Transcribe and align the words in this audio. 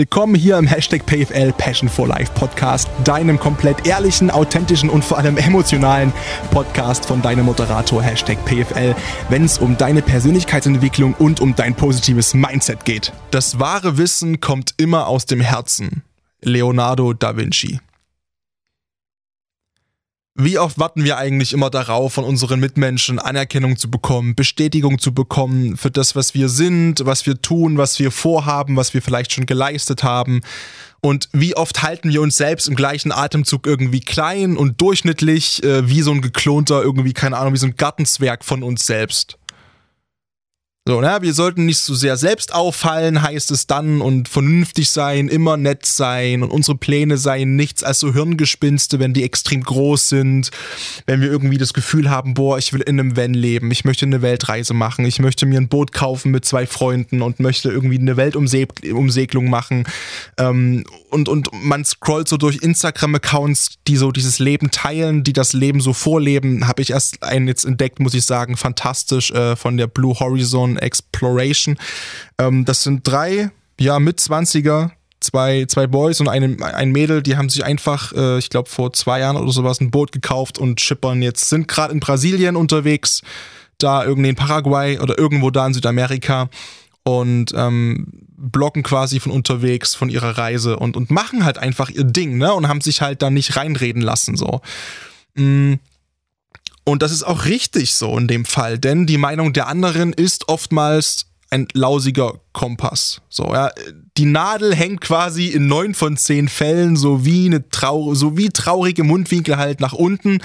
Willkommen 0.00 0.34
hier 0.34 0.56
im 0.56 0.66
Hashtag 0.66 1.04
PFL 1.04 1.52
Passion 1.52 1.86
for 1.86 2.08
Life 2.08 2.32
Podcast, 2.34 2.88
deinem 3.04 3.38
komplett 3.38 3.86
ehrlichen, 3.86 4.30
authentischen 4.30 4.88
und 4.88 5.04
vor 5.04 5.18
allem 5.18 5.36
emotionalen 5.36 6.10
Podcast 6.50 7.04
von 7.04 7.20
deinem 7.20 7.44
Moderator 7.44 8.02
Hashtag 8.02 8.42
PFL, 8.46 8.94
wenn 9.28 9.44
es 9.44 9.58
um 9.58 9.76
deine 9.76 10.00
Persönlichkeitsentwicklung 10.00 11.12
und 11.18 11.42
um 11.42 11.54
dein 11.54 11.74
positives 11.74 12.32
Mindset 12.32 12.86
geht. 12.86 13.12
Das 13.30 13.60
wahre 13.60 13.98
Wissen 13.98 14.40
kommt 14.40 14.72
immer 14.78 15.06
aus 15.06 15.26
dem 15.26 15.42
Herzen. 15.42 16.02
Leonardo 16.40 17.12
da 17.12 17.36
Vinci. 17.36 17.78
Wie 20.36 20.58
oft 20.58 20.78
warten 20.78 21.02
wir 21.02 21.18
eigentlich 21.18 21.52
immer 21.52 21.70
darauf, 21.70 22.14
von 22.14 22.24
unseren 22.24 22.60
Mitmenschen 22.60 23.18
Anerkennung 23.18 23.76
zu 23.76 23.90
bekommen, 23.90 24.36
Bestätigung 24.36 25.00
zu 25.00 25.12
bekommen 25.12 25.76
für 25.76 25.90
das, 25.90 26.14
was 26.14 26.34
wir 26.34 26.48
sind, 26.48 27.04
was 27.04 27.26
wir 27.26 27.42
tun, 27.42 27.78
was 27.78 27.98
wir 27.98 28.12
vorhaben, 28.12 28.76
was 28.76 28.94
wir 28.94 29.02
vielleicht 29.02 29.32
schon 29.32 29.46
geleistet 29.46 30.04
haben? 30.04 30.40
Und 31.00 31.28
wie 31.32 31.56
oft 31.56 31.82
halten 31.82 32.10
wir 32.10 32.20
uns 32.20 32.36
selbst 32.36 32.68
im 32.68 32.76
gleichen 32.76 33.10
Atemzug 33.10 33.66
irgendwie 33.66 34.00
klein 34.00 34.56
und 34.56 34.80
durchschnittlich, 34.80 35.64
äh, 35.64 35.88
wie 35.88 36.02
so 36.02 36.12
ein 36.12 36.20
geklonter, 36.20 36.82
irgendwie, 36.82 37.12
keine 37.12 37.36
Ahnung, 37.36 37.54
wie 37.54 37.58
so 37.58 37.66
ein 37.66 37.76
Gartenzwerg 37.76 38.44
von 38.44 38.62
uns 38.62 38.86
selbst? 38.86 39.39
So, 40.88 41.02
ne, 41.02 41.18
wir 41.20 41.34
sollten 41.34 41.66
nicht 41.66 41.80
so 41.80 41.94
sehr 41.94 42.16
selbst 42.16 42.54
auffallen, 42.54 43.20
heißt 43.20 43.50
es 43.50 43.66
dann, 43.66 44.00
und 44.00 44.30
vernünftig 44.30 44.88
sein, 44.88 45.28
immer 45.28 45.58
nett 45.58 45.84
sein 45.84 46.42
und 46.42 46.50
unsere 46.50 46.78
Pläne 46.78 47.18
seien 47.18 47.54
nichts 47.54 47.84
als 47.84 48.00
so 48.00 48.14
Hirngespinste, 48.14 48.98
wenn 48.98 49.12
die 49.12 49.22
extrem 49.22 49.62
groß 49.62 50.08
sind, 50.08 50.50
wenn 51.04 51.20
wir 51.20 51.30
irgendwie 51.30 51.58
das 51.58 51.74
Gefühl 51.74 52.08
haben, 52.08 52.32
boah, 52.32 52.56
ich 52.56 52.72
will 52.72 52.80
in 52.80 52.98
einem 52.98 53.14
Van 53.14 53.34
leben, 53.34 53.70
ich 53.70 53.84
möchte 53.84 54.06
eine 54.06 54.22
Weltreise 54.22 54.72
machen, 54.72 55.04
ich 55.04 55.18
möchte 55.18 55.44
mir 55.44 55.60
ein 55.60 55.68
Boot 55.68 55.92
kaufen 55.92 56.30
mit 56.30 56.46
zwei 56.46 56.66
Freunden 56.66 57.20
und 57.20 57.40
möchte 57.40 57.68
irgendwie 57.68 57.98
eine 57.98 58.16
Weltumsegelung 58.16 59.50
machen. 59.50 59.84
Ähm, 60.38 60.84
und, 61.10 61.28
und 61.28 61.50
man 61.52 61.84
scrollt 61.84 62.28
so 62.28 62.38
durch 62.38 62.62
Instagram-Accounts, 62.62 63.80
die 63.86 63.96
so 63.98 64.12
dieses 64.12 64.38
Leben 64.38 64.70
teilen, 64.70 65.24
die 65.24 65.34
das 65.34 65.52
Leben 65.52 65.82
so 65.82 65.92
vorleben, 65.92 66.66
habe 66.66 66.80
ich 66.80 66.92
erst 66.92 67.22
einen 67.22 67.48
jetzt 67.48 67.66
entdeckt, 67.66 68.00
muss 68.00 68.14
ich 68.14 68.24
sagen, 68.24 68.56
fantastisch, 68.56 69.30
äh, 69.32 69.56
von 69.56 69.76
der 69.76 69.86
Blue 69.86 70.18
Horizon 70.18 70.69
Exploration. 70.76 71.78
Ähm, 72.38 72.64
das 72.64 72.82
sind 72.82 73.06
drei, 73.06 73.50
ja, 73.78 73.98
Mitzwanziger, 73.98 74.92
zwei, 75.20 75.66
zwei 75.66 75.86
Boys 75.86 76.20
und 76.20 76.28
eine, 76.28 76.56
ein 76.62 76.92
Mädel, 76.92 77.22
die 77.22 77.36
haben 77.36 77.48
sich 77.48 77.64
einfach, 77.64 78.12
äh, 78.12 78.38
ich 78.38 78.50
glaube, 78.50 78.68
vor 78.68 78.92
zwei 78.92 79.20
Jahren 79.20 79.36
oder 79.36 79.52
sowas 79.52 79.80
ein 79.80 79.90
Boot 79.90 80.12
gekauft 80.12 80.58
und 80.58 80.80
schippern 80.80 81.22
jetzt, 81.22 81.48
sind 81.48 81.68
gerade 81.68 81.92
in 81.92 82.00
Brasilien 82.00 82.56
unterwegs, 82.56 83.22
da 83.78 84.04
irgendwie 84.04 84.30
in 84.30 84.36
Paraguay 84.36 84.98
oder 84.98 85.18
irgendwo 85.18 85.50
da 85.50 85.66
in 85.66 85.74
Südamerika 85.74 86.48
und 87.02 87.52
ähm, 87.56 88.06
blocken 88.36 88.82
quasi 88.82 89.20
von 89.20 89.32
unterwegs, 89.32 89.94
von 89.94 90.10
ihrer 90.10 90.38
Reise 90.38 90.78
und, 90.78 90.96
und 90.96 91.10
machen 91.10 91.44
halt 91.44 91.58
einfach 91.58 91.90
ihr 91.90 92.04
Ding, 92.04 92.38
ne? 92.38 92.52
Und 92.54 92.68
haben 92.68 92.80
sich 92.80 93.02
halt 93.02 93.22
da 93.22 93.30
nicht 93.30 93.56
reinreden 93.56 94.02
lassen, 94.02 94.36
so. 94.36 94.60
Mm. 95.34 95.74
Und 96.90 97.02
das 97.02 97.12
ist 97.12 97.22
auch 97.22 97.44
richtig 97.44 97.94
so 97.94 98.18
in 98.18 98.26
dem 98.26 98.44
Fall, 98.44 98.76
denn 98.76 99.06
die 99.06 99.16
Meinung 99.16 99.52
der 99.52 99.68
anderen 99.68 100.12
ist 100.12 100.48
oftmals 100.48 101.26
ein 101.48 101.68
lausiger 101.72 102.40
Kompass. 102.52 103.22
So, 103.28 103.52
ja, 103.52 103.70
die 104.16 104.24
Nadel 104.24 104.74
hängt 104.74 105.00
quasi 105.00 105.46
in 105.46 105.68
neun 105.68 105.94
von 105.94 106.16
zehn 106.16 106.48
Fällen 106.48 106.96
so 106.96 107.24
wie 107.24 107.46
eine 107.46 107.68
trau 107.68 108.14
so 108.14 108.36
wie 108.36 108.48
traurige 108.48 109.04
Mundwinkel 109.04 109.56
halt 109.56 109.78
nach 109.78 109.92
unten 109.92 110.38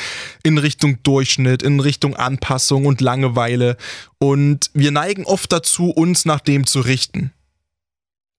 in 0.44 0.60
Richtung 0.60 1.02
Durchschnitt, 1.02 1.64
in 1.64 1.80
Richtung 1.80 2.16
Anpassung 2.16 2.86
und 2.86 3.02
Langeweile. 3.02 3.76
Und 4.20 4.70
wir 4.76 4.92
neigen 4.92 5.26
oft 5.26 5.52
dazu, 5.52 5.90
uns 5.90 6.26
nach 6.26 6.42
dem 6.42 6.68
zu 6.68 6.80
richten. 6.82 7.34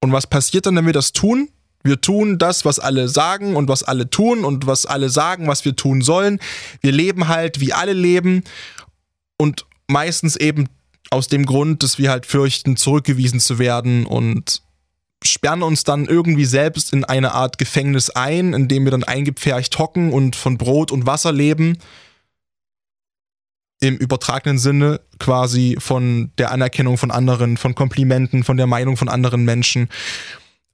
Und 0.00 0.12
was 0.12 0.28
passiert 0.28 0.66
dann, 0.66 0.76
wenn 0.76 0.86
wir 0.86 0.92
das 0.92 1.12
tun? 1.12 1.48
Wir 1.86 2.00
tun 2.00 2.38
das, 2.38 2.64
was 2.64 2.80
alle 2.80 3.08
sagen 3.08 3.54
und 3.54 3.68
was 3.68 3.84
alle 3.84 4.10
tun 4.10 4.44
und 4.44 4.66
was 4.66 4.86
alle 4.86 5.08
sagen, 5.08 5.46
was 5.46 5.64
wir 5.64 5.76
tun 5.76 6.02
sollen. 6.02 6.40
Wir 6.80 6.90
leben 6.90 7.28
halt, 7.28 7.60
wie 7.60 7.72
alle 7.72 7.92
leben 7.92 8.42
und 9.38 9.66
meistens 9.86 10.34
eben 10.34 10.68
aus 11.10 11.28
dem 11.28 11.46
Grund, 11.46 11.84
dass 11.84 11.98
wir 11.98 12.10
halt 12.10 12.26
fürchten, 12.26 12.76
zurückgewiesen 12.76 13.38
zu 13.38 13.60
werden 13.60 14.04
und 14.04 14.62
sperren 15.24 15.62
uns 15.62 15.84
dann 15.84 16.06
irgendwie 16.06 16.44
selbst 16.44 16.92
in 16.92 17.04
eine 17.04 17.32
Art 17.32 17.56
Gefängnis 17.58 18.10
ein, 18.10 18.52
in 18.52 18.66
dem 18.66 18.84
wir 18.84 18.90
dann 18.90 19.04
eingepfercht 19.04 19.78
hocken 19.78 20.12
und 20.12 20.34
von 20.34 20.58
Brot 20.58 20.90
und 20.90 21.06
Wasser 21.06 21.30
leben. 21.30 21.78
Im 23.78 23.96
übertragenen 23.96 24.58
Sinne 24.58 25.00
quasi 25.20 25.76
von 25.78 26.32
der 26.38 26.50
Anerkennung 26.50 26.98
von 26.98 27.12
anderen, 27.12 27.56
von 27.56 27.76
Komplimenten, 27.76 28.42
von 28.42 28.56
der 28.56 28.66
Meinung 28.66 28.96
von 28.96 29.08
anderen 29.08 29.44
Menschen 29.44 29.88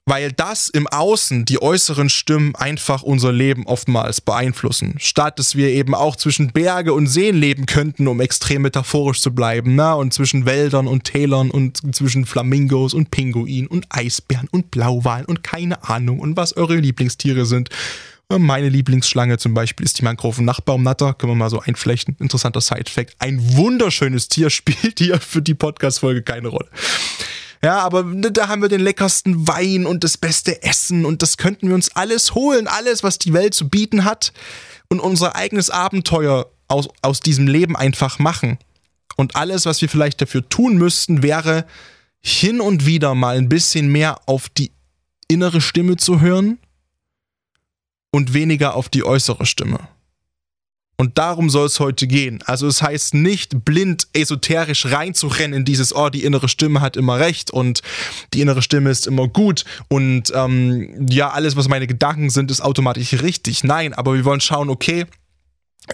weil 0.05 0.33
das 0.33 0.69
im 0.69 0.87
Außen, 0.89 1.45
die 1.45 1.63
äußeren 1.63 2.09
Stimmen 2.09 2.57
einfach 2.57 3.03
unser 3.03 3.33
Leben 3.33 3.67
oftmals 3.67 4.21
beeinflussen. 4.21 4.97
Statt 4.99 5.39
dass 5.39 5.55
wir 5.55 5.69
eben 5.69 5.95
auch 5.95 6.17
zwischen 6.17 6.53
Berge 6.53 6.93
und 6.93 7.07
Seen 7.07 7.37
leben 7.37 7.67
könnten, 7.67 8.09
um 8.09 8.21
extrem 8.21 8.63
metaphorisch 8.63 9.21
zu 9.21 9.33
bleiben, 9.33 9.77
na, 9.77 9.95
und 9.95 10.13
zwischen 10.13 10.45
Wäldern 10.45 10.89
und 10.89 11.05
Tälern 11.05 11.51
und 11.51 11.95
zwischen 11.95 12.27
Flamingos 12.27 12.95
und 12.95 13.11
Pinguinen 13.11 13.69
und 13.69 13.87
Eisbären 13.91 14.49
und 14.51 14.71
Blauwalen 14.71 15.27
und 15.27 15.43
keine 15.43 15.85
Ahnung 15.89 16.19
und 16.19 16.37
was 16.37 16.57
eure 16.57 16.77
Lieblingstiere 16.77 17.47
sind. 17.47 17.71
Meine 18.29 18.71
Lieblingsschlange 18.71 19.37
zum 19.37 19.53
Beispiel 19.53 19.85
ist 19.85 19.99
die 19.99 20.05
Mangroven-Nachtbaumnatter. 20.05 21.15
Können 21.15 21.33
wir 21.33 21.37
mal 21.37 21.51
so 21.51 21.61
einflechten. 21.61 22.17
Interessanter 22.19 22.63
Side-Fact. 22.63 23.15
Ein 23.19 23.57
wunderschönes 23.57 24.29
Tier 24.29 24.49
spielt 24.49 24.99
hier 24.99 25.21
für 25.21 25.43
die 25.43 25.55
Podcast-Folge 25.55 26.23
keine 26.23 26.49
Rolle. 26.49 26.69
Ja, 27.65 27.79
aber 27.79 28.03
da 28.03 28.49
haben 28.49 28.61
wir 28.61 28.69
den 28.69 28.81
leckersten 28.81 29.47
Wein 29.47 29.87
und 29.87 30.03
das 30.03 30.19
beste 30.19 30.63
Essen 30.63 31.05
und 31.05 31.23
das 31.23 31.37
könnten 31.37 31.69
wir 31.69 31.77
uns 31.77 31.95
alles 31.95 32.35
holen, 32.35 32.67
alles, 32.67 33.05
was 33.05 33.19
die 33.19 33.33
Welt 33.33 33.55
zu 33.55 33.69
bieten 33.69 34.05
hat 34.05 34.33
und 34.89 34.99
unser 34.99 35.37
eigenes 35.37 35.71
Abenteuer 35.71 36.51
aus, 36.67 36.89
aus 37.03 37.21
diesem 37.21 37.47
Leben 37.47 37.77
einfach 37.77 38.19
machen. 38.19 38.59
Und 39.17 39.37
alles, 39.37 39.65
was 39.65 39.81
wir 39.81 39.89
vielleicht 39.89 40.21
dafür 40.21 40.49
tun 40.49 40.77
müssten, 40.77 41.23
wäre 41.23 41.67
hin 42.21 42.61
und 42.61 42.87
wieder 42.87 43.15
mal 43.15 43.37
ein 43.37 43.49
bisschen 43.49 43.93
mehr 43.93 44.21
auf 44.27 44.49
die 44.49 44.73
innere 45.29 45.61
Stimme 45.61 45.97
zu 45.97 46.21
hören 46.21 46.59
und 48.11 48.35
weniger 48.35 48.75
auf 48.75 48.89
die 48.89 49.05
äußere 49.05 49.47
Stimme. 49.47 49.89
Und 51.03 51.19
darum 51.19 51.51
soll 51.51 51.67
es 51.67 51.81
heute 51.81 52.07
gehen. 52.07 52.45
Also 52.47 52.69
es 52.69 52.81
heißt 52.81 53.15
nicht 53.15 53.65
blind 53.65 54.07
esoterisch 54.13 54.87
reinzurennen 54.87 55.53
in 55.59 55.65
dieses, 55.65 55.93
oh, 55.93 56.11
die 56.11 56.23
innere 56.23 56.49
Stimme 56.49 56.81
hat 56.81 56.97
immer 56.97 57.19
recht 57.19 57.51
und 57.51 57.83
die 58.33 58.41
innere 58.41 58.63
Stimme 58.63 58.89
ist 58.89 59.09
immer 59.09 59.27
gut 59.27 59.65
und 59.89 60.33
ähm, 60.33 61.09
ja, 61.11 61.31
alles, 61.31 61.57
was 61.57 61.67
meine 61.67 61.89
Gedanken 61.89 62.31
sind, 62.31 62.53
ist 62.53 62.61
automatisch 62.61 63.15
richtig. 63.15 63.65
Nein, 63.65 63.95
aber 63.95 64.15
wir 64.15 64.25
wollen 64.25 64.41
schauen, 64.41 64.71
okay, 64.71 65.07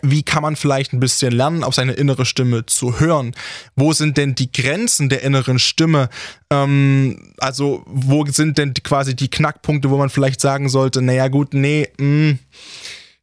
wie 0.02 0.22
kann 0.22 0.42
man 0.42 0.56
vielleicht 0.56 0.92
ein 0.92 1.00
bisschen 1.00 1.32
lernen, 1.32 1.64
auf 1.64 1.74
seine 1.74 1.94
innere 1.94 2.26
Stimme 2.26 2.66
zu 2.66 3.00
hören? 3.00 3.34
Wo 3.76 3.94
sind 3.94 4.18
denn 4.18 4.34
die 4.34 4.52
Grenzen 4.52 5.08
der 5.08 5.22
inneren 5.22 5.58
Stimme? 5.58 6.10
Ähm, 6.50 7.32
also, 7.38 7.82
wo 7.86 8.26
sind 8.26 8.58
denn 8.58 8.74
quasi 8.74 9.16
die 9.16 9.30
Knackpunkte, 9.30 9.88
wo 9.88 9.96
man 9.96 10.10
vielleicht 10.10 10.42
sagen 10.42 10.68
sollte, 10.68 11.00
naja, 11.00 11.28
gut, 11.28 11.54
nee, 11.54 11.88
mh, 11.96 12.04
mm, 12.04 12.38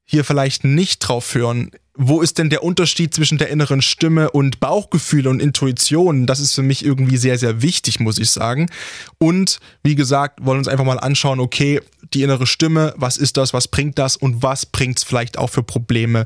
hier 0.06 0.24
vielleicht 0.24 0.64
nicht 0.64 1.00
drauf 1.00 1.34
hören. 1.34 1.72
Wo 1.98 2.22
ist 2.22 2.38
denn 2.38 2.50
der 2.50 2.64
Unterschied 2.64 3.14
zwischen 3.14 3.38
der 3.38 3.50
inneren 3.50 3.82
Stimme 3.82 4.30
und 4.32 4.60
Bauchgefühl 4.60 5.28
und 5.28 5.42
Intuition? 5.42 6.28
Das 6.28 6.40
ist 6.40 6.54
für 6.54 6.62
mich 6.62 6.86
irgendwie 6.86 7.18
sehr, 7.18 7.38
sehr 7.40 7.62
wichtig, 7.62 8.00
muss 8.00 8.20
ich 8.20 8.30
sagen. 8.30 8.70
Und 9.18 9.60
wie 9.82 9.96
gesagt, 9.96 10.46
wollen 10.46 10.60
uns 10.60 10.68
einfach 10.68 10.86
mal 10.86 11.00
anschauen, 11.00 11.40
okay, 11.40 11.82
die 12.14 12.22
innere 12.22 12.48
Stimme, 12.48 12.94
was 12.98 13.18
ist 13.18 13.38
das, 13.38 13.54
was 13.54 13.68
bringt 13.68 13.98
das 13.98 14.18
und 14.18 14.44
was 14.44 14.66
bringt 14.66 15.00
es 15.00 15.04
vielleicht 15.04 15.38
auch 15.38 15.50
für 15.50 15.64
Probleme 15.64 16.26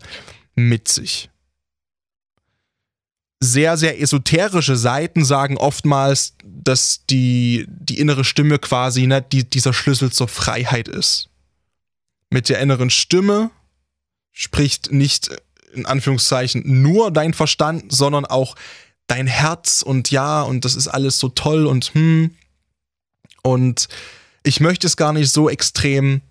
mit 0.55 0.87
sich? 0.87 1.29
Sehr, 3.41 3.77
sehr 3.77 4.01
esoterische 4.01 4.75
Seiten 4.75 5.23
sagen 5.23 5.55
oftmals, 5.55 6.33
dass 6.43 7.05
die, 7.09 7.65
die 7.69 7.99
innere 7.99 8.25
Stimme 8.25 8.59
quasi 8.59 9.07
ne, 9.07 9.21
die, 9.21 9.49
dieser 9.49 9.71
Schlüssel 9.71 10.11
zur 10.11 10.27
Freiheit 10.27 10.89
ist. 10.89 11.29
Mit 12.31 12.49
der 12.49 12.59
inneren 12.59 12.89
Stimme 12.89 13.51
spricht 14.39 14.91
nicht 14.91 15.29
in 15.73 15.85
Anführungszeichen 15.85 16.63
nur 16.65 17.11
dein 17.11 17.33
Verstand, 17.33 17.91
sondern 17.91 18.25
auch 18.25 18.55
dein 19.05 19.27
Herz 19.27 19.81
und 19.81 20.11
ja, 20.11 20.41
und 20.41 20.63
das 20.63 20.75
ist 20.75 20.87
alles 20.87 21.19
so 21.19 21.29
toll 21.29 21.67
und 21.67 21.93
hm. 21.93 22.31
Und 23.41 23.87
ich 24.43 24.59
möchte 24.59 24.87
es 24.87 24.97
gar 24.97 25.13
nicht 25.13 25.31
so 25.31 25.49
extrem, 25.49 26.21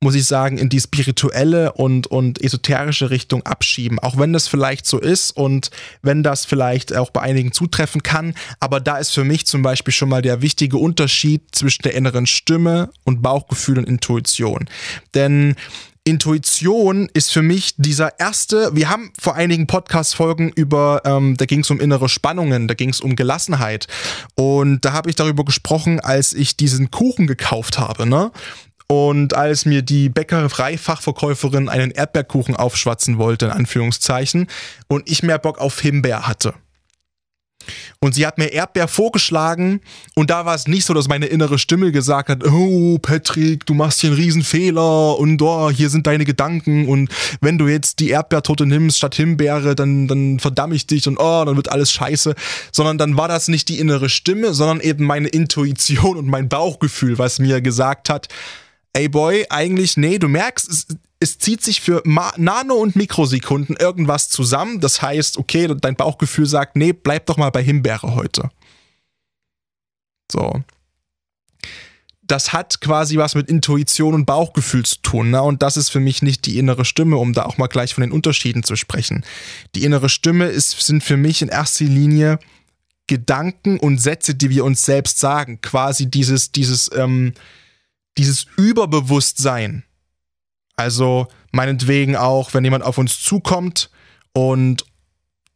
muss 0.00 0.14
ich 0.14 0.24
sagen, 0.24 0.58
in 0.58 0.68
die 0.68 0.80
spirituelle 0.80 1.72
und, 1.72 2.06
und 2.08 2.40
esoterische 2.42 3.10
Richtung 3.10 3.42
abschieben. 3.44 3.98
Auch 3.98 4.16
wenn 4.16 4.32
das 4.32 4.48
vielleicht 4.48 4.86
so 4.86 4.98
ist 4.98 5.30
und 5.32 5.70
wenn 6.02 6.22
das 6.22 6.44
vielleicht 6.44 6.94
auch 6.94 7.10
bei 7.10 7.20
einigen 7.20 7.52
zutreffen 7.52 8.02
kann. 8.02 8.34
Aber 8.58 8.80
da 8.80 8.98
ist 8.98 9.10
für 9.10 9.24
mich 9.24 9.46
zum 9.46 9.62
Beispiel 9.62 9.92
schon 9.92 10.08
mal 10.08 10.22
der 10.22 10.42
wichtige 10.42 10.78
Unterschied 10.78 11.42
zwischen 11.52 11.82
der 11.82 11.94
inneren 11.94 12.26
Stimme 12.26 12.90
und 13.04 13.22
Bauchgefühl 13.22 13.78
und 13.78 13.88
Intuition. 13.88 14.68
Denn 15.14 15.56
Intuition 16.04 17.08
ist 17.14 17.32
für 17.32 17.42
mich 17.42 17.74
dieser 17.76 18.18
erste, 18.18 18.74
wir 18.74 18.88
haben 18.88 19.12
vor 19.20 19.36
einigen 19.36 19.68
Podcast-Folgen 19.68 20.50
über, 20.50 21.02
ähm, 21.04 21.36
da 21.36 21.44
ging 21.44 21.60
es 21.60 21.70
um 21.70 21.78
innere 21.78 22.08
Spannungen, 22.08 22.66
da 22.66 22.74
ging 22.74 22.88
es 22.88 23.00
um 23.00 23.14
Gelassenheit. 23.14 23.86
Und 24.34 24.84
da 24.84 24.94
habe 24.94 25.10
ich 25.10 25.16
darüber 25.16 25.44
gesprochen, 25.44 26.00
als 26.00 26.32
ich 26.32 26.56
diesen 26.56 26.90
Kuchen 26.90 27.28
gekauft 27.28 27.78
habe, 27.78 28.06
ne? 28.06 28.32
Und 28.88 29.34
als 29.34 29.64
mir 29.64 29.82
die 29.82 30.08
Bäckerei-Fachverkäuferin 30.08 31.68
einen 31.68 31.92
Erdbeerkuchen 31.92 32.56
aufschwatzen 32.56 33.16
wollte, 33.16 33.46
in 33.46 33.52
Anführungszeichen, 33.52 34.48
und 34.88 35.08
ich 35.08 35.22
mehr 35.22 35.38
Bock 35.38 35.58
auf 35.58 35.80
Himbeer 35.80 36.26
hatte. 36.26 36.54
Und 38.00 38.14
sie 38.14 38.26
hat 38.26 38.38
mir 38.38 38.52
Erdbeer 38.52 38.88
vorgeschlagen 38.88 39.80
und 40.14 40.30
da 40.30 40.44
war 40.44 40.54
es 40.54 40.66
nicht 40.66 40.84
so, 40.84 40.94
dass 40.94 41.08
meine 41.08 41.26
innere 41.26 41.58
Stimme 41.58 41.92
gesagt 41.92 42.28
hat, 42.28 42.44
oh 42.44 42.98
Patrick, 42.98 43.66
du 43.66 43.74
machst 43.74 44.00
hier 44.00 44.10
einen 44.10 44.18
Riesenfehler 44.18 45.18
und 45.18 45.40
oh, 45.42 45.70
hier 45.70 45.88
sind 45.88 46.06
deine 46.06 46.24
Gedanken 46.24 46.88
und 46.88 47.10
wenn 47.40 47.58
du 47.58 47.68
jetzt 47.68 48.00
die 48.00 48.10
Erdbeertorte 48.10 48.66
nimmst 48.66 48.98
statt 48.98 49.14
Himbeere, 49.14 49.74
dann, 49.74 50.08
dann 50.08 50.38
verdamm 50.40 50.72
ich 50.72 50.86
dich 50.86 51.06
und 51.08 51.18
oh, 51.18 51.44
dann 51.44 51.56
wird 51.56 51.70
alles 51.70 51.92
scheiße. 51.92 52.34
Sondern 52.72 52.98
dann 52.98 53.16
war 53.16 53.28
das 53.28 53.48
nicht 53.48 53.68
die 53.68 53.78
innere 53.78 54.08
Stimme, 54.08 54.54
sondern 54.54 54.80
eben 54.80 55.04
meine 55.04 55.28
Intuition 55.28 56.16
und 56.16 56.26
mein 56.26 56.48
Bauchgefühl, 56.48 57.18
was 57.18 57.38
mir 57.38 57.60
gesagt 57.60 58.08
hat, 58.08 58.28
ey 58.92 59.08
Boy, 59.08 59.46
eigentlich, 59.48 59.96
nee, 59.96 60.18
du 60.18 60.28
merkst, 60.28 60.68
es, 60.68 60.86
es 61.22 61.38
zieht 61.38 61.62
sich 61.62 61.80
für 61.80 62.02
Nano- 62.04 62.74
und 62.74 62.96
Mikrosekunden 62.96 63.76
irgendwas 63.76 64.28
zusammen. 64.28 64.80
Das 64.80 65.00
heißt, 65.00 65.38
okay, 65.38 65.72
dein 65.80 65.94
Bauchgefühl 65.94 66.46
sagt, 66.46 66.74
nee, 66.74 66.92
bleib 66.92 67.26
doch 67.26 67.36
mal 67.36 67.50
bei 67.50 67.62
Himbeere 67.62 68.16
heute. 68.16 68.50
So. 70.30 70.64
Das 72.22 72.52
hat 72.52 72.80
quasi 72.80 73.18
was 73.18 73.36
mit 73.36 73.48
Intuition 73.48 74.14
und 74.14 74.26
Bauchgefühl 74.26 74.84
zu 74.84 74.96
tun. 75.02 75.30
Ne? 75.30 75.42
Und 75.42 75.62
das 75.62 75.76
ist 75.76 75.90
für 75.90 76.00
mich 76.00 76.22
nicht 76.22 76.44
die 76.46 76.58
innere 76.58 76.84
Stimme, 76.84 77.16
um 77.16 77.34
da 77.34 77.44
auch 77.44 77.56
mal 77.56 77.68
gleich 77.68 77.94
von 77.94 78.02
den 78.02 78.12
Unterschieden 78.12 78.64
zu 78.64 78.74
sprechen. 78.74 79.24
Die 79.76 79.84
innere 79.84 80.08
Stimme 80.08 80.46
ist, 80.46 80.80
sind 80.80 81.04
für 81.04 81.16
mich 81.16 81.42
in 81.42 81.48
erster 81.48 81.84
Linie 81.84 82.40
Gedanken 83.06 83.78
und 83.78 83.98
Sätze, 83.98 84.34
die 84.34 84.50
wir 84.50 84.64
uns 84.64 84.84
selbst 84.84 85.20
sagen. 85.20 85.60
Quasi 85.60 86.10
dieses, 86.10 86.50
dieses, 86.50 86.90
ähm, 86.94 87.34
dieses 88.18 88.46
Überbewusstsein. 88.56 89.84
Also 90.82 91.28
meinetwegen 91.52 92.16
auch, 92.16 92.54
wenn 92.54 92.64
jemand 92.64 92.82
auf 92.82 92.98
uns 92.98 93.22
zukommt 93.22 93.88
und 94.32 94.84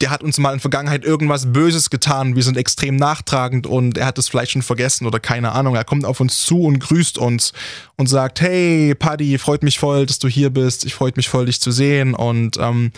der 0.01 0.11
hat 0.11 0.23
uns 0.23 0.39
mal 0.39 0.53
in 0.53 0.61
Vergangenheit 0.61 1.05
irgendwas 1.05 1.53
Böses 1.53 1.91
getan, 1.91 2.37
wir 2.37 2.45
sind 2.45 2.57
extrem 2.57 2.95
nachtragend 2.95 3.67
und 3.67 3.99
er 3.99 4.07
hat 4.07 4.19
es 4.19 4.29
vielleicht 4.29 4.53
schon 4.53 4.63
vergessen 4.63 5.05
oder 5.05 5.19
keine 5.19 5.51
Ahnung. 5.53 5.75
Er 5.75 5.85
kommt 5.85 6.05
auf 6.05 6.21
uns 6.21 6.45
zu 6.45 6.63
und 6.63 6.79
grüßt 6.79 7.19
uns 7.19 7.53
und 7.97 8.09
sagt, 8.09 8.41
hey 8.41 8.95
Paddy, 8.95 9.39
freut 9.39 9.65
mich 9.65 9.81
voll, 9.81 10.07
dass 10.07 10.21
du 10.21 10.29
hier 10.29 10.51
bist, 10.51 10.85
ich 10.85 10.95
freut 10.95 11.17
mich 11.17 11.29
voll, 11.29 11.47
dich 11.47 11.61
zu 11.61 11.73
sehen 11.73 12.15
und 12.15 12.57
ähm, 12.61 12.93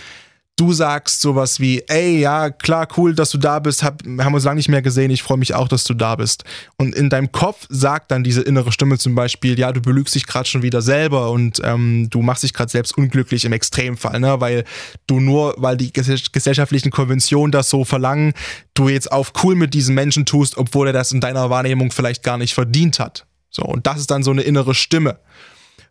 du 0.58 0.72
sagst 0.72 1.20
sowas 1.20 1.60
wie, 1.60 1.82
ey, 1.86 2.18
ja, 2.18 2.50
klar, 2.50 2.88
cool, 2.96 3.14
dass 3.14 3.30
du 3.30 3.38
da 3.38 3.60
bist, 3.60 3.82
hab, 3.82 4.02
haben 4.04 4.34
uns 4.34 4.44
lange 4.44 4.56
nicht 4.56 4.68
mehr 4.68 4.82
gesehen, 4.82 5.10
ich 5.10 5.22
freue 5.22 5.38
mich 5.38 5.54
auch, 5.54 5.68
dass 5.68 5.84
du 5.84 5.94
da 5.94 6.16
bist. 6.16 6.44
Und 6.76 6.94
in 6.94 7.08
deinem 7.08 7.32
Kopf 7.32 7.66
sagt 7.68 8.10
dann 8.10 8.24
diese 8.24 8.42
innere 8.42 8.72
Stimme 8.72 8.98
zum 8.98 9.14
Beispiel, 9.14 9.58
ja, 9.58 9.72
du 9.72 9.80
belügst 9.80 10.14
dich 10.14 10.26
gerade 10.26 10.48
schon 10.48 10.62
wieder 10.62 10.82
selber 10.82 11.30
und 11.30 11.60
ähm, 11.64 12.08
du 12.10 12.22
machst 12.22 12.42
dich 12.42 12.52
gerade 12.52 12.70
selbst 12.70 12.98
unglücklich 12.98 13.44
im 13.44 13.52
Extremfall, 13.52 14.18
ne? 14.20 14.40
weil 14.40 14.64
du 15.06 15.20
nur, 15.20 15.54
weil 15.58 15.76
die 15.76 15.92
gesellschaftlichen 15.92 16.90
Konventionen 16.90 17.52
das 17.52 17.70
so 17.70 17.84
verlangen, 17.84 18.32
du 18.74 18.88
jetzt 18.88 19.12
auf 19.12 19.32
cool 19.42 19.54
mit 19.54 19.74
diesem 19.74 19.94
Menschen 19.94 20.26
tust, 20.26 20.58
obwohl 20.58 20.88
er 20.88 20.92
das 20.92 21.12
in 21.12 21.20
deiner 21.20 21.50
Wahrnehmung 21.50 21.92
vielleicht 21.92 22.22
gar 22.22 22.36
nicht 22.36 22.54
verdient 22.54 22.98
hat. 22.98 23.26
So, 23.50 23.62
und 23.62 23.86
das 23.86 23.98
ist 23.98 24.10
dann 24.10 24.22
so 24.22 24.30
eine 24.30 24.42
innere 24.42 24.74
Stimme 24.74 25.18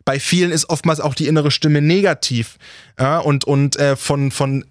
bei 0.08 0.18
vielen 0.18 0.52
ist 0.52 0.70
oftmals 0.70 1.00
auch 1.00 1.12
die 1.12 1.26
innere 1.26 1.50
Stimme 1.50 1.82
negativ 1.82 2.56
ja, 2.98 3.18
und, 3.18 3.44
und 3.44 3.76
äh, 3.76 3.94
von, 3.94 4.30
von 4.30 4.64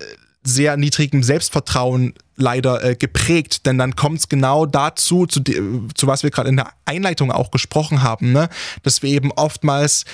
sehr 0.43 0.77
niedrigem 0.77 1.21
Selbstvertrauen 1.21 2.15
leider 2.37 2.83
äh, 2.83 2.95
geprägt, 2.95 3.67
denn 3.67 3.77
dann 3.77 3.95
kommt 3.95 4.17
es 4.17 4.29
genau 4.29 4.65
dazu, 4.65 5.27
zu, 5.27 5.43
zu 5.43 6.07
was 6.07 6.23
wir 6.23 6.31
gerade 6.31 6.49
in 6.49 6.55
der 6.55 6.71
Einleitung 6.85 7.31
auch 7.31 7.51
gesprochen 7.51 8.01
haben, 8.01 8.31
ne? 8.31 8.49
dass 8.81 9.03
wir 9.03 9.11
eben 9.11 9.31
oftmals 9.31 10.05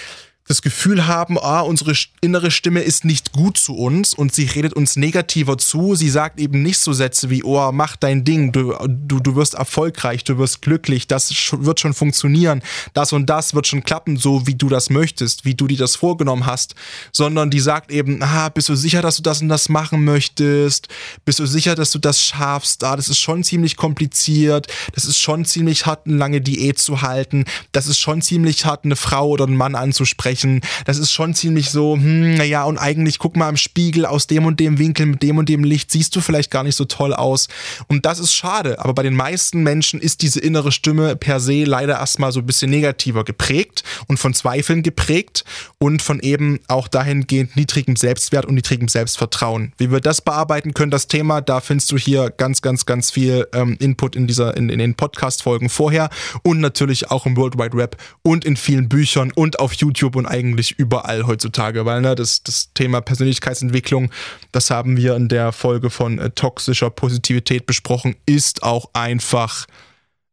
das 0.48 0.62
Gefühl 0.62 1.08
haben, 1.08 1.38
ah, 1.40 1.62
unsere 1.62 1.94
innere 2.20 2.52
Stimme 2.52 2.82
ist 2.82 3.06
nicht 3.06 3.32
gut 3.32 3.58
zu 3.58 3.76
uns 3.76 4.14
und 4.14 4.34
sie 4.34 4.44
redet 4.46 4.74
uns 4.74 4.98
negativer 4.98 5.58
zu. 5.58 5.96
Sie 5.96 6.10
sagt 6.10 6.40
eben 6.40 6.62
nicht 6.62 6.80
so 6.80 6.92
Sätze 6.92 7.30
wie, 7.30 7.44
oh, 7.44 7.72
mach 7.72 7.96
dein 7.96 8.26
Ding, 8.26 8.52
du, 8.52 8.76
du, 8.88 9.20
du 9.20 9.36
wirst 9.36 9.54
erfolgreich, 9.54 10.24
du 10.26 10.38
wirst 10.38 10.62
glücklich, 10.62 11.08
das 11.08 11.34
wird 11.54 11.80
schon 11.80 11.94
funktionieren, 11.94 12.62
das 12.94 13.14
und 13.14 13.30
das 13.30 13.54
wird 13.54 13.68
schon 13.68 13.84
klappen, 13.84 14.18
so 14.18 14.46
wie 14.46 14.56
du 14.56 14.68
das 14.68 14.90
möchtest, 14.90 15.46
wie 15.46 15.56
du 15.56 15.68
dir 15.68 15.78
das 15.78 15.96
vorgenommen 15.96 16.46
hast, 16.46 16.76
sondern 17.14 17.50
die 17.50 17.62
sagt 17.62 17.90
eben, 17.92 18.22
ah, 18.22 18.50
bist 18.50 18.68
du 18.68 18.76
sicher, 18.76 19.02
dass 19.02 19.16
du 19.16 19.24
das 19.24 19.42
und 19.42 19.48
das 19.48 19.70
machen 19.70 20.04
möchtest? 20.04 20.90
Bist 21.24 21.40
du 21.40 21.46
sicher, 21.46 21.76
dass 21.76 21.92
du 21.92 22.00
das 22.00 22.22
schaffst? 22.22 22.84
Ah, 22.84 22.98
das 22.98 23.08
ist 23.08 23.20
schon 23.20 23.46
ziemlich 23.46 23.78
kompliziert, 23.78 24.68
das 24.94 25.06
ist 25.06 25.20
schon 25.20 25.46
ziemlich 25.46 25.86
hart, 25.86 26.06
eine 26.06 26.18
lange 26.18 26.42
Diät 26.42 26.80
zu 26.80 27.02
halten, 27.02 27.46
das 27.72 27.88
ist 27.88 28.00
schon 28.00 28.22
ziemlich 28.22 28.66
hart, 28.66 28.84
eine 28.84 28.98
Frau 28.98 29.30
oder 29.30 29.46
einen 29.46 29.56
Mann 29.56 29.76
anzusprechen 29.76 30.33
sprechen. 30.34 30.62
Das 30.86 30.98
ist 30.98 31.12
schon 31.12 31.34
ziemlich 31.34 31.70
so, 31.70 31.96
hm, 31.96 32.36
naja, 32.36 32.64
und 32.64 32.78
eigentlich 32.78 33.20
guck 33.20 33.36
mal 33.36 33.50
im 33.50 33.58
Spiegel 33.58 34.06
aus 34.06 34.28
dem 34.28 34.46
und 34.46 34.60
dem 34.60 34.80
Winkel 34.80 35.06
mit 35.06 35.22
dem 35.22 35.38
und 35.38 35.50
dem 35.50 35.64
Licht 35.64 35.92
siehst 35.92 36.16
du 36.16 36.22
vielleicht 36.22 36.52
gar 36.52 36.64
nicht 36.64 36.76
so 36.76 36.86
toll 36.86 37.14
aus. 37.14 37.48
Und 37.88 38.06
das 38.06 38.20
ist 38.20 38.34
schade. 38.34 38.80
Aber 38.80 38.94
bei 38.94 39.04
den 39.04 39.16
meisten 39.16 39.64
Menschen 39.64 40.00
ist 40.00 40.22
diese 40.22 40.40
innere 40.40 40.72
Stimme 40.72 41.16
per 41.16 41.40
se 41.40 41.64
leider 41.64 42.00
erstmal 42.00 42.32
so 42.32 42.40
ein 42.40 42.46
bisschen 42.46 42.72
negativer 42.72 43.24
geprägt 43.24 43.84
und 44.08 44.18
von 44.18 44.34
Zweifeln 44.34 44.84
geprägt 44.84 45.46
und 45.78 46.02
von 46.02 46.20
eben 46.20 46.60
auch 46.68 46.88
dahingehend 46.88 47.56
niedrigem 47.56 47.96
Selbstwert 47.96 48.46
und 48.46 48.56
niedrigem 48.56 48.88
Selbstvertrauen. 48.88 49.74
Wie 49.78 49.92
wir 49.92 50.00
das 50.00 50.22
bearbeiten 50.22 50.74
können, 50.74 50.92
das 50.92 51.08
Thema, 51.08 51.42
da 51.42 51.62
findest 51.62 51.92
du 51.92 51.98
hier 51.98 52.30
ganz, 52.30 52.62
ganz, 52.62 52.86
ganz 52.86 53.12
viel 53.12 53.48
ähm, 53.54 53.78
Input 53.80 54.16
in 54.16 54.28
dieser, 54.28 54.58
in, 54.58 54.70
in 54.70 54.80
den 54.80 54.96
Podcast-Folgen 54.96 55.70
vorher 55.70 56.10
und 56.44 56.60
natürlich 56.60 57.12
auch 57.12 57.26
im 57.26 57.38
World 57.38 57.58
Wide 57.58 57.78
Web 57.78 57.98
und 58.24 58.46
in 58.46 58.58
vielen 58.58 58.90
Büchern 58.90 59.32
und 59.36 59.60
auf 59.60 59.74
YouTube 59.74 60.16
und 60.16 60.23
und 60.24 60.30
eigentlich 60.30 60.72
überall 60.72 61.28
heutzutage, 61.28 61.86
weil 61.86 62.02
ne, 62.02 62.16
das, 62.16 62.44
das 62.44 62.74
Thema 62.74 63.02
Persönlichkeitsentwicklung, 63.02 64.10
das 64.52 64.70
haben 64.72 64.98
wir 64.98 65.16
in 65.16 65.28
der 65.28 65.52
Folge 65.52 65.90
von 65.90 66.20
äh, 66.20 66.30
toxischer 66.30 66.90
Positivität 66.90 67.66
besprochen, 67.66 68.16
ist 68.26 68.64
auch 68.64 68.90
einfach 68.94 69.66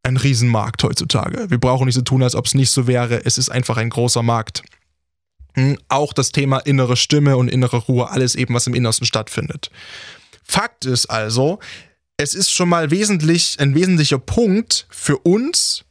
ein 0.03 0.17
Riesenmarkt 0.17 0.83
heutzutage. 0.83 1.51
Wir 1.51 1.59
brauchen 1.59 1.87
nicht 1.87 1.95
so 1.95 2.03
tun, 2.03 2.23
als 2.23 2.35
ob 2.35 2.47
es 2.47 2.55
nicht 2.55 2.71
so 2.71 2.87
wäre. 2.87 3.25
Es 3.25 3.37
ist 3.37 3.51
einfach 3.51 3.77
ein 3.77 3.91
großer 3.91 4.23
Markt. 4.23 4.63
Hm, 5.55 5.79
auch 5.89 6.13
das 6.13 6.33
Thema 6.33 6.59
innere 6.59 6.97
Stimme 6.97 7.37
und 7.37 7.49
innere 7.49 7.77
Ruhe, 7.79 8.11
alles 8.11 8.35
eben, 8.35 8.55
was 8.55 8.67
im 8.67 8.75
Innersten 8.75 9.07
stattfindet. 9.07 9.71
Fakt 10.43 10.85
ist 10.85 11.07
also, 11.07 11.59
es 12.17 12.35
ist 12.35 12.51
schon 12.51 12.69
mal 12.69 12.91
wesentlich, 12.91 13.57
ein 13.59 13.75
wesentlicher 13.75 14.19
Punkt 14.19 14.87
für 14.91 15.19
uns, 15.19 15.85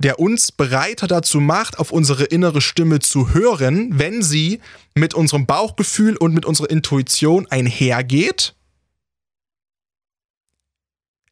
der 0.00 0.18
uns 0.18 0.50
bereiter 0.50 1.06
dazu 1.06 1.40
macht, 1.40 1.78
auf 1.78 1.92
unsere 1.92 2.24
innere 2.24 2.62
Stimme 2.62 3.00
zu 3.00 3.34
hören, 3.34 3.98
wenn 3.98 4.22
sie 4.22 4.60
mit 4.94 5.12
unserem 5.12 5.44
Bauchgefühl 5.46 6.16
und 6.16 6.32
mit 6.32 6.46
unserer 6.46 6.70
Intuition 6.70 7.46
einhergeht. 7.50 8.54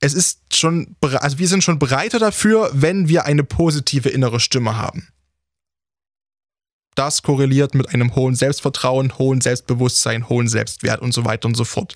Es 0.00 0.12
ist 0.12 0.54
schon, 0.54 0.96
also 1.00 1.38
wir 1.38 1.48
sind 1.48 1.64
schon 1.64 1.78
bereiter 1.78 2.18
dafür, 2.18 2.70
wenn 2.74 3.08
wir 3.08 3.24
eine 3.24 3.42
positive 3.42 4.10
innere 4.10 4.38
Stimme 4.38 4.76
haben. 4.76 5.08
Das 6.94 7.22
korreliert 7.22 7.74
mit 7.74 7.94
einem 7.94 8.14
hohen 8.14 8.34
Selbstvertrauen, 8.34 9.18
hohen 9.18 9.40
Selbstbewusstsein, 9.40 10.28
hohen 10.28 10.48
Selbstwert 10.48 11.00
und 11.00 11.14
so 11.14 11.24
weiter 11.24 11.46
und 11.46 11.56
so 11.56 11.64
fort. 11.64 11.94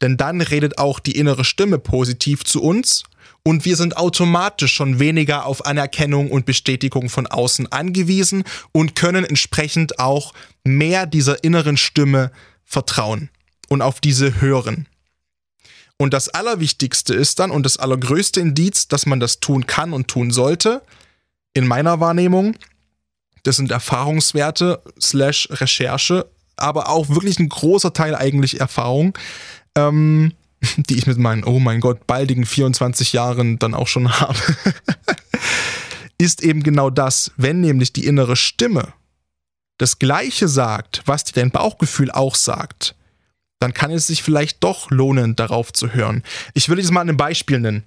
Denn 0.00 0.16
dann 0.16 0.40
redet 0.40 0.78
auch 0.78 0.98
die 0.98 1.16
innere 1.16 1.44
Stimme 1.44 1.78
positiv 1.78 2.44
zu 2.44 2.62
uns 2.62 3.04
und 3.48 3.64
wir 3.64 3.76
sind 3.76 3.96
automatisch 3.96 4.74
schon 4.74 4.98
weniger 4.98 5.46
auf 5.46 5.64
Anerkennung 5.64 6.30
und 6.30 6.44
Bestätigung 6.44 7.08
von 7.08 7.26
außen 7.26 7.72
angewiesen 7.72 8.44
und 8.72 8.94
können 8.94 9.24
entsprechend 9.24 9.98
auch 9.98 10.34
mehr 10.64 11.06
dieser 11.06 11.42
inneren 11.42 11.78
Stimme 11.78 12.30
vertrauen 12.66 13.30
und 13.70 13.80
auf 13.80 14.00
diese 14.00 14.42
hören. 14.42 14.86
Und 15.96 16.12
das 16.12 16.28
Allerwichtigste 16.28 17.14
ist 17.14 17.38
dann 17.38 17.50
und 17.50 17.62
das 17.62 17.78
allergrößte 17.78 18.38
Indiz, 18.38 18.86
dass 18.86 19.06
man 19.06 19.18
das 19.18 19.40
tun 19.40 19.66
kann 19.66 19.94
und 19.94 20.08
tun 20.08 20.30
sollte, 20.30 20.82
in 21.54 21.66
meiner 21.66 22.00
Wahrnehmung, 22.00 22.54
das 23.44 23.56
sind 23.56 23.70
Erfahrungswerte 23.70 24.82
slash 25.00 25.48
Recherche, 25.52 26.30
aber 26.56 26.90
auch 26.90 27.08
wirklich 27.08 27.38
ein 27.38 27.48
großer 27.48 27.94
Teil 27.94 28.14
eigentlich 28.14 28.60
Erfahrung. 28.60 29.16
Ähm, 29.74 30.34
die 30.76 30.98
ich 30.98 31.06
mit 31.06 31.18
meinen, 31.18 31.44
oh 31.44 31.58
mein 31.58 31.80
Gott, 31.80 32.06
baldigen 32.06 32.46
24 32.46 33.12
Jahren 33.12 33.58
dann 33.58 33.74
auch 33.74 33.88
schon 33.88 34.20
habe, 34.20 34.38
ist 36.18 36.42
eben 36.42 36.62
genau 36.62 36.90
das, 36.90 37.32
wenn 37.36 37.60
nämlich 37.60 37.92
die 37.92 38.06
innere 38.06 38.36
Stimme 38.36 38.92
das 39.78 40.00
Gleiche 40.00 40.48
sagt, 40.48 41.02
was 41.06 41.24
dir 41.24 41.40
dein 41.40 41.52
Bauchgefühl 41.52 42.10
auch 42.10 42.34
sagt, 42.34 42.96
dann 43.60 43.72
kann 43.72 43.90
es 43.90 44.08
sich 44.08 44.22
vielleicht 44.22 44.62
doch 44.62 44.90
lohnen, 44.90 45.36
darauf 45.36 45.72
zu 45.72 45.94
hören. 45.94 46.22
Ich 46.54 46.68
will 46.68 46.78
jetzt 46.78 46.90
mal 46.90 47.08
ein 47.08 47.16
Beispiel 47.16 47.60
nennen. 47.60 47.84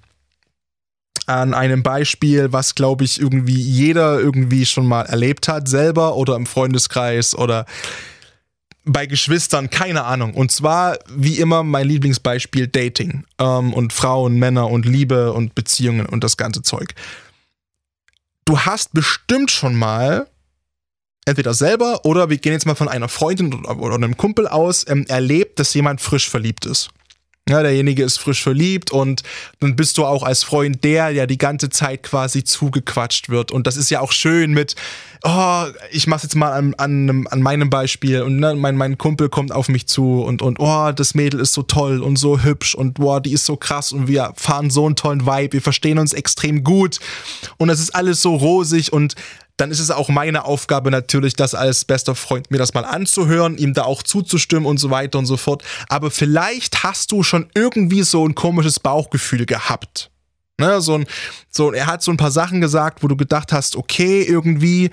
an 1.26 1.54
einem 1.54 1.82
Beispiel, 1.82 2.52
was 2.52 2.74
glaube 2.74 3.04
ich 3.04 3.20
irgendwie 3.20 3.60
jeder 3.60 4.18
irgendwie 4.18 4.66
schon 4.66 4.86
mal 4.86 5.02
erlebt 5.02 5.48
hat, 5.48 5.68
selber 5.68 6.16
oder 6.16 6.34
im 6.34 6.46
Freundeskreis 6.46 7.34
oder 7.34 7.64
bei 8.84 9.06
Geschwistern, 9.06 9.70
keine 9.70 10.04
Ahnung. 10.04 10.34
Und 10.34 10.50
zwar, 10.50 10.98
wie 11.08 11.38
immer, 11.38 11.62
mein 11.62 11.86
Lieblingsbeispiel 11.86 12.66
Dating 12.66 13.24
ähm, 13.38 13.72
und 13.72 13.92
Frauen, 13.92 14.38
Männer 14.38 14.68
und 14.68 14.86
Liebe 14.86 15.32
und 15.32 15.54
Beziehungen 15.54 16.06
und 16.06 16.24
das 16.24 16.36
ganze 16.36 16.62
Zeug. 16.62 16.94
Du 18.44 18.60
hast 18.60 18.92
bestimmt 18.92 19.50
schon 19.50 19.76
mal 19.76 20.28
entweder 21.24 21.54
selber 21.54 22.04
oder 22.04 22.30
wir 22.30 22.38
gehen 22.38 22.52
jetzt 22.52 22.66
mal 22.66 22.74
von 22.74 22.88
einer 22.88 23.08
Freundin 23.08 23.64
oder 23.64 23.94
einem 23.94 24.16
Kumpel 24.16 24.48
aus, 24.48 24.84
ähm, 24.88 25.06
erlebt, 25.08 25.60
dass 25.60 25.74
jemand 25.74 26.00
frisch 26.00 26.28
verliebt 26.28 26.66
ist. 26.66 26.90
Ja, 27.48 27.60
derjenige 27.60 28.04
ist 28.04 28.18
frisch 28.18 28.40
verliebt 28.40 28.92
und 28.92 29.24
dann 29.58 29.74
bist 29.74 29.98
du 29.98 30.04
auch 30.04 30.22
als 30.22 30.44
Freund 30.44 30.84
der, 30.84 31.12
der 31.12 31.26
die 31.26 31.38
ganze 31.38 31.70
Zeit 31.70 32.04
quasi 32.04 32.44
zugequatscht 32.44 33.30
wird. 33.30 33.50
Und 33.50 33.66
das 33.66 33.76
ist 33.76 33.90
ja 33.90 33.98
auch 33.98 34.12
schön 34.12 34.52
mit, 34.52 34.76
oh, 35.24 35.64
ich 35.90 36.06
mach's 36.06 36.22
jetzt 36.22 36.36
mal 36.36 36.52
an, 36.52 36.74
an, 36.74 37.26
an 37.26 37.42
meinem 37.42 37.68
Beispiel 37.68 38.22
und 38.22 38.36
ne, 38.36 38.54
mein, 38.54 38.76
mein 38.76 38.96
Kumpel 38.96 39.28
kommt 39.28 39.50
auf 39.50 39.68
mich 39.68 39.88
zu 39.88 40.22
und, 40.22 40.40
und 40.40 40.60
oh, 40.60 40.92
das 40.92 41.14
Mädel 41.14 41.40
ist 41.40 41.52
so 41.52 41.62
toll 41.62 42.00
und 42.00 42.16
so 42.16 42.44
hübsch 42.44 42.76
und 42.76 42.94
boah, 42.94 43.20
die 43.20 43.32
ist 43.32 43.44
so 43.44 43.56
krass 43.56 43.92
und 43.92 44.06
wir 44.06 44.32
fahren 44.36 44.70
so 44.70 44.86
einen 44.86 44.94
tollen 44.94 45.26
Vibe, 45.26 45.54
wir 45.54 45.62
verstehen 45.62 45.98
uns 45.98 46.12
extrem 46.12 46.62
gut 46.62 47.00
und 47.56 47.70
es 47.70 47.80
ist 47.80 47.94
alles 47.94 48.22
so 48.22 48.36
rosig 48.36 48.92
und 48.92 49.16
dann 49.56 49.70
ist 49.70 49.80
es 49.80 49.90
auch 49.90 50.08
meine 50.08 50.44
Aufgabe 50.44 50.90
natürlich, 50.90 51.34
das 51.34 51.54
als 51.54 51.84
bester 51.84 52.14
Freund 52.14 52.50
mir 52.50 52.58
das 52.58 52.74
mal 52.74 52.84
anzuhören, 52.84 53.58
ihm 53.58 53.74
da 53.74 53.84
auch 53.84 54.02
zuzustimmen 54.02 54.66
und 54.66 54.78
so 54.78 54.90
weiter 54.90 55.18
und 55.18 55.26
so 55.26 55.36
fort. 55.36 55.62
Aber 55.88 56.10
vielleicht 56.10 56.82
hast 56.82 57.12
du 57.12 57.22
schon 57.22 57.48
irgendwie 57.54 58.02
so 58.02 58.26
ein 58.26 58.34
komisches 58.34 58.80
Bauchgefühl 58.80 59.46
gehabt. 59.46 60.10
Ne, 60.58 60.80
so 60.80 60.94
ein, 60.94 61.06
so, 61.50 61.72
er 61.72 61.86
hat 61.86 62.02
so 62.02 62.10
ein 62.10 62.16
paar 62.16 62.30
Sachen 62.30 62.60
gesagt, 62.60 63.02
wo 63.02 63.08
du 63.08 63.16
gedacht 63.16 63.52
hast, 63.52 63.74
okay, 63.74 64.22
irgendwie, 64.22 64.90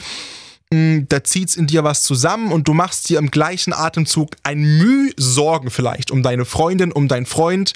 mh, 0.71 0.77
hm, 0.77 1.05
da 1.09 1.23
zieht's 1.23 1.55
in 1.55 1.67
dir 1.67 1.83
was 1.83 2.03
zusammen 2.03 2.51
und 2.51 2.67
du 2.67 2.73
machst 2.73 3.09
dir 3.09 3.19
im 3.19 3.29
gleichen 3.29 3.73
Atemzug 3.73 4.35
ein 4.43 4.61
Mühe 4.61 5.11
Sorgen 5.17 5.69
vielleicht 5.69 6.11
um 6.11 6.23
deine 6.23 6.45
Freundin, 6.45 6.91
um 6.91 7.07
deinen 7.07 7.25
Freund, 7.25 7.73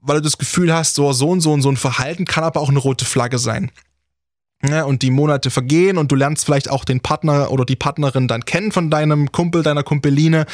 weil 0.00 0.16
du 0.16 0.22
das 0.22 0.38
Gefühl 0.38 0.72
hast, 0.72 0.94
so, 0.94 1.12
so 1.12 1.30
und 1.30 1.40
so 1.40 1.52
und 1.52 1.62
so 1.62 1.70
ein 1.70 1.76
Verhalten 1.76 2.24
kann 2.24 2.44
aber 2.44 2.60
auch 2.60 2.68
eine 2.68 2.78
rote 2.78 3.04
Flagge 3.04 3.38
sein. 3.38 3.70
Ja, 4.68 4.84
und 4.84 5.02
die 5.02 5.10
Monate 5.10 5.50
vergehen 5.50 5.98
und 5.98 6.10
du 6.10 6.16
lernst 6.16 6.46
vielleicht 6.46 6.70
auch 6.70 6.84
den 6.84 7.00
Partner 7.00 7.50
oder 7.50 7.64
die 7.64 7.76
Partnerin 7.76 8.28
dann 8.28 8.44
kennen 8.44 8.72
von 8.72 8.90
deinem 8.90 9.30
Kumpel, 9.30 9.62
deiner 9.62 9.82
Kumpeline 9.82 10.46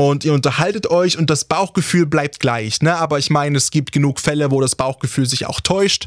und 0.00 0.24
ihr 0.24 0.32
unterhaltet 0.32 0.86
euch 0.86 1.18
und 1.18 1.28
das 1.28 1.44
Bauchgefühl 1.44 2.06
bleibt 2.06 2.40
gleich. 2.40 2.80
Ne? 2.80 2.96
Aber 2.96 3.18
ich 3.18 3.28
meine, 3.28 3.58
es 3.58 3.70
gibt 3.70 3.92
genug 3.92 4.18
Fälle, 4.18 4.50
wo 4.50 4.60
das 4.60 4.74
Bauchgefühl 4.74 5.26
sich 5.26 5.44
auch 5.44 5.60
täuscht. 5.60 6.06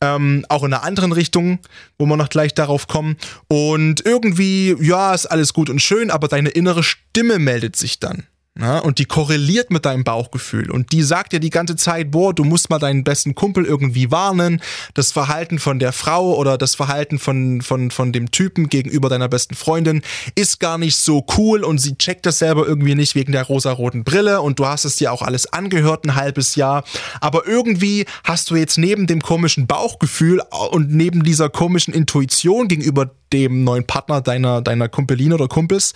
Ähm, 0.00 0.46
auch 0.48 0.62
in 0.62 0.72
einer 0.72 0.84
anderen 0.84 1.10
Richtung, 1.10 1.58
wo 1.98 2.06
wir 2.06 2.16
noch 2.16 2.28
gleich 2.28 2.54
darauf 2.54 2.86
kommen. 2.86 3.16
Und 3.48 4.06
irgendwie, 4.06 4.76
ja, 4.80 5.12
ist 5.12 5.26
alles 5.26 5.54
gut 5.54 5.70
und 5.70 5.80
schön, 5.80 6.12
aber 6.12 6.28
deine 6.28 6.50
innere 6.50 6.84
Stimme 6.84 7.40
meldet 7.40 7.74
sich 7.74 7.98
dann. 7.98 8.28
Ja, 8.60 8.80
und 8.80 8.98
die 8.98 9.06
korreliert 9.06 9.70
mit 9.70 9.86
deinem 9.86 10.04
Bauchgefühl. 10.04 10.70
Und 10.70 10.92
die 10.92 11.02
sagt 11.02 11.32
dir 11.32 11.40
die 11.40 11.48
ganze 11.48 11.74
Zeit, 11.74 12.10
boah, 12.10 12.34
du 12.34 12.44
musst 12.44 12.68
mal 12.68 12.78
deinen 12.78 13.02
besten 13.02 13.34
Kumpel 13.34 13.64
irgendwie 13.64 14.10
warnen. 14.10 14.60
Das 14.92 15.10
Verhalten 15.10 15.58
von 15.58 15.78
der 15.78 15.92
Frau 15.92 16.36
oder 16.36 16.58
das 16.58 16.74
Verhalten 16.74 17.18
von, 17.18 17.62
von, 17.62 17.90
von 17.90 18.12
dem 18.12 18.30
Typen 18.30 18.68
gegenüber 18.68 19.08
deiner 19.08 19.30
besten 19.30 19.54
Freundin 19.54 20.02
ist 20.34 20.60
gar 20.60 20.76
nicht 20.76 20.96
so 20.96 21.24
cool 21.38 21.64
und 21.64 21.78
sie 21.78 21.96
checkt 21.96 22.26
das 22.26 22.40
selber 22.40 22.66
irgendwie 22.66 22.94
nicht 22.94 23.14
wegen 23.14 23.32
der 23.32 23.44
rosaroten 23.44 24.04
Brille 24.04 24.42
und 24.42 24.58
du 24.58 24.66
hast 24.66 24.84
es 24.84 24.96
dir 24.96 25.12
auch 25.12 25.22
alles 25.22 25.50
angehört 25.50 26.04
ein 26.04 26.14
halbes 26.14 26.54
Jahr. 26.54 26.84
Aber 27.22 27.46
irgendwie 27.46 28.04
hast 28.22 28.50
du 28.50 28.56
jetzt 28.56 28.76
neben 28.76 29.06
dem 29.06 29.22
komischen 29.22 29.66
Bauchgefühl 29.66 30.42
und 30.72 30.92
neben 30.92 31.24
dieser 31.24 31.48
komischen 31.48 31.94
Intuition 31.94 32.68
gegenüber 32.68 33.12
dem 33.32 33.64
neuen 33.64 33.86
Partner 33.86 34.20
deiner, 34.20 34.60
deiner 34.60 34.90
Kumpelin 34.90 35.32
oder 35.32 35.48
Kumpels, 35.48 35.94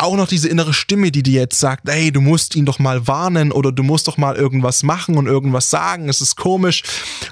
auch 0.00 0.16
noch 0.16 0.28
diese 0.28 0.48
innere 0.48 0.72
Stimme, 0.72 1.10
die 1.10 1.22
dir 1.22 1.42
jetzt 1.42 1.60
sagt, 1.60 1.88
ey, 1.88 2.10
du 2.10 2.20
musst 2.20 2.56
ihn 2.56 2.64
doch 2.64 2.78
mal 2.78 3.06
warnen 3.06 3.52
oder 3.52 3.70
du 3.70 3.82
musst 3.82 4.08
doch 4.08 4.16
mal 4.16 4.36
irgendwas 4.36 4.82
machen 4.82 5.16
und 5.16 5.26
irgendwas 5.26 5.70
sagen. 5.70 6.08
Es 6.08 6.20
ist 6.20 6.36
komisch, 6.36 6.82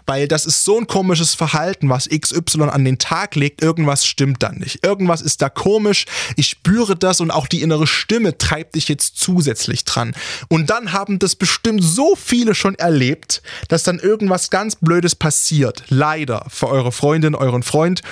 weil 0.06 0.28
das 0.28 0.46
ist 0.46 0.64
so 0.64 0.78
ein 0.78 0.86
komisches 0.86 1.34
Verhalten, 1.34 1.88
was 1.88 2.08
XY 2.08 2.64
an 2.64 2.84
den 2.84 2.98
Tag 2.98 3.34
legt. 3.36 3.62
Irgendwas 3.62 4.04
stimmt 4.04 4.42
dann 4.42 4.58
nicht. 4.58 4.84
Irgendwas 4.84 5.22
ist 5.22 5.40
da 5.40 5.48
komisch. 5.48 6.04
Ich 6.36 6.48
spüre 6.48 6.94
das 6.94 7.20
und 7.20 7.30
auch 7.30 7.46
die 7.46 7.62
innere 7.62 7.86
Stimme 7.86 8.36
treibt 8.36 8.74
dich 8.74 8.88
jetzt 8.88 9.18
zusätzlich 9.18 9.84
dran. 9.84 10.14
Und 10.48 10.68
dann 10.70 10.92
haben 10.92 11.18
das 11.18 11.36
bestimmt 11.36 11.82
so 11.82 12.16
viele 12.16 12.54
schon 12.54 12.74
erlebt, 12.74 13.42
dass 13.68 13.82
dann 13.82 13.98
irgendwas 13.98 14.50
ganz 14.50 14.76
Blödes 14.76 15.14
passiert. 15.14 15.84
Leider 15.88 16.44
für 16.48 16.68
eure 16.68 16.92
Freundin, 16.92 17.34
euren 17.34 17.62
Freund. 17.62 18.02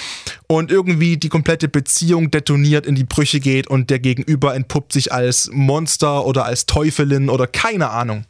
Und 0.46 0.70
irgendwie 0.70 1.16
die 1.16 1.28
komplette 1.28 1.68
Beziehung 1.68 2.30
detoniert, 2.30 2.86
in 2.86 2.94
die 2.94 3.04
Brüche 3.04 3.40
geht 3.40 3.66
und 3.66 3.90
der 3.90 3.98
Gegenüber 3.98 4.45
Gegenüber 4.46 4.54
entpuppt 4.54 4.92
sich 4.92 5.12
als 5.12 5.50
Monster 5.52 6.24
oder 6.24 6.44
als 6.44 6.66
Teufelin 6.66 7.28
oder 7.28 7.46
keine 7.46 7.90
Ahnung. 7.90 8.24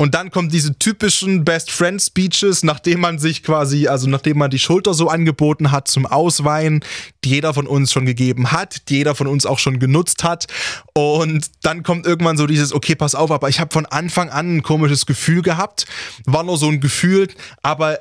Und 0.00 0.14
dann 0.14 0.30
kommen 0.30 0.48
diese 0.48 0.78
typischen 0.78 1.44
Best 1.44 1.72
Friend 1.72 2.00
Speeches, 2.00 2.62
nachdem 2.62 3.00
man 3.00 3.18
sich 3.18 3.42
quasi, 3.42 3.88
also 3.88 4.08
nachdem 4.08 4.38
man 4.38 4.48
die 4.48 4.60
Schulter 4.60 4.94
so 4.94 5.08
angeboten 5.08 5.72
hat 5.72 5.88
zum 5.88 6.06
Ausweinen, 6.06 6.84
die 7.24 7.30
jeder 7.30 7.52
von 7.52 7.66
uns 7.66 7.92
schon 7.92 8.06
gegeben 8.06 8.52
hat, 8.52 8.88
die 8.88 8.98
jeder 8.98 9.16
von 9.16 9.26
uns 9.26 9.44
auch 9.44 9.58
schon 9.58 9.80
genutzt 9.80 10.22
hat. 10.22 10.46
Und 10.94 11.50
dann 11.62 11.82
kommt 11.82 12.06
irgendwann 12.06 12.36
so 12.36 12.46
dieses, 12.46 12.72
okay, 12.72 12.94
pass 12.94 13.16
auf, 13.16 13.32
aber 13.32 13.48
ich 13.48 13.58
habe 13.58 13.72
von 13.72 13.86
Anfang 13.86 14.30
an 14.30 14.58
ein 14.58 14.62
komisches 14.62 15.04
Gefühl 15.04 15.42
gehabt. 15.42 15.86
War 16.26 16.44
nur 16.44 16.58
so 16.58 16.68
ein 16.68 16.80
Gefühl, 16.80 17.26
aber 17.62 17.98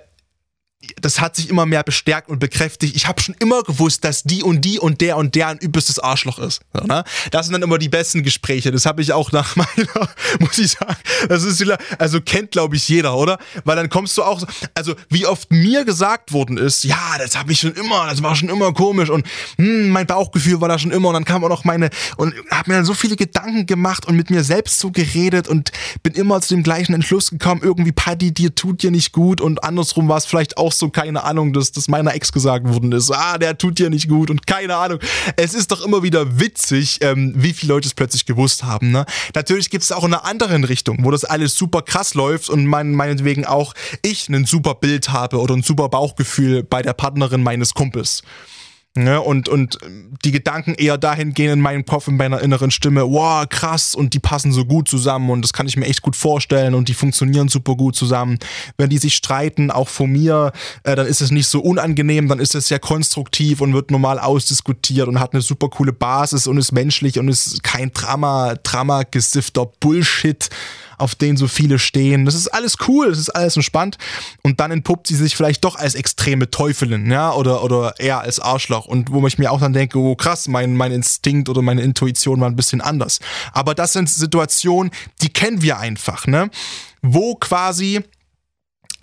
das 1.01 1.19
hat 1.19 1.35
sich 1.35 1.49
immer 1.49 1.65
mehr 1.65 1.83
bestärkt 1.83 2.29
und 2.29 2.39
bekräftigt. 2.39 2.95
Ich 2.95 3.07
habe 3.07 3.19
schon 3.21 3.35
immer 3.39 3.63
gewusst, 3.63 4.03
dass 4.03 4.23
die 4.23 4.43
und 4.43 4.61
die 4.61 4.79
und 4.79 5.01
der 5.01 5.17
und 5.17 5.33
der 5.33 5.47
ein 5.47 5.57
übelstes 5.57 5.97
Arschloch 5.97 6.37
ist. 6.37 6.61
So, 6.73 6.85
ne? 6.85 7.03
Das 7.31 7.47
sind 7.47 7.53
dann 7.53 7.63
immer 7.63 7.79
die 7.79 7.89
besten 7.89 8.21
Gespräche. 8.21 8.71
Das 8.71 8.85
habe 8.85 9.01
ich 9.01 9.11
auch 9.11 9.31
nach 9.31 9.55
meiner, 9.55 10.09
muss 10.39 10.57
ich 10.59 10.71
sagen, 10.71 10.95
das 11.29 11.43
ist 11.43 11.59
wieder, 11.59 11.77
also 11.97 12.21
kennt 12.21 12.51
glaube 12.51 12.75
ich 12.75 12.87
jeder, 12.87 13.15
oder? 13.15 13.39
Weil 13.63 13.75
dann 13.75 13.89
kommst 13.89 14.17
du 14.17 14.23
auch, 14.23 14.43
also 14.75 14.95
wie 15.09 15.25
oft 15.25 15.51
mir 15.51 15.83
gesagt 15.83 16.31
worden 16.31 16.57
ist, 16.57 16.83
ja, 16.83 17.17
das 17.17 17.37
habe 17.37 17.51
ich 17.51 17.59
schon 17.59 17.73
immer, 17.73 18.05
das 18.07 18.21
war 18.21 18.35
schon 18.35 18.49
immer 18.49 18.71
komisch 18.73 19.09
und 19.09 19.25
hm, 19.57 19.89
mein 19.89 20.05
Bauchgefühl 20.05 20.61
war 20.61 20.69
da 20.69 20.77
schon 20.77 20.91
immer 20.91 21.09
und 21.09 21.15
dann 21.15 21.25
kam 21.25 21.43
auch 21.43 21.49
noch 21.49 21.63
meine 21.63 21.89
und 22.17 22.35
habe 22.51 22.69
mir 22.69 22.77
dann 22.77 22.85
so 22.85 22.93
viele 22.93 23.15
Gedanken 23.15 23.65
gemacht 23.65 24.05
und 24.05 24.15
mit 24.15 24.29
mir 24.29 24.43
selbst 24.43 24.79
so 24.79 24.91
geredet 24.91 25.47
und 25.47 25.71
bin 26.03 26.13
immer 26.13 26.39
zu 26.41 26.53
dem 26.53 26.61
gleichen 26.61 26.93
Entschluss 26.93 27.31
gekommen, 27.31 27.61
irgendwie 27.63 27.91
Paddy, 27.91 28.31
dir 28.31 28.53
tut 28.53 28.83
dir 28.83 28.91
nicht 28.91 29.11
gut 29.11 29.41
und 29.41 29.63
andersrum 29.63 30.07
war 30.07 30.17
es 30.17 30.25
vielleicht 30.25 30.57
auch 30.57 30.66
so, 30.71 30.89
keine 30.89 31.23
Ahnung, 31.23 31.53
dass 31.53 31.71
das 31.71 31.87
meiner 31.87 32.13
Ex 32.13 32.31
gesagt 32.31 32.67
worden 32.67 32.91
ist. 32.91 33.11
Ah, 33.11 33.37
der 33.37 33.57
tut 33.57 33.79
dir 33.79 33.89
nicht 33.89 34.07
gut 34.07 34.29
und 34.29 34.47
keine 34.47 34.75
Ahnung. 34.75 34.99
Es 35.35 35.53
ist 35.53 35.71
doch 35.71 35.81
immer 35.85 36.03
wieder 36.03 36.39
witzig, 36.39 36.99
ähm, 37.01 37.33
wie 37.35 37.53
viele 37.53 37.73
Leute 37.73 37.87
es 37.87 37.93
plötzlich 37.93 38.25
gewusst 38.25 38.63
haben. 38.63 38.91
Ne? 38.91 39.05
Natürlich 39.35 39.69
gibt 39.69 39.83
es 39.83 39.91
auch 39.91 40.03
in 40.03 40.13
einer 40.13 40.25
anderen 40.25 40.63
Richtung, 40.63 41.03
wo 41.03 41.11
das 41.11 41.25
alles 41.25 41.55
super 41.55 41.81
krass 41.81 42.13
läuft 42.13 42.49
und 42.49 42.65
mein, 42.65 42.93
meinetwegen 42.93 43.45
auch 43.45 43.73
ich 44.01 44.29
ein 44.29 44.45
super 44.45 44.75
Bild 44.75 45.09
habe 45.09 45.39
oder 45.39 45.55
ein 45.55 45.63
super 45.63 45.89
Bauchgefühl 45.89 46.63
bei 46.63 46.81
der 46.81 46.93
Partnerin 46.93 47.43
meines 47.43 47.73
Kumpels. 47.73 48.23
Ne, 48.97 49.21
und, 49.21 49.47
und 49.47 49.77
die 50.25 50.31
Gedanken 50.31 50.73
eher 50.73 50.97
dahin 50.97 51.35
gehen 51.35 51.51
in 51.51 51.61
meinem 51.61 51.85
Kopf, 51.85 52.07
in 52.07 52.17
meiner 52.17 52.41
inneren 52.41 52.71
Stimme, 52.71 53.03
wow, 53.03 53.47
krass, 53.47 53.93
und 53.93 54.15
die 54.15 54.19
passen 54.19 54.51
so 54.51 54.65
gut 54.65 54.89
zusammen 54.89 55.29
und 55.29 55.43
das 55.43 55.53
kann 55.53 55.67
ich 55.67 55.77
mir 55.77 55.85
echt 55.85 56.01
gut 56.01 56.15
vorstellen 56.15 56.73
und 56.73 56.87
die 56.89 56.95
funktionieren 56.95 57.47
super 57.47 57.75
gut 57.75 57.95
zusammen. 57.95 58.39
Wenn 58.75 58.89
die 58.89 58.97
sich 58.97 59.13
streiten, 59.13 59.69
auch 59.69 59.87
von 59.87 60.11
mir, 60.11 60.51
äh, 60.81 60.95
dann 60.95 61.05
ist 61.05 61.21
es 61.21 61.29
nicht 61.29 61.45
so 61.45 61.59
unangenehm, 61.59 62.27
dann 62.27 62.39
ist 62.39 62.55
es 62.55 62.69
sehr 62.69 62.79
konstruktiv 62.79 63.61
und 63.61 63.71
wird 63.75 63.91
normal 63.91 64.17
ausdiskutiert 64.17 65.07
und 65.07 65.19
hat 65.19 65.33
eine 65.33 65.43
super 65.43 65.69
coole 65.69 65.93
Basis 65.93 66.47
und 66.47 66.57
ist 66.57 66.71
menschlich 66.71 67.19
und 67.19 67.27
ist 67.27 67.61
kein 67.61 67.93
Drama, 67.93 68.55
Drama 68.63 69.03
gesifter 69.03 69.67
Bullshit 69.79 70.49
auf 70.97 71.15
den 71.15 71.37
so 71.37 71.47
viele 71.47 71.79
stehen. 71.79 72.25
Das 72.25 72.35
ist 72.35 72.47
alles 72.47 72.75
cool, 72.87 73.09
das 73.09 73.19
ist 73.19 73.29
alles 73.29 73.55
entspannt. 73.55 73.97
Und 74.41 74.59
dann 74.59 74.71
entpuppt 74.71 75.07
sie 75.07 75.15
sich 75.15 75.35
vielleicht 75.35 75.63
doch 75.63 75.75
als 75.75 75.95
extreme 75.95 76.49
Teufelin, 76.49 77.09
ja, 77.09 77.33
oder, 77.33 77.63
oder 77.63 77.99
eher 77.99 78.21
als 78.21 78.39
Arschloch. 78.39 78.85
Und 78.85 79.11
wo 79.11 79.25
ich 79.27 79.37
mir 79.37 79.51
auch 79.51 79.59
dann 79.59 79.73
denke, 79.73 79.99
oh 79.99 80.15
krass, 80.15 80.47
mein, 80.47 80.75
mein 80.75 80.91
Instinkt 80.91 81.49
oder 81.49 81.61
meine 81.61 81.81
Intuition 81.81 82.41
war 82.41 82.49
ein 82.49 82.55
bisschen 82.55 82.81
anders. 82.81 83.19
Aber 83.53 83.75
das 83.75 83.93
sind 83.93 84.09
Situationen, 84.09 84.91
die 85.21 85.29
kennen 85.29 85.61
wir 85.61 85.79
einfach, 85.79 86.27
ne? 86.27 86.49
Wo 87.01 87.35
quasi 87.35 88.03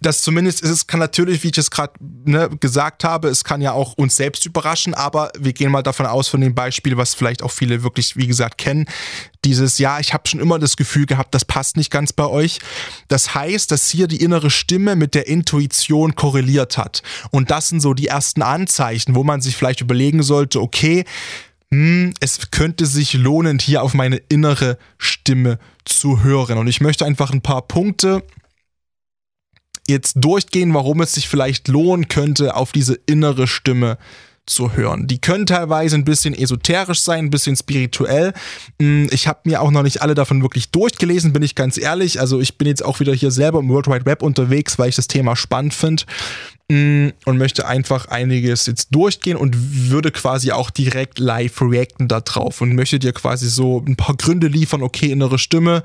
das 0.05 0.23
zumindest 0.23 0.63
ist 0.63 0.71
es 0.71 0.87
kann 0.87 1.01
natürlich, 1.01 1.43
wie 1.43 1.49
ich 1.49 1.59
es 1.59 1.71
gerade 1.71 1.95
ne, 2.25 2.51
gesagt 2.61 3.05
habe, 3.05 3.29
es 3.29 3.43
kann 3.45 3.63
ja 3.63 3.73
auch 3.73 3.95
uns 3.95 4.17
selbst 4.17 4.45
überraschen, 4.45 4.95
aber 4.95 5.33
wir 5.39 5.53
gehen 5.53 5.71
mal 5.71 5.83
davon 5.83 6.07
aus 6.07 6.29
von 6.29 6.41
dem 6.41 6.55
Beispiel, 6.55 6.97
was 6.97 7.15
vielleicht 7.15 7.43
auch 7.43 7.51
viele 7.51 7.83
wirklich, 7.83 8.17
wie 8.17 8.27
gesagt, 8.27 8.59
kennen. 8.59 8.87
Dieses, 9.45 9.79
ja, 9.79 10.01
ich 10.01 10.13
habe 10.13 10.29
schon 10.29 10.41
immer 10.41 10.59
das 10.59 10.77
Gefühl 10.77 11.07
gehabt, 11.07 11.35
das 11.35 11.45
passt 11.45 11.77
nicht 11.77 11.91
ganz 11.91 12.13
bei 12.13 12.27
euch. 12.27 12.59
Das 13.09 13.35
heißt, 13.35 13.71
dass 13.71 13.91
hier 13.91 14.07
die 14.07 14.23
innere 14.23 14.51
Stimme 14.51 14.97
mit 14.97 15.15
der 15.15 15.27
Intuition 15.27 16.15
korreliert 16.15 16.79
hat. 16.79 17.03
Und 17.31 17.51
das 17.51 17.69
sind 17.69 17.81
so 17.81 17.95
die 17.95 18.07
ersten 18.07 18.43
Anzeichen, 18.43 19.15
wo 19.15 19.25
man 19.25 19.41
sich 19.41 19.57
vielleicht 19.57 19.81
überlegen 19.81 20.23
sollte, 20.23 20.61
okay, 20.61 21.05
hm, 21.71 22.15
es 22.21 22.51
könnte 22.51 22.87
sich 22.87 23.15
lohnen, 23.15 23.59
hier 23.59 23.83
auf 23.83 23.95
meine 23.95 24.17
innere 24.17 24.79
Stimme 24.99 25.59
zu 25.85 26.23
hören. 26.23 26.59
Und 26.59 26.67
ich 26.67 26.81
möchte 26.81 27.05
einfach 27.05 27.33
ein 27.33 27.43
paar 27.43 27.63
Punkte 27.63 28.23
jetzt 29.89 30.15
durchgehen, 30.17 30.75
warum 30.75 31.01
es 31.01 31.13
sich 31.13 31.29
vielleicht 31.29 31.69
lohnen 31.69 32.09
könnte, 32.09 32.57
auf 32.57 32.73
diese 32.73 32.99
innere 33.07 33.47
Stimme 33.47 33.99
zu 34.47 34.75
hören. 34.75 35.07
Die 35.07 35.21
können 35.21 35.47
teilweise 35.47 35.97
ein 35.97 36.05
bisschen 36.05 36.35
esoterisch 36.35 37.01
sein, 37.01 37.27
ein 37.27 37.31
bisschen 37.31 37.57
spirituell. 37.57 38.35
Hm, 38.79 39.09
ich 39.11 39.27
habe 39.27 39.41
mir 39.45 39.63
auch 39.63 39.71
noch 39.71 39.83
nicht 39.83 40.03
alle 40.03 40.15
davon 40.15 40.43
wirklich 40.43 40.71
durchgelesen, 40.71 41.33
bin 41.33 41.43
ich 41.43 41.55
ganz 41.55 41.79
ehrlich. 41.79 42.21
Also 42.21 42.41
ich 42.41 42.59
bin 42.59 42.69
jetzt 42.69 42.85
auch 42.85 43.01
wieder 43.01 43.15
hier 43.15 43.31
selber 43.31 43.61
im 43.61 43.69
World 43.71 43.87
Wide 43.87 44.05
Web 44.05 44.23
unterwegs, 44.23 44.79
weil 44.79 44.91
ich 44.91 44.97
das 44.97 45.09
Thema 45.09 45.35
spannend 45.35 45.73
finde 45.73 46.05
hm, 46.71 47.13
und 47.25 47.39
möchte 47.39 47.67
einfach 47.67 48.09
einiges 48.09 48.67
jetzt 48.67 48.89
durchgehen 48.95 49.37
und 49.37 49.91
würde 49.91 50.11
quasi 50.11 50.53
auch 50.53 50.71
direkt 50.71 51.19
live 51.19 51.63
reacten 51.63 52.09
da 52.09 52.21
drauf 52.21 52.61
und 52.61 52.75
möchte 52.75 52.99
dir 52.99 53.13
quasi 53.13 53.49
so 53.49 53.83
ein 53.87 53.97
paar 53.97 54.17
Gründe 54.17 54.49
liefern, 54.49 54.83
okay, 54.83 55.11
innere 55.11 55.39
Stimme, 55.39 55.83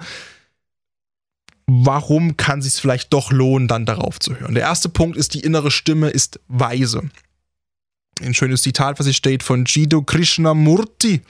warum 1.70 2.38
kann 2.38 2.62
sich 2.62 2.74
vielleicht 2.74 3.14
doch 3.14 3.32
lohnen, 3.32 3.68
dann 3.68 3.86
darauf 3.86 4.20
zu 4.20 4.40
hören. 4.40 4.56
Der 4.56 4.64
erste 4.64 4.90
Punkt 4.90 5.18
ist, 5.18 5.34
die 5.34 5.42
innere 5.42 5.72
Stimme 5.72 6.10
ist 6.10 6.40
weise 6.48 7.10
ein 8.22 8.34
schönes 8.34 8.62
Zitat, 8.62 9.00
was 9.00 9.08
hier 9.08 9.14
steht 9.14 9.44
von 9.44 9.66
Jido 9.66 10.02
Krishnamurti. 10.02 11.22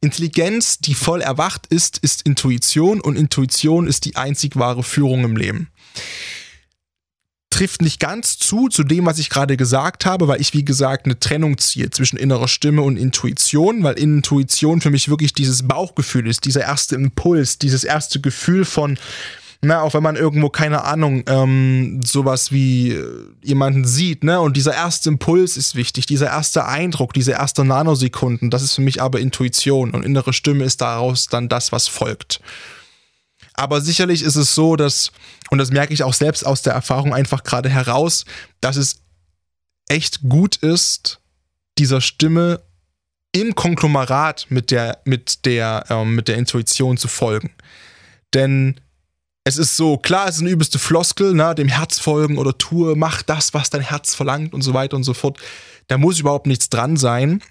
Intelligenz, 0.00 0.78
die 0.78 0.94
voll 0.94 1.20
erwacht 1.20 1.66
ist, 1.68 1.98
ist 1.98 2.22
Intuition 2.22 3.00
und 3.00 3.16
Intuition 3.16 3.86
ist 3.86 4.04
die 4.04 4.16
einzig 4.16 4.56
wahre 4.56 4.82
Führung 4.82 5.24
im 5.24 5.36
Leben. 5.36 5.68
Trifft 7.50 7.82
nicht 7.82 8.00
ganz 8.00 8.38
zu, 8.38 8.68
zu 8.68 8.82
dem, 8.82 9.04
was 9.04 9.18
ich 9.18 9.28
gerade 9.28 9.58
gesagt 9.58 10.06
habe, 10.06 10.26
weil 10.26 10.40
ich, 10.40 10.54
wie 10.54 10.64
gesagt, 10.64 11.04
eine 11.04 11.20
Trennung 11.20 11.58
ziehe 11.58 11.90
zwischen 11.90 12.16
innerer 12.16 12.48
Stimme 12.48 12.80
und 12.80 12.96
Intuition, 12.96 13.82
weil 13.82 13.98
Intuition 13.98 14.80
für 14.80 14.90
mich 14.90 15.10
wirklich 15.10 15.34
dieses 15.34 15.68
Bauchgefühl 15.68 16.26
ist, 16.26 16.46
dieser 16.46 16.62
erste 16.62 16.94
Impuls, 16.94 17.58
dieses 17.58 17.84
erste 17.84 18.20
Gefühl 18.20 18.64
von, 18.64 18.98
na, 19.64 19.82
auch 19.82 19.94
wenn 19.94 20.02
man 20.02 20.16
irgendwo, 20.16 20.50
keine 20.50 20.82
Ahnung, 20.82 21.22
ähm, 21.28 22.00
sowas 22.04 22.50
wie 22.50 22.90
äh, 22.90 23.26
jemanden 23.44 23.84
sieht, 23.84 24.24
ne, 24.24 24.40
und 24.40 24.56
dieser 24.56 24.74
erste 24.74 25.08
Impuls 25.08 25.56
ist 25.56 25.76
wichtig, 25.76 26.06
dieser 26.06 26.26
erste 26.26 26.66
Eindruck, 26.66 27.14
diese 27.14 27.32
erste 27.32 27.64
Nanosekunden, 27.64 28.50
das 28.50 28.62
ist 28.62 28.74
für 28.74 28.80
mich 28.80 29.00
aber 29.00 29.20
Intuition 29.20 29.92
und 29.92 30.04
innere 30.04 30.32
Stimme 30.32 30.64
ist 30.64 30.80
daraus 30.80 31.28
dann 31.28 31.48
das, 31.48 31.70
was 31.70 31.86
folgt. 31.86 32.40
Aber 33.54 33.80
sicherlich 33.80 34.22
ist 34.22 34.34
es 34.34 34.52
so, 34.56 34.74
dass, 34.74 35.12
und 35.50 35.58
das 35.58 35.70
merke 35.70 35.94
ich 35.94 36.02
auch 36.02 36.14
selbst 36.14 36.44
aus 36.44 36.62
der 36.62 36.72
Erfahrung 36.72 37.14
einfach 37.14 37.44
gerade 37.44 37.68
heraus, 37.68 38.24
dass 38.60 38.74
es 38.74 39.02
echt 39.86 40.22
gut 40.28 40.56
ist, 40.56 41.20
dieser 41.78 42.00
Stimme 42.00 42.62
im 43.30 43.54
Konglomerat 43.54 44.46
mit 44.48 44.72
der, 44.72 44.98
mit 45.04 45.44
der, 45.44 45.84
ähm, 45.88 46.16
mit 46.16 46.26
der 46.26 46.36
Intuition 46.36 46.96
zu 46.96 47.06
folgen. 47.06 47.50
Denn 48.34 48.80
es 49.44 49.56
ist 49.56 49.76
so, 49.76 49.96
klar, 49.96 50.28
es 50.28 50.36
ist 50.36 50.42
eine 50.42 50.50
übelste 50.50 50.78
Floskel, 50.78 51.34
ne, 51.34 51.54
dem 51.54 51.68
Herz 51.68 51.98
folgen 51.98 52.38
oder 52.38 52.56
tue, 52.56 52.94
mach 52.94 53.22
das, 53.22 53.54
was 53.54 53.70
dein 53.70 53.80
Herz 53.80 54.14
verlangt 54.14 54.54
und 54.54 54.62
so 54.62 54.72
weiter 54.72 54.96
und 54.96 55.04
so 55.04 55.14
fort. 55.14 55.38
Da 55.88 55.98
muss 55.98 56.20
überhaupt 56.20 56.46
nichts 56.46 56.70
dran 56.70 56.96
sein. 56.96 57.42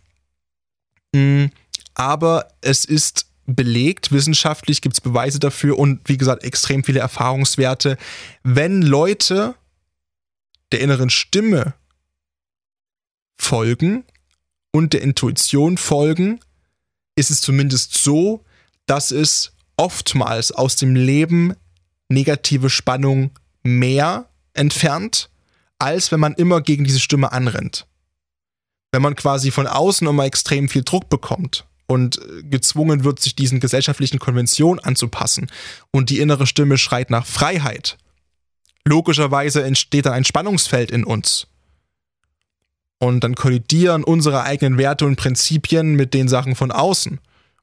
Mm, 1.13 1.47
aber 1.93 2.47
es 2.61 2.85
ist 2.85 3.27
belegt, 3.45 4.11
wissenschaftlich 4.11 4.81
gibt 4.81 4.95
es 4.95 5.01
Beweise 5.01 5.39
dafür 5.39 5.77
und 5.77 6.07
wie 6.07 6.17
gesagt, 6.17 6.43
extrem 6.43 6.83
viele 6.83 7.01
Erfahrungswerte. 7.01 7.97
Wenn 8.43 8.81
Leute 8.81 9.55
der 10.71 10.79
inneren 10.79 11.09
Stimme 11.09 11.73
folgen 13.37 14.05
und 14.71 14.93
der 14.93 15.01
Intuition 15.01 15.77
folgen, 15.77 16.39
ist 17.15 17.29
es 17.29 17.41
zumindest 17.41 17.95
so, 17.95 18.45
dass 18.85 19.11
es 19.11 19.51
oftmals 19.75 20.53
aus 20.53 20.77
dem 20.77 20.95
Leben 20.95 21.55
negative 22.11 22.69
Spannung 22.69 23.31
mehr 23.63 24.29
entfernt, 24.53 25.29
als 25.79 26.11
wenn 26.11 26.19
man 26.19 26.33
immer 26.33 26.61
gegen 26.61 26.83
diese 26.83 26.99
Stimme 26.99 27.31
anrennt. 27.31 27.87
Wenn 28.91 29.01
man 29.01 29.15
quasi 29.15 29.51
von 29.51 29.67
außen 29.67 30.07
immer 30.07 30.25
extrem 30.25 30.69
viel 30.69 30.83
Druck 30.83 31.09
bekommt 31.09 31.65
und 31.87 32.17
äh, 32.17 32.43
gezwungen 32.43 33.03
wird, 33.03 33.19
sich 33.19 33.35
diesen 33.35 33.59
gesellschaftlichen 33.59 34.19
Konventionen 34.19 34.83
anzupassen 34.83 35.49
und 35.91 36.09
die 36.09 36.19
innere 36.19 36.45
Stimme 36.45 36.77
schreit 36.77 37.09
nach 37.09 37.25
Freiheit, 37.25 37.97
logischerweise 38.85 39.63
entsteht 39.63 40.05
dann 40.05 40.13
ein 40.13 40.25
Spannungsfeld 40.25 40.91
in 40.91 41.03
uns. 41.03 41.47
Und 42.99 43.23
dann 43.23 43.33
kollidieren 43.33 44.03
unsere 44.03 44.43
eigenen 44.43 44.77
Werte 44.77 45.05
und 45.05 45.15
Prinzipien 45.15 45.95
mit 45.95 46.13
den 46.13 46.27
Sachen 46.27 46.55
von 46.55 46.71
außen. 46.71 47.19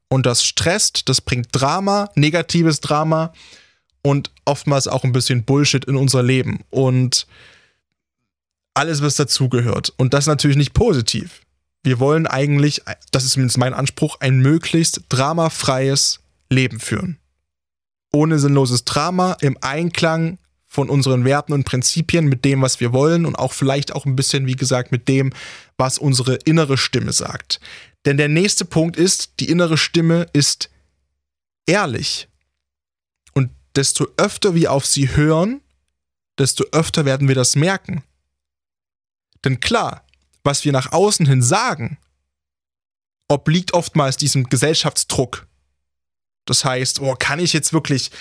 Und 0.09 0.25
das 0.25 0.43
stresst, 0.43 1.07
das 1.07 1.21
bringt 1.21 1.47
Drama, 1.51 2.09
negatives 2.15 2.81
Drama 2.81 3.31
und 4.01 4.31
oftmals 4.45 4.87
auch 4.87 5.03
ein 5.03 5.11
bisschen 5.11 5.43
Bullshit 5.43 5.85
in 5.85 5.95
unser 5.95 6.23
Leben 6.23 6.63
und 6.69 7.27
alles, 8.73 9.01
was 9.01 9.15
dazugehört. 9.15 9.93
Und 9.97 10.13
das 10.13 10.25
natürlich 10.25 10.57
nicht 10.57 10.73
positiv. 10.73 11.41
Wir 11.83 11.99
wollen 11.99 12.27
eigentlich, 12.27 12.81
das 13.11 13.23
ist 13.23 13.31
zumindest 13.31 13.57
mein 13.57 13.73
Anspruch, 13.73 14.17
ein 14.19 14.39
möglichst 14.39 15.01
dramafreies 15.09 16.19
Leben 16.49 16.79
führen. 16.79 17.17
Ohne 18.11 18.39
sinnloses 18.39 18.85
Drama, 18.85 19.37
im 19.41 19.57
Einklang 19.61 20.39
von 20.65 20.89
unseren 20.89 21.25
Werten 21.25 21.53
und 21.53 21.63
Prinzipien, 21.65 22.25
mit 22.25 22.45
dem, 22.45 22.61
was 22.61 22.79
wir 22.79 22.93
wollen 22.93 23.25
und 23.25 23.35
auch 23.35 23.53
vielleicht 23.53 23.93
auch 23.93 24.05
ein 24.05 24.15
bisschen, 24.15 24.45
wie 24.45 24.55
gesagt, 24.55 24.91
mit 24.91 25.07
dem, 25.07 25.31
was 25.77 25.97
unsere 25.97 26.35
innere 26.35 26.77
Stimme 26.77 27.11
sagt. 27.11 27.59
Denn 28.05 28.17
der 28.17 28.29
nächste 28.29 28.65
Punkt 28.65 28.95
ist, 28.95 29.39
die 29.39 29.49
innere 29.49 29.77
Stimme 29.77 30.27
ist 30.31 30.69
ehrlich 31.65 32.28
desto 33.75 34.07
öfter 34.17 34.55
wir 34.55 34.71
auf 34.71 34.85
sie 34.85 35.15
hören, 35.15 35.61
desto 36.37 36.65
öfter 36.71 37.05
werden 37.05 37.27
wir 37.27 37.35
das 37.35 37.55
merken. 37.55 38.03
Denn 39.43 39.59
klar, 39.59 40.05
was 40.43 40.65
wir 40.65 40.71
nach 40.71 40.91
außen 40.91 41.25
hin 41.25 41.41
sagen, 41.41 41.97
obliegt 43.27 43.73
oftmals 43.73 44.17
diesem 44.17 44.45
Gesellschaftsdruck. 44.45 45.47
Das 46.45 46.65
heißt, 46.65 46.99
oh, 46.99 47.15
kann 47.15 47.39
ich 47.39 47.53
jetzt 47.53 47.73
wirklich 47.73 48.11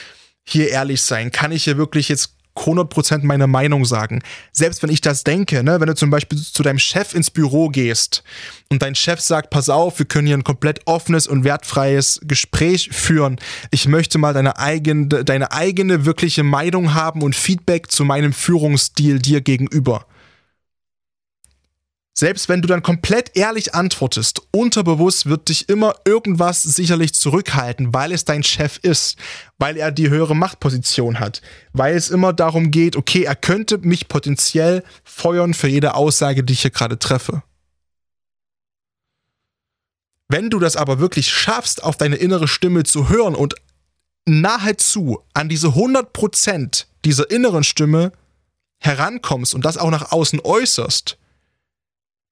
hier 0.45 0.69
ehrlich 0.69 1.03
sein? 1.03 1.31
Kann 1.31 1.53
ich 1.53 1.65
hier 1.65 1.79
wirklich 1.79 2.09
jetzt 2.09 2.38
100% 2.67 3.25
meine 3.25 3.47
Meinung 3.47 3.85
sagen. 3.85 4.23
Selbst 4.53 4.83
wenn 4.83 4.91
ich 4.91 5.01
das 5.01 5.25
denke, 5.25 5.63
ne, 5.63 5.81
wenn 5.81 5.87
du 5.87 5.95
zum 5.95 6.11
Beispiel 6.11 6.39
zu 6.39 6.63
deinem 6.63 6.79
Chef 6.79 7.15
ins 7.15 7.31
Büro 7.31 7.69
gehst 7.69 8.23
und 8.71 8.83
dein 8.83 8.95
Chef 8.95 9.21
sagt, 9.21 9.51
pass 9.51 9.69
auf, 9.69 9.99
wir 9.99 10.07
können 10.07 10.27
hier 10.27 10.37
ein 10.37 10.45
komplett 10.45 10.81
offenes 10.87 11.27
und 11.27 11.45
wertfreies 11.45 12.21
Gespräch 12.25 12.91
führen. 12.93 13.37
Ich 13.71 13.89
möchte 13.89 14.19
mal 14.19 14.35
deine 14.35 14.59
eigene, 14.59 15.07
deine 15.07 15.53
eigene 15.53 16.05
wirkliche 16.05 16.43
Meinung 16.43 16.95
haben 16.95 17.23
und 17.23 17.37
Feedback 17.37 17.91
zu 17.91 18.05
meinem 18.05 18.33
Führungsstil 18.33 19.19
dir 19.19 19.41
gegenüber. 19.41 20.07
Selbst 22.19 22.49
wenn 22.49 22.63
du 22.63 22.67
dann 22.67 22.83
komplett 22.83 23.37
ehrlich 23.37 23.77
antwortest, 23.77 24.43
unterbewusst 24.51 25.27
wird 25.27 25.51
dich 25.51 25.69
immer 25.69 25.95
irgendwas 26.05 26.63
sicherlich 26.63 27.15
zurückhalten, 27.15 27.95
weil 27.95 28.11
es 28.11 28.25
dein 28.25 28.43
Chef 28.43 28.79
ist, 28.79 29.17
weil 29.57 29.77
er 29.77 29.93
die 29.93 30.11
höhere 30.11 30.35
Machtposition 30.35 31.21
hat, 31.21 31.43
weil 31.73 31.95
es 31.95 32.11
immer 32.11 32.33
darum 32.33 32.73
geht, 32.73 32.97
okay, 32.97 33.23
er 33.23 33.37
könnte 33.37 33.79
mich 33.79 34.09
potenziell 34.09 34.83
feuern 35.05 35.55
für 35.55 35.69
jede 35.69 35.95
Aussage, 35.95 36.43
die 36.43 36.55
ich 36.55 36.63
hier 36.63 36.73
gerade 36.73 36.99
treffe. 36.99 37.45
Wenn 40.27 40.51
du 40.51 40.59
das 40.59 40.75
aber 40.75 40.99
wirklich 40.99 41.31
schaffst, 41.31 41.85
auf 41.85 41.97
deine 41.97 42.17
innere 42.17 42.49
Stimme 42.49 42.83
zu 42.83 43.09
hören 43.09 43.37
und 43.37 43.55
nahezu 44.27 45.21
an 45.35 45.49
diese 45.49 45.69
100% 45.69 46.87
dieser 47.05 47.31
inneren 47.31 47.63
Stimme 47.63 48.11
herankommst 48.81 49.55
und 49.55 49.65
das 49.65 49.79
auch 49.79 49.91
nach 49.91 50.11
außen 50.11 50.41
äußerst, 50.41 51.18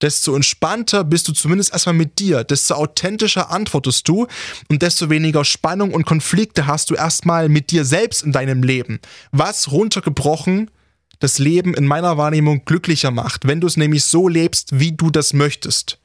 desto 0.03 0.35
entspannter 0.35 1.05
bist 1.05 1.29
du 1.29 1.33
zumindest 1.33 1.73
erstmal 1.73 1.95
mit 1.95 2.19
dir, 2.19 2.45
desto 2.45 2.75
authentischer 2.75 3.51
antwortest 3.51 4.09
du 4.09 4.27
und 4.69 4.83
desto 4.83 5.11
weniger 5.11 5.45
Spannung 5.45 5.95
und 5.95 6.05
Konflikte 6.05 6.67
hast 6.67 6.91
du 6.91 6.95
erstmal 6.95 7.49
mit 7.49 7.71
dir 7.71 7.85
selbst 7.85 8.23
in 8.23 8.33
deinem 8.33 8.63
Leben. 8.63 9.01
Was 9.33 9.71
runtergebrochen 9.73 10.71
das 11.19 11.39
Leben 11.39 11.73
in 11.73 11.87
meiner 11.87 12.19
Wahrnehmung 12.19 12.65
glücklicher 12.67 13.11
macht, 13.11 13.47
wenn 13.47 13.61
du 13.61 13.67
es 13.67 13.79
nämlich 13.79 14.05
so 14.05 14.29
lebst, 14.29 14.79
wie 14.79 14.93
du 14.93 15.11
das 15.11 15.33
möchtest 15.33 15.99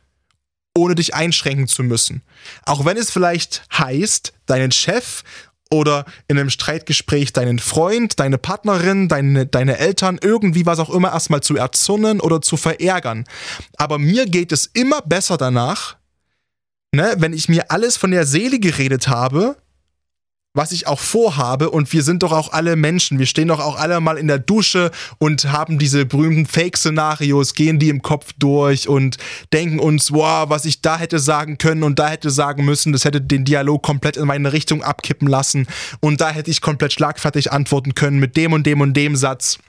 ohne 0.78 0.96
dich 0.96 1.14
einschränken 1.14 1.68
zu 1.68 1.84
müssen. 1.84 2.22
Auch 2.66 2.86
wenn 2.86 2.98
es 2.98 3.12
vielleicht 3.12 3.64
heißt, 3.78 4.34
deinen 4.46 4.72
Chef 4.72 5.24
oder 5.72 6.06
in 6.28 6.38
einem 6.38 6.50
Streitgespräch 6.50 7.34
deinen 7.34 7.60
Freund, 7.60 8.20
deine 8.20 8.38
Partnerin, 8.38 9.08
deine, 9.08 9.46
deine 9.46 9.78
Eltern, 9.78 10.20
irgendwie 10.22 10.66
was 10.66 10.80
auch 10.80 10.90
immer 10.90 11.12
erstmal 11.14 11.42
zu 11.42 11.56
erzürnen 11.56 12.20
oder 12.20 12.42
zu 12.42 12.58
verärgern. 12.58 13.26
Aber 13.78 13.98
mir 13.98 14.26
geht 14.26 14.52
es 14.52 14.68
immer 14.74 15.02
besser 15.02 15.38
danach, 15.38 15.96
ne, 16.94 17.16
wenn 17.18 17.34
ich 17.34 17.50
mir 17.50 17.72
alles 17.72 17.98
von 17.98 18.12
der 18.12 18.26
Seele 18.26 18.60
geredet 18.60 19.08
habe 19.08 19.56
was 20.54 20.72
ich 20.72 20.88
auch 20.88 21.00
vorhabe. 21.00 21.70
Und 21.70 21.92
wir 21.94 22.04
sind 22.04 22.24
doch 22.24 22.32
auch 22.32 22.52
alle 22.52 22.76
Menschen, 22.76 23.20
wir 23.20 23.26
stehen 23.26 23.48
doch 23.48 23.60
auch 23.60 23.78
alle 23.78 24.00
mal 24.02 24.18
in 24.18 24.28
der 24.28 24.40
Dusche 24.40 24.92
und 25.18 25.52
haben 25.52 25.80
diese 25.80 26.06
berühmten 26.06 26.46
Fake-Szenarios, 26.46 27.54
gehen 27.54 27.80
die 27.80 27.90
im 27.90 28.02
Kopf 28.02 28.34
durch 28.38 28.88
und 28.88 29.18
denken 29.54 29.80
uns, 29.80 30.12
wow, 30.12 30.50
was 30.50 30.66
ich 30.66 30.82
da 30.82 30.98
hätte 30.98 31.20
sagen 31.20 31.58
können 31.58 31.84
und 31.84 32.00
da 32.00 32.10
hätte 32.10 32.30
sagen 32.30 32.66
müssen, 32.66 32.92
das 32.92 33.06
hätte 33.06 33.22
den 33.22 33.46
Dialog 33.46 33.84
komplett 33.84 34.18
in 34.18 34.28
meine 34.28 34.52
Richtung 34.52 34.84
abkippen 34.84 35.28
lassen. 35.28 35.68
Und 36.00 36.22
da 36.22 36.30
hätte 36.30 36.52
ich 36.52 36.62
komplett 36.62 36.94
schlagfertig 36.94 37.52
antworten 37.52 37.96
können 37.96 38.20
mit 38.20 38.36
dem 38.36 38.54
und 38.54 38.66
dem 38.66 38.82
und 38.82 38.94
dem 38.94 39.16
Satz. 39.16 39.60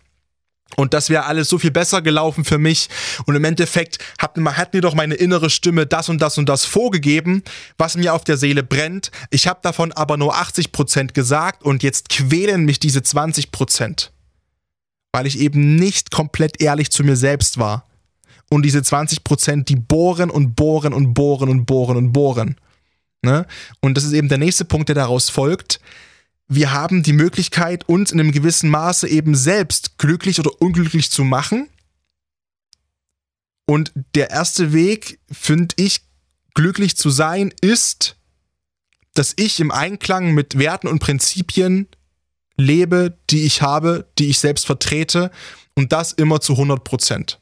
Und 0.76 0.94
das 0.94 1.10
wäre 1.10 1.24
alles 1.26 1.48
so 1.48 1.58
viel 1.58 1.70
besser 1.70 2.02
gelaufen 2.02 2.44
für 2.44 2.58
mich. 2.58 2.88
Und 3.26 3.34
im 3.34 3.44
Endeffekt 3.44 3.98
hat, 4.18 4.36
hat, 4.38 4.74
mir 4.74 4.80
doch 4.80 4.94
meine 4.94 5.14
innere 5.14 5.50
Stimme 5.50 5.86
das 5.86 6.08
und 6.08 6.20
das 6.20 6.38
und 6.38 6.48
das 6.48 6.64
vorgegeben, 6.64 7.42
was 7.78 7.96
mir 7.96 8.14
auf 8.14 8.24
der 8.24 8.36
Seele 8.36 8.62
brennt. 8.62 9.10
Ich 9.30 9.46
habe 9.46 9.60
davon 9.62 9.92
aber 9.92 10.16
nur 10.16 10.34
80% 10.34 11.12
gesagt 11.12 11.62
und 11.62 11.82
jetzt 11.82 12.08
quälen 12.08 12.64
mich 12.64 12.78
diese 12.78 13.00
20%. 13.00 14.10
Weil 15.12 15.26
ich 15.26 15.38
eben 15.38 15.76
nicht 15.76 16.10
komplett 16.10 16.60
ehrlich 16.62 16.90
zu 16.90 17.04
mir 17.04 17.16
selbst 17.16 17.58
war. 17.58 17.86
Und 18.48 18.62
diese 18.62 18.80
20%, 18.80 19.64
die 19.64 19.76
bohren 19.76 20.30
und 20.30 20.54
bohren 20.54 20.92
und 20.92 21.14
bohren 21.14 21.48
und 21.48 21.66
bohren 21.66 21.96
und 21.96 22.12
bohren. 22.12 22.56
Ne? 23.22 23.46
Und 23.80 23.96
das 23.96 24.04
ist 24.04 24.12
eben 24.12 24.28
der 24.28 24.38
nächste 24.38 24.64
Punkt, 24.64 24.88
der 24.88 24.96
daraus 24.96 25.30
folgt 25.30 25.80
wir 26.48 26.72
haben 26.72 27.02
die 27.02 27.12
Möglichkeit, 27.12 27.88
uns 27.88 28.12
in 28.12 28.20
einem 28.20 28.32
gewissen 28.32 28.68
Maße 28.70 29.08
eben 29.08 29.34
selbst 29.34 29.98
glücklich 29.98 30.38
oder 30.38 30.60
unglücklich 30.60 31.10
zu 31.10 31.24
machen. 31.24 31.68
Und 33.66 33.92
der 34.14 34.30
erste 34.30 34.72
Weg, 34.72 35.18
finde 35.30 35.74
ich, 35.78 36.02
glücklich 36.54 36.96
zu 36.96 37.10
sein, 37.10 37.52
ist, 37.60 38.16
dass 39.14 39.34
ich 39.36 39.60
im 39.60 39.70
Einklang 39.70 40.32
mit 40.34 40.58
Werten 40.58 40.88
und 40.88 40.98
Prinzipien 40.98 41.86
lebe, 42.56 43.16
die 43.30 43.44
ich 43.44 43.62
habe, 43.62 44.10
die 44.18 44.28
ich 44.28 44.38
selbst 44.38 44.66
vertrete 44.66 45.30
und 45.74 45.92
das 45.92 46.12
immer 46.12 46.40
zu 46.40 46.52
100 46.52 46.84
Prozent. 46.84 47.40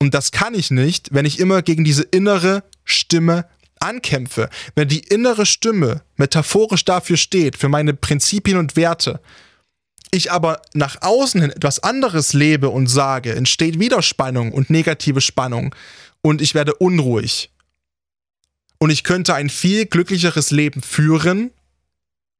Und 0.00 0.14
das 0.14 0.30
kann 0.32 0.54
ich 0.54 0.70
nicht, 0.70 1.12
wenn 1.12 1.24
ich 1.24 1.40
immer 1.40 1.62
gegen 1.62 1.84
diese 1.84 2.02
innere 2.02 2.62
Stimme 2.84 3.48
ankämpfe, 3.80 4.48
wenn 4.74 4.88
die 4.88 5.00
innere 5.00 5.46
Stimme 5.46 6.02
metaphorisch 6.16 6.84
dafür 6.84 7.16
steht, 7.16 7.56
für 7.56 7.68
meine 7.68 7.94
Prinzipien 7.94 8.58
und 8.58 8.76
Werte, 8.76 9.20
ich 10.10 10.32
aber 10.32 10.62
nach 10.74 11.02
außen 11.02 11.40
hin 11.40 11.50
etwas 11.50 11.82
anderes 11.82 12.32
lebe 12.32 12.70
und 12.70 12.86
sage, 12.86 13.34
entsteht 13.34 13.78
wieder 13.78 14.02
Spannung 14.02 14.52
und 14.52 14.70
negative 14.70 15.20
Spannung 15.20 15.74
und 16.22 16.40
ich 16.40 16.54
werde 16.54 16.74
unruhig. 16.74 17.50
Und 18.78 18.90
ich 18.90 19.04
könnte 19.04 19.34
ein 19.34 19.50
viel 19.50 19.86
glücklicheres 19.86 20.50
Leben 20.50 20.82
führen, 20.82 21.50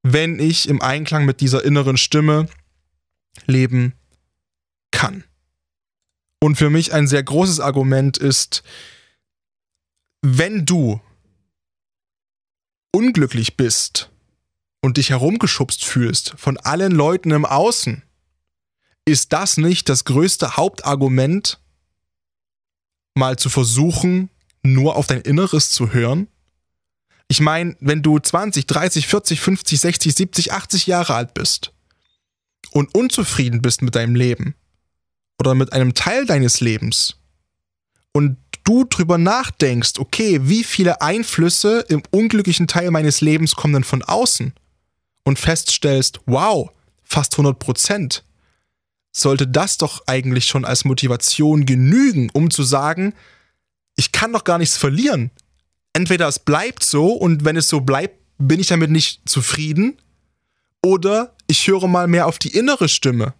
wenn 0.02 0.38
ich 0.38 0.68
im 0.68 0.80
Einklang 0.80 1.24
mit 1.24 1.40
dieser 1.40 1.64
inneren 1.64 1.96
Stimme 1.96 2.48
leben 3.46 3.94
kann. 4.90 5.24
Und 6.40 6.56
für 6.56 6.70
mich 6.70 6.92
ein 6.92 7.08
sehr 7.08 7.22
großes 7.22 7.60
Argument 7.60 8.16
ist, 8.16 8.62
wenn 10.22 10.64
du 10.64 11.00
unglücklich 12.92 13.56
bist 13.56 14.10
und 14.80 14.96
dich 14.96 15.10
herumgeschubst 15.10 15.84
fühlst 15.84 16.34
von 16.36 16.56
allen 16.58 16.92
Leuten 16.92 17.30
im 17.30 17.44
Außen, 17.44 18.02
ist 19.04 19.32
das 19.32 19.56
nicht 19.56 19.88
das 19.88 20.04
größte 20.04 20.56
Hauptargument, 20.56 21.60
mal 23.14 23.38
zu 23.38 23.48
versuchen, 23.48 24.30
nur 24.62 24.96
auf 24.96 25.06
dein 25.06 25.22
Inneres 25.22 25.70
zu 25.70 25.92
hören? 25.92 26.28
Ich 27.28 27.40
meine, 27.40 27.76
wenn 27.80 28.02
du 28.02 28.18
20, 28.18 28.66
30, 28.66 29.06
40, 29.06 29.40
50, 29.40 29.80
60, 29.80 30.14
70, 30.14 30.52
80 30.52 30.86
Jahre 30.86 31.14
alt 31.14 31.34
bist 31.34 31.72
und 32.70 32.94
unzufrieden 32.94 33.60
bist 33.60 33.82
mit 33.82 33.94
deinem 33.94 34.14
Leben 34.14 34.54
oder 35.38 35.54
mit 35.54 35.72
einem 35.72 35.94
Teil 35.94 36.26
deines 36.26 36.60
Lebens 36.60 37.16
und 38.12 38.38
du 38.68 38.84
drüber 38.84 39.16
nachdenkst, 39.16 39.98
okay, 39.98 40.40
wie 40.42 40.62
viele 40.62 41.00
Einflüsse 41.00 41.86
im 41.88 42.02
unglücklichen 42.10 42.68
Teil 42.68 42.90
meines 42.90 43.22
Lebens 43.22 43.56
kommen 43.56 43.72
denn 43.72 43.84
von 43.84 44.02
außen 44.02 44.52
und 45.24 45.38
feststellst, 45.38 46.20
wow, 46.26 46.70
fast 47.02 47.32
100 47.34 47.58
Prozent, 47.58 48.24
sollte 49.10 49.48
das 49.48 49.78
doch 49.78 50.02
eigentlich 50.06 50.44
schon 50.44 50.66
als 50.66 50.84
Motivation 50.84 51.64
genügen, 51.64 52.28
um 52.34 52.50
zu 52.50 52.62
sagen, 52.62 53.14
ich 53.96 54.12
kann 54.12 54.34
doch 54.34 54.44
gar 54.44 54.58
nichts 54.58 54.76
verlieren. 54.76 55.30
Entweder 55.94 56.28
es 56.28 56.38
bleibt 56.38 56.84
so 56.84 57.14
und 57.14 57.46
wenn 57.46 57.56
es 57.56 57.68
so 57.68 57.80
bleibt, 57.80 58.18
bin 58.36 58.60
ich 58.60 58.66
damit 58.66 58.90
nicht 58.90 59.26
zufrieden, 59.26 59.96
oder 60.84 61.34
ich 61.46 61.66
höre 61.66 61.88
mal 61.88 62.06
mehr 62.06 62.26
auf 62.26 62.38
die 62.38 62.54
innere 62.54 62.88
Stimme. 62.88 63.32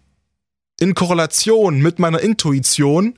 In 0.79 0.95
Korrelation 0.95 1.81
mit 1.81 1.99
meiner 1.99 2.19
Intuition 2.19 3.17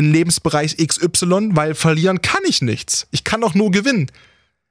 in 0.00 0.12
Lebensbereich 0.12 0.78
XY, 0.78 1.50
weil 1.52 1.74
verlieren 1.74 2.22
kann 2.22 2.42
ich 2.46 2.62
nichts. 2.62 3.06
Ich 3.10 3.22
kann 3.22 3.42
doch 3.42 3.54
nur 3.54 3.70
gewinnen. 3.70 4.10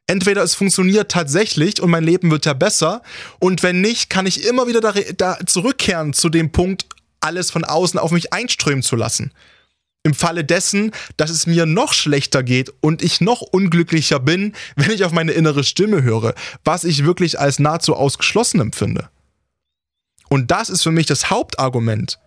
Entweder 0.07 0.41
es 0.41 0.55
funktioniert 0.55 1.11
tatsächlich 1.11 1.79
und 1.83 1.91
mein 1.91 2.03
Leben 2.03 2.31
wird 2.31 2.47
ja 2.47 2.53
besser, 2.53 3.03
und 3.37 3.61
wenn 3.61 3.79
nicht, 3.79 4.09
kann 4.09 4.25
ich 4.25 4.43
immer 4.43 4.65
wieder 4.65 4.81
da, 4.81 4.91
da 5.15 5.37
zurückkehren 5.45 6.13
zu 6.13 6.29
dem 6.29 6.51
Punkt, 6.51 6.87
alles 7.19 7.51
von 7.51 7.63
außen 7.63 7.99
auf 7.99 8.09
mich 8.09 8.33
einströmen 8.33 8.81
zu 8.81 8.95
lassen. 8.95 9.31
Im 10.01 10.15
Falle 10.15 10.43
dessen, 10.43 10.93
dass 11.17 11.29
es 11.29 11.45
mir 11.45 11.67
noch 11.67 11.93
schlechter 11.93 12.41
geht 12.41 12.73
und 12.81 13.03
ich 13.03 13.21
noch 13.21 13.41
unglücklicher 13.41 14.19
bin, 14.19 14.53
wenn 14.77 14.89
ich 14.89 15.03
auf 15.03 15.11
meine 15.11 15.33
innere 15.33 15.63
Stimme 15.63 16.01
höre, 16.01 16.33
was 16.63 16.85
ich 16.85 17.05
wirklich 17.05 17.39
als 17.39 17.59
nahezu 17.59 17.95
ausgeschlossen 17.95 18.61
empfinde. 18.61 19.09
Und 20.27 20.49
das 20.49 20.71
ist 20.71 20.81
für 20.81 20.91
mich 20.91 21.05
das 21.05 21.29
Hauptargument. 21.29 22.17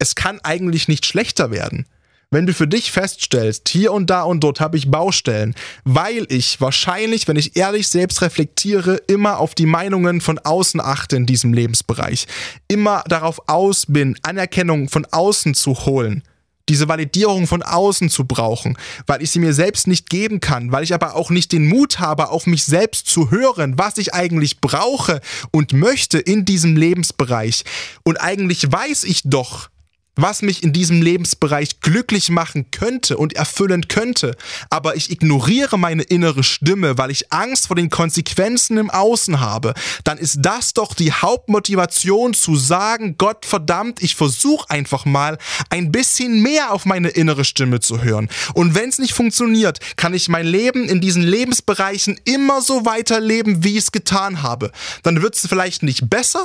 Es 0.00 0.16
kann 0.16 0.40
eigentlich 0.42 0.88
nicht 0.88 1.06
schlechter 1.06 1.52
werden 1.52 1.86
wenn 2.30 2.46
du 2.46 2.52
für 2.52 2.68
dich 2.68 2.92
feststellst, 2.92 3.68
hier 3.68 3.92
und 3.92 4.10
da 4.10 4.22
und 4.22 4.40
dort 4.40 4.60
habe 4.60 4.76
ich 4.76 4.90
Baustellen, 4.90 5.54
weil 5.84 6.26
ich 6.28 6.60
wahrscheinlich, 6.60 7.26
wenn 7.26 7.36
ich 7.36 7.56
ehrlich 7.56 7.88
selbst 7.88 8.20
reflektiere, 8.20 8.96
immer 9.06 9.38
auf 9.38 9.54
die 9.54 9.66
Meinungen 9.66 10.20
von 10.20 10.38
außen 10.38 10.80
achte 10.80 11.16
in 11.16 11.26
diesem 11.26 11.54
Lebensbereich, 11.54 12.26
immer 12.68 13.02
darauf 13.08 13.40
aus 13.48 13.86
bin, 13.86 14.18
Anerkennung 14.22 14.90
von 14.90 15.06
außen 15.06 15.54
zu 15.54 15.86
holen, 15.86 16.22
diese 16.68 16.86
Validierung 16.86 17.46
von 17.46 17.62
außen 17.62 18.10
zu 18.10 18.26
brauchen, 18.26 18.76
weil 19.06 19.22
ich 19.22 19.30
sie 19.30 19.38
mir 19.38 19.54
selbst 19.54 19.86
nicht 19.86 20.10
geben 20.10 20.40
kann, 20.40 20.70
weil 20.70 20.84
ich 20.84 20.92
aber 20.92 21.16
auch 21.16 21.30
nicht 21.30 21.52
den 21.52 21.66
Mut 21.66 21.98
habe, 21.98 22.28
auf 22.28 22.46
mich 22.46 22.64
selbst 22.64 23.06
zu 23.06 23.30
hören, 23.30 23.78
was 23.78 23.96
ich 23.96 24.12
eigentlich 24.12 24.60
brauche 24.60 25.22
und 25.50 25.72
möchte 25.72 26.18
in 26.18 26.44
diesem 26.44 26.76
Lebensbereich. 26.76 27.64
Und 28.02 28.18
eigentlich 28.18 28.70
weiß 28.70 29.04
ich 29.04 29.22
doch, 29.24 29.70
was 30.18 30.42
mich 30.42 30.62
in 30.64 30.72
diesem 30.72 31.00
Lebensbereich 31.00 31.80
glücklich 31.80 32.28
machen 32.28 32.70
könnte 32.72 33.16
und 33.16 33.36
erfüllen 33.36 33.86
könnte, 33.86 34.36
aber 34.68 34.96
ich 34.96 35.10
ignoriere 35.10 35.78
meine 35.78 36.02
innere 36.02 36.42
Stimme, 36.42 36.98
weil 36.98 37.12
ich 37.12 37.32
Angst 37.32 37.68
vor 37.68 37.76
den 37.76 37.88
Konsequenzen 37.88 38.78
im 38.78 38.90
Außen 38.90 39.38
habe, 39.40 39.74
dann 40.02 40.18
ist 40.18 40.38
das 40.40 40.74
doch 40.74 40.94
die 40.94 41.12
Hauptmotivation 41.12 42.34
zu 42.34 42.56
sagen, 42.56 43.14
Gott 43.16 43.46
verdammt, 43.46 44.02
ich 44.02 44.16
versuche 44.16 44.68
einfach 44.70 45.04
mal 45.04 45.38
ein 45.70 45.92
bisschen 45.92 46.42
mehr 46.42 46.72
auf 46.72 46.84
meine 46.84 47.10
innere 47.10 47.44
Stimme 47.44 47.78
zu 47.78 48.02
hören. 48.02 48.28
Und 48.54 48.74
wenn 48.74 48.88
es 48.88 48.98
nicht 48.98 49.14
funktioniert, 49.14 49.78
kann 49.96 50.14
ich 50.14 50.28
mein 50.28 50.46
Leben 50.46 50.88
in 50.88 51.00
diesen 51.00 51.22
Lebensbereichen 51.22 52.20
immer 52.24 52.60
so 52.60 52.84
weiterleben, 52.84 53.62
wie 53.62 53.72
ich 53.72 53.84
es 53.84 53.92
getan 53.92 54.42
habe. 54.42 54.72
Dann 55.04 55.22
wird 55.22 55.36
es 55.36 55.46
vielleicht 55.46 55.84
nicht 55.84 56.10
besser, 56.10 56.44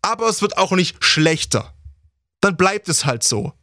aber 0.00 0.28
es 0.28 0.42
wird 0.42 0.56
auch 0.58 0.70
nicht 0.70 1.02
schlechter 1.02 1.74
dann 2.44 2.56
bleibt 2.56 2.88
es 2.88 3.06
halt 3.06 3.24
so. 3.24 3.54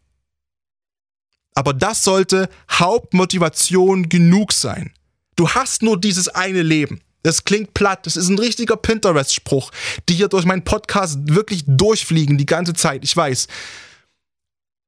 Aber 1.53 1.73
das 1.73 2.03
sollte 2.03 2.49
Hauptmotivation 2.71 4.09
genug 4.09 4.53
sein. 4.53 4.91
Du 5.35 5.49
hast 5.49 5.83
nur 5.83 5.99
dieses 5.99 6.29
eine 6.29 6.63
Leben. 6.63 7.01
Das 7.23 7.43
klingt 7.43 7.75
platt, 7.75 8.07
das 8.07 8.17
ist 8.17 8.29
ein 8.29 8.39
richtiger 8.39 8.77
Pinterest-Spruch, 8.77 9.71
die 10.09 10.15
hier 10.15 10.27
durch 10.27 10.45
meinen 10.45 10.63
Podcast 10.63 11.19
wirklich 11.23 11.63
durchfliegen 11.67 12.39
die 12.39 12.47
ganze 12.47 12.73
Zeit, 12.73 13.03
ich 13.03 13.15
weiß. 13.15 13.47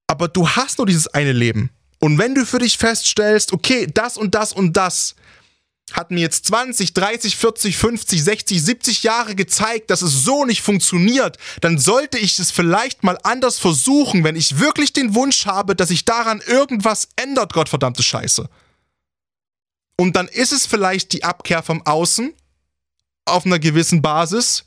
Aber 0.07 0.27
du 0.27 0.49
hast 0.49 0.79
nur 0.79 0.87
dieses 0.87 1.07
eine 1.07 1.31
Leben. 1.31 1.69
Und 1.99 2.17
wenn 2.17 2.33
du 2.33 2.45
für 2.45 2.59
dich 2.59 2.77
feststellst, 2.79 3.53
okay, 3.53 3.87
das 3.93 4.17
und 4.17 4.33
das 4.33 4.51
und 4.51 4.73
das 4.75 5.15
hat 5.91 6.11
mir 6.11 6.21
jetzt 6.21 6.45
20, 6.45 6.93
30, 6.93 7.35
40, 7.35 7.77
50, 7.77 8.23
60, 8.23 8.63
70 8.63 9.03
Jahre 9.03 9.35
gezeigt, 9.35 9.89
dass 9.89 10.01
es 10.01 10.23
so 10.23 10.45
nicht 10.45 10.61
funktioniert, 10.61 11.37
dann 11.61 11.77
sollte 11.77 12.17
ich 12.17 12.39
es 12.39 12.51
vielleicht 12.51 13.03
mal 13.03 13.17
anders 13.23 13.59
versuchen, 13.59 14.23
wenn 14.23 14.35
ich 14.35 14.59
wirklich 14.59 14.93
den 14.93 15.13
Wunsch 15.13 15.45
habe, 15.45 15.75
dass 15.75 15.89
sich 15.89 16.05
daran 16.05 16.41
irgendwas 16.45 17.09
ändert, 17.15 17.53
Gottverdammte 17.53 18.01
Scheiße. 18.01 18.49
Und 19.97 20.15
dann 20.15 20.27
ist 20.27 20.51
es 20.51 20.65
vielleicht 20.65 21.11
die 21.13 21.23
Abkehr 21.23 21.61
vom 21.61 21.85
Außen 21.85 22.33
auf 23.25 23.45
einer 23.45 23.59
gewissen 23.59 24.01
Basis 24.01 24.65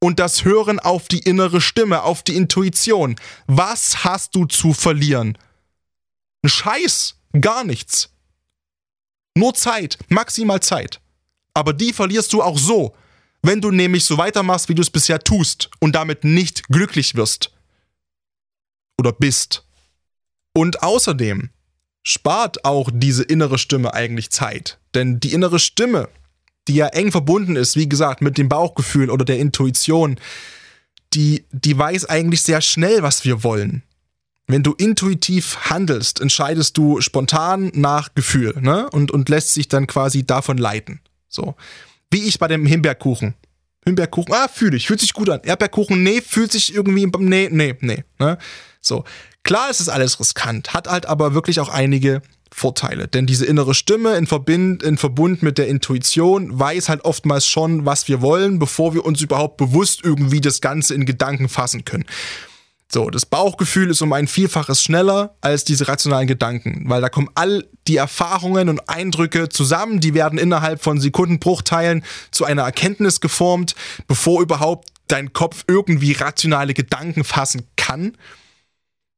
und 0.00 0.18
das 0.18 0.44
Hören 0.44 0.78
auf 0.78 1.08
die 1.08 1.20
innere 1.20 1.60
Stimme, 1.60 2.02
auf 2.02 2.22
die 2.22 2.36
Intuition. 2.36 3.16
Was 3.46 4.04
hast 4.04 4.34
du 4.34 4.46
zu 4.46 4.72
verlieren? 4.72 5.36
Ein 6.42 6.48
Scheiß, 6.48 7.16
gar 7.40 7.64
nichts. 7.64 8.10
Nur 9.38 9.54
Zeit, 9.54 9.98
maximal 10.08 10.60
Zeit. 10.60 11.00
Aber 11.54 11.72
die 11.72 11.92
verlierst 11.92 12.32
du 12.32 12.42
auch 12.42 12.58
so, 12.58 12.94
wenn 13.42 13.60
du 13.60 13.70
nämlich 13.70 14.04
so 14.04 14.18
weitermachst, 14.18 14.68
wie 14.68 14.74
du 14.74 14.82
es 14.82 14.90
bisher 14.90 15.20
tust 15.20 15.70
und 15.78 15.94
damit 15.94 16.24
nicht 16.24 16.68
glücklich 16.68 17.14
wirst. 17.14 17.52
Oder 18.98 19.12
bist. 19.12 19.64
Und 20.54 20.82
außerdem 20.82 21.50
spart 22.02 22.64
auch 22.64 22.90
diese 22.92 23.22
innere 23.22 23.58
Stimme 23.58 23.94
eigentlich 23.94 24.30
Zeit. 24.30 24.78
Denn 24.94 25.20
die 25.20 25.32
innere 25.32 25.60
Stimme, 25.60 26.08
die 26.66 26.74
ja 26.74 26.88
eng 26.88 27.12
verbunden 27.12 27.54
ist, 27.54 27.76
wie 27.76 27.88
gesagt, 27.88 28.22
mit 28.22 28.38
dem 28.38 28.48
Bauchgefühl 28.48 29.08
oder 29.08 29.24
der 29.24 29.38
Intuition, 29.38 30.18
die, 31.14 31.44
die 31.52 31.78
weiß 31.78 32.06
eigentlich 32.06 32.42
sehr 32.42 32.60
schnell, 32.60 33.02
was 33.02 33.24
wir 33.24 33.44
wollen. 33.44 33.82
Wenn 34.50 34.62
du 34.62 34.72
intuitiv 34.72 35.58
handelst, 35.68 36.22
entscheidest 36.22 36.78
du 36.78 37.02
spontan 37.02 37.70
nach 37.74 38.14
Gefühl 38.14 38.54
ne? 38.60 38.88
und, 38.90 39.10
und 39.10 39.28
lässt 39.28 39.52
sich 39.52 39.68
dann 39.68 39.86
quasi 39.86 40.26
davon 40.26 40.56
leiten. 40.56 41.00
So. 41.28 41.54
Wie 42.10 42.22
ich 42.24 42.38
bei 42.38 42.48
dem 42.48 42.64
Himbeerkuchen. 42.64 43.34
Himbeerkuchen, 43.84 44.34
ah, 44.34 44.48
fühle 44.48 44.78
ich, 44.78 44.86
fühlt 44.86 45.00
sich 45.00 45.12
gut 45.12 45.28
an. 45.28 45.40
Erdbeerkuchen, 45.44 46.02
nee, 46.02 46.22
fühlt 46.22 46.50
sich 46.50 46.74
irgendwie, 46.74 47.06
nee, 47.18 47.48
nee, 47.52 47.76
nee. 47.80 48.04
Ne? 48.18 48.38
So. 48.80 49.04
Klar 49.44 49.70
ist 49.70 49.80
es 49.80 49.88
alles 49.90 50.18
riskant, 50.18 50.74
hat 50.74 50.88
halt 50.88 51.06
aber 51.06 51.34
wirklich 51.34 51.60
auch 51.60 51.68
einige 51.68 52.22
Vorteile. 52.50 53.06
Denn 53.06 53.26
diese 53.26 53.44
innere 53.44 53.74
Stimme 53.74 54.16
in, 54.16 54.26
Verbind, 54.26 54.82
in 54.82 54.96
Verbund 54.96 55.42
mit 55.42 55.58
der 55.58 55.68
Intuition 55.68 56.58
weiß 56.58 56.88
halt 56.88 57.04
oftmals 57.04 57.46
schon, 57.46 57.84
was 57.84 58.08
wir 58.08 58.22
wollen, 58.22 58.58
bevor 58.58 58.94
wir 58.94 59.04
uns 59.04 59.20
überhaupt 59.20 59.58
bewusst 59.58 60.00
irgendwie 60.02 60.40
das 60.40 60.60
Ganze 60.60 60.94
in 60.94 61.04
Gedanken 61.04 61.48
fassen 61.48 61.84
können. 61.84 62.06
So, 62.90 63.10
das 63.10 63.26
Bauchgefühl 63.26 63.90
ist 63.90 64.00
um 64.00 64.14
ein 64.14 64.26
Vielfaches 64.26 64.82
schneller 64.82 65.36
als 65.42 65.64
diese 65.64 65.88
rationalen 65.88 66.26
Gedanken, 66.26 66.88
weil 66.88 67.02
da 67.02 67.10
kommen 67.10 67.28
all 67.34 67.66
die 67.86 67.96
Erfahrungen 67.96 68.70
und 68.70 68.88
Eindrücke 68.88 69.50
zusammen, 69.50 70.00
die 70.00 70.14
werden 70.14 70.38
innerhalb 70.38 70.82
von 70.82 70.98
Sekundenbruchteilen 70.98 72.02
zu 72.30 72.46
einer 72.46 72.62
Erkenntnis 72.62 73.20
geformt, 73.20 73.74
bevor 74.06 74.40
überhaupt 74.40 74.88
dein 75.06 75.34
Kopf 75.34 75.64
irgendwie 75.68 76.12
rationale 76.12 76.72
Gedanken 76.72 77.24
fassen 77.24 77.66
kann. 77.76 78.16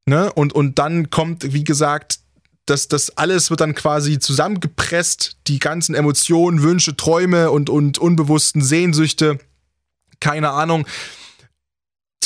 Ne? 0.04 0.32
Und, 0.32 0.52
und 0.52 0.80
dann 0.80 1.10
kommt, 1.10 1.52
wie 1.52 1.64
gesagt, 1.64 2.18
das, 2.66 2.88
das 2.88 3.16
alles 3.16 3.50
wird 3.50 3.60
dann 3.60 3.76
quasi 3.76 4.18
zusammengepresst, 4.18 5.36
die 5.46 5.60
ganzen 5.60 5.94
Emotionen, 5.94 6.62
Wünsche, 6.62 6.96
Träume 6.96 7.52
und, 7.52 7.70
und 7.70 7.98
unbewussten 7.98 8.62
Sehnsüchte, 8.62 9.38
keine 10.18 10.50
Ahnung, 10.50 10.86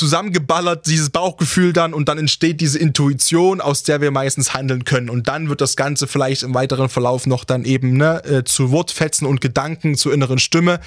zusammengeballert, 0.04 0.86
dieses 0.86 1.08
Bauchgefühl 1.08 1.72
dann 1.72 1.94
und 1.94 2.10
dann 2.10 2.18
entsteht 2.18 2.60
diese 2.60 2.78
Intuition, 2.78 3.62
aus 3.62 3.84
der 3.84 4.02
wir 4.02 4.10
meistens 4.10 4.52
handeln 4.52 4.84
können. 4.84 5.08
Und 5.08 5.28
dann 5.28 5.48
wird 5.48 5.62
das 5.62 5.76
Ganze 5.76 6.06
vielleicht 6.06 6.42
im 6.42 6.52
weiteren 6.52 6.90
Verlauf 6.90 7.26
noch 7.26 7.44
dann 7.44 7.64
eben 7.64 7.96
ne, 7.96 8.22
äh, 8.24 8.44
zu 8.44 8.70
Wortfetzen 8.70 9.26
und 9.26 9.40
Gedanken, 9.40 9.96
zur 9.96 10.12
inneren 10.12 10.38
Stimme 10.38 10.80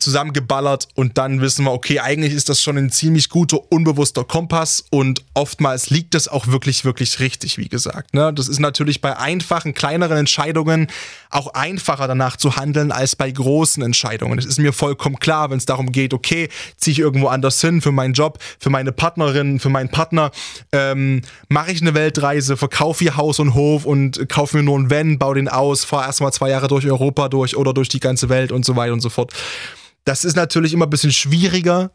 zusammengeballert 0.00 0.88
und 0.96 1.18
dann 1.18 1.40
wissen 1.40 1.64
wir, 1.64 1.72
okay, 1.72 2.00
eigentlich 2.00 2.32
ist 2.32 2.48
das 2.48 2.60
schon 2.60 2.76
ein 2.76 2.90
ziemlich 2.90 3.28
guter, 3.28 3.60
unbewusster 3.70 4.24
Kompass 4.24 4.84
und 4.90 5.22
oftmals 5.34 5.88
liegt 5.88 6.16
es 6.16 6.26
auch 6.26 6.48
wirklich, 6.48 6.84
wirklich 6.84 7.20
richtig, 7.20 7.58
wie 7.58 7.68
gesagt. 7.68 8.12
Ne? 8.12 8.32
Das 8.34 8.48
ist 8.48 8.58
natürlich 8.58 9.00
bei 9.00 9.16
einfachen, 9.16 9.72
kleineren 9.72 10.16
Entscheidungen 10.16 10.88
auch 11.30 11.54
einfacher 11.54 12.08
danach 12.08 12.36
zu 12.36 12.56
handeln 12.56 12.90
als 12.90 13.14
bei 13.14 13.30
großen 13.30 13.84
Entscheidungen. 13.84 14.36
Es 14.36 14.46
ist 14.46 14.58
mir 14.58 14.72
vollkommen 14.72 15.20
klar, 15.20 15.50
wenn 15.50 15.58
es 15.58 15.66
darum 15.66 15.92
geht, 15.92 16.12
okay, 16.12 16.48
ziehe 16.76 16.92
ich 16.92 16.98
irgendwo 16.98 17.28
anders 17.28 17.60
hin 17.60 17.80
für 17.80 17.92
meinen 17.92 18.14
Job, 18.14 18.40
für 18.58 18.70
meine 18.70 18.90
Partnerin, 18.90 19.60
für 19.60 19.68
meinen 19.68 19.90
Partner, 19.90 20.32
ähm, 20.72 21.22
mache 21.48 21.70
ich 21.70 21.80
eine 21.80 21.94
Weltreise, 21.94 22.56
verkaufe 22.56 23.04
ihr 23.04 23.16
Haus 23.16 23.38
und 23.38 23.54
Hof 23.54 23.84
und 23.84 24.28
kaufe 24.28 24.56
mir 24.56 24.64
nur 24.64 24.76
einen 24.76 24.90
Van, 24.90 25.18
baue 25.18 25.36
den 25.36 25.48
aus, 25.48 25.84
fahre 25.84 26.06
erstmal 26.06 26.32
zwei 26.32 26.50
Jahre 26.50 26.66
durch 26.66 26.84
Europa 26.84 27.28
durch 27.28 27.56
oder 27.56 27.72
durch 27.72 27.88
die 27.88 28.00
ganze 28.00 28.28
Welt 28.28 28.50
und 28.50 28.64
so 28.64 28.74
weiter 28.74 28.92
und 28.92 29.00
so 29.00 29.08
fort. 29.08 29.32
Das 30.04 30.24
ist 30.24 30.36
natürlich 30.36 30.72
immer 30.72 30.86
ein 30.86 30.90
bisschen 30.90 31.12
schwieriger 31.12 31.90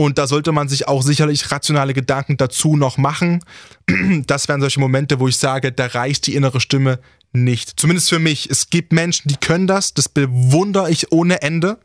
und 0.00 0.16
da 0.16 0.28
sollte 0.28 0.52
man 0.52 0.68
sich 0.68 0.86
auch 0.86 1.02
sicherlich 1.02 1.50
rationale 1.50 1.92
Gedanken 1.92 2.36
dazu 2.36 2.76
noch 2.76 2.98
machen. 2.98 3.44
Das 4.26 4.48
wären 4.48 4.60
solche 4.60 4.80
Momente, 4.80 5.18
wo 5.18 5.26
ich 5.26 5.38
sage, 5.38 5.72
da 5.72 5.86
reicht 5.86 6.26
die 6.26 6.34
innere 6.34 6.60
Stimme 6.60 7.00
nicht. 7.32 7.80
Zumindest 7.80 8.08
für 8.08 8.20
mich. 8.20 8.48
Es 8.48 8.70
gibt 8.70 8.92
Menschen, 8.92 9.28
die 9.28 9.36
können 9.36 9.66
das, 9.66 9.94
das 9.94 10.08
bewundere 10.08 10.90
ich 10.90 11.10
ohne 11.10 11.42
Ende, 11.42 11.80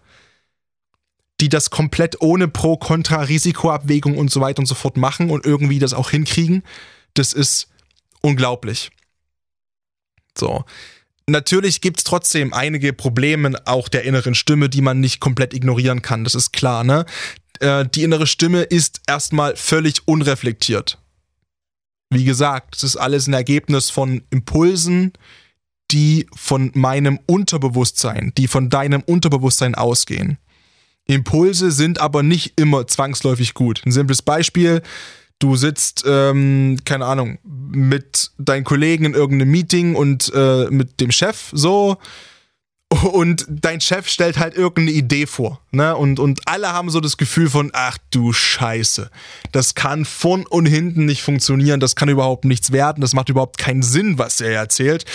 die 1.41 1.49
das 1.49 1.71
komplett 1.71 2.21
ohne 2.21 2.47
Pro, 2.47 2.77
Contra, 2.77 3.21
Risikoabwägung 3.21 4.17
und 4.17 4.29
so 4.29 4.41
weiter 4.41 4.59
und 4.59 4.67
so 4.67 4.75
fort 4.75 4.95
machen 4.95 5.31
und 5.31 5.45
irgendwie 5.45 5.79
das 5.79 5.93
auch 5.93 6.11
hinkriegen. 6.11 6.63
Das 7.15 7.33
ist 7.33 7.69
unglaublich. 8.21 8.91
So. 10.37 10.65
Natürlich 11.27 11.81
gibt 11.81 11.99
es 11.99 12.03
trotzdem 12.03 12.53
einige 12.53 12.91
Probleme 12.91 13.57
auch 13.65 13.87
der 13.87 14.03
inneren 14.03 14.35
Stimme, 14.35 14.69
die 14.69 14.81
man 14.81 14.99
nicht 14.99 15.19
komplett 15.19 15.53
ignorieren 15.53 16.01
kann. 16.01 16.23
Das 16.23 16.35
ist 16.35 16.51
klar, 16.51 16.83
ne? 16.83 17.05
Äh, 17.59 17.85
die 17.87 18.03
innere 18.03 18.27
Stimme 18.27 18.63
ist 18.63 19.01
erstmal 19.07 19.55
völlig 19.55 20.07
unreflektiert. 20.07 20.97
Wie 22.09 22.25
gesagt, 22.25 22.75
es 22.75 22.83
ist 22.83 22.97
alles 22.97 23.27
ein 23.27 23.33
Ergebnis 23.33 23.89
von 23.89 24.23
Impulsen, 24.29 25.13
die 25.91 26.27
von 26.35 26.71
meinem 26.73 27.19
Unterbewusstsein, 27.25 28.33
die 28.37 28.47
von 28.47 28.69
deinem 28.69 29.01
Unterbewusstsein 29.01 29.75
ausgehen. 29.75 30.37
Impulse 31.05 31.71
sind 31.71 31.99
aber 31.99 32.23
nicht 32.23 32.53
immer 32.59 32.87
zwangsläufig 32.87 33.53
gut. 33.53 33.81
Ein 33.85 33.91
simples 33.91 34.21
Beispiel, 34.21 34.81
du 35.43 35.55
sitzt, 35.55 36.03
ähm, 36.07 36.79
keine 36.85 37.05
Ahnung, 37.05 37.39
mit 37.43 38.31
deinen 38.37 38.63
Kollegen 38.63 39.05
in 39.05 39.13
irgendeinem 39.13 39.51
Meeting 39.51 39.95
und 39.95 40.31
äh, 40.33 40.67
mit 40.69 41.01
dem 41.01 41.11
Chef 41.11 41.49
so 41.51 41.97
und 43.11 43.45
dein 43.49 43.81
Chef 43.81 44.07
stellt 44.07 44.37
halt 44.37 44.55
irgendeine 44.55 44.91
Idee 44.97 45.25
vor, 45.25 45.61
ne? 45.71 45.95
Und, 45.95 46.19
und 46.19 46.41
alle 46.45 46.71
haben 46.71 46.89
so 46.89 46.99
das 46.99 47.17
Gefühl 47.17 47.49
von, 47.49 47.71
ach 47.73 47.97
du 48.11 48.33
Scheiße, 48.33 49.09
das 49.51 49.75
kann 49.75 50.05
von 50.05 50.45
und 50.45 50.65
hinten 50.65 51.05
nicht 51.05 51.23
funktionieren, 51.23 51.79
das 51.79 51.95
kann 51.95 52.09
überhaupt 52.09 52.45
nichts 52.45 52.71
werden, 52.71 53.01
das 53.01 53.13
macht 53.13 53.29
überhaupt 53.29 53.57
keinen 53.57 53.83
Sinn, 53.83 54.17
was 54.19 54.41
er 54.41 54.53
erzählt. 54.53 55.05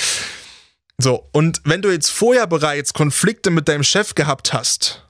So, 0.98 1.28
und 1.32 1.60
wenn 1.64 1.80
du 1.80 1.90
jetzt 1.90 2.10
vorher 2.10 2.48
bereits 2.48 2.92
Konflikte 2.92 3.50
mit 3.50 3.68
deinem 3.68 3.84
Chef 3.84 4.14
gehabt 4.14 4.52
hast, 4.52 5.06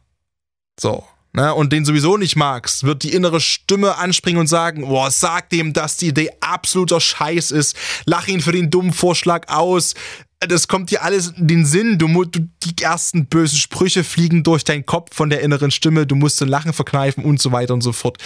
so, 0.78 1.04
ne, 1.32 1.54
und 1.54 1.72
den 1.72 1.84
sowieso 1.84 2.16
nicht 2.16 2.36
magst, 2.36 2.84
wird 2.84 3.02
die 3.02 3.12
innere 3.12 3.40
Stimme 3.40 3.96
anspringen 3.96 4.40
und 4.40 4.46
sagen, 4.46 4.82
boah, 4.82 5.10
sag 5.10 5.50
dem, 5.50 5.72
dass 5.72 5.96
die 5.96 6.08
Idee 6.08 6.30
absoluter 6.40 7.00
Scheiß 7.00 7.50
ist, 7.50 7.76
lach 8.04 8.28
ihn 8.28 8.40
für 8.40 8.52
den 8.52 8.70
dummen 8.70 8.92
Vorschlag 8.92 9.48
aus, 9.48 9.94
das 10.40 10.68
kommt 10.68 10.90
dir 10.90 11.02
alles 11.02 11.32
in 11.36 11.48
den 11.48 11.66
Sinn, 11.66 11.98
du, 11.98 12.06
du 12.24 12.48
die 12.62 12.82
ersten 12.82 13.26
bösen 13.26 13.58
Sprüche 13.58 14.04
fliegen 14.04 14.44
durch 14.44 14.62
deinen 14.62 14.86
Kopf 14.86 15.14
von 15.14 15.30
der 15.30 15.40
inneren 15.40 15.70
Stimme, 15.70 16.06
du 16.06 16.14
musst 16.14 16.40
ein 16.42 16.48
Lachen 16.48 16.72
verkneifen 16.72 17.24
und 17.24 17.40
so 17.40 17.50
weiter 17.50 17.74
und 17.74 17.80
so 17.80 17.92
fort. 17.92 18.18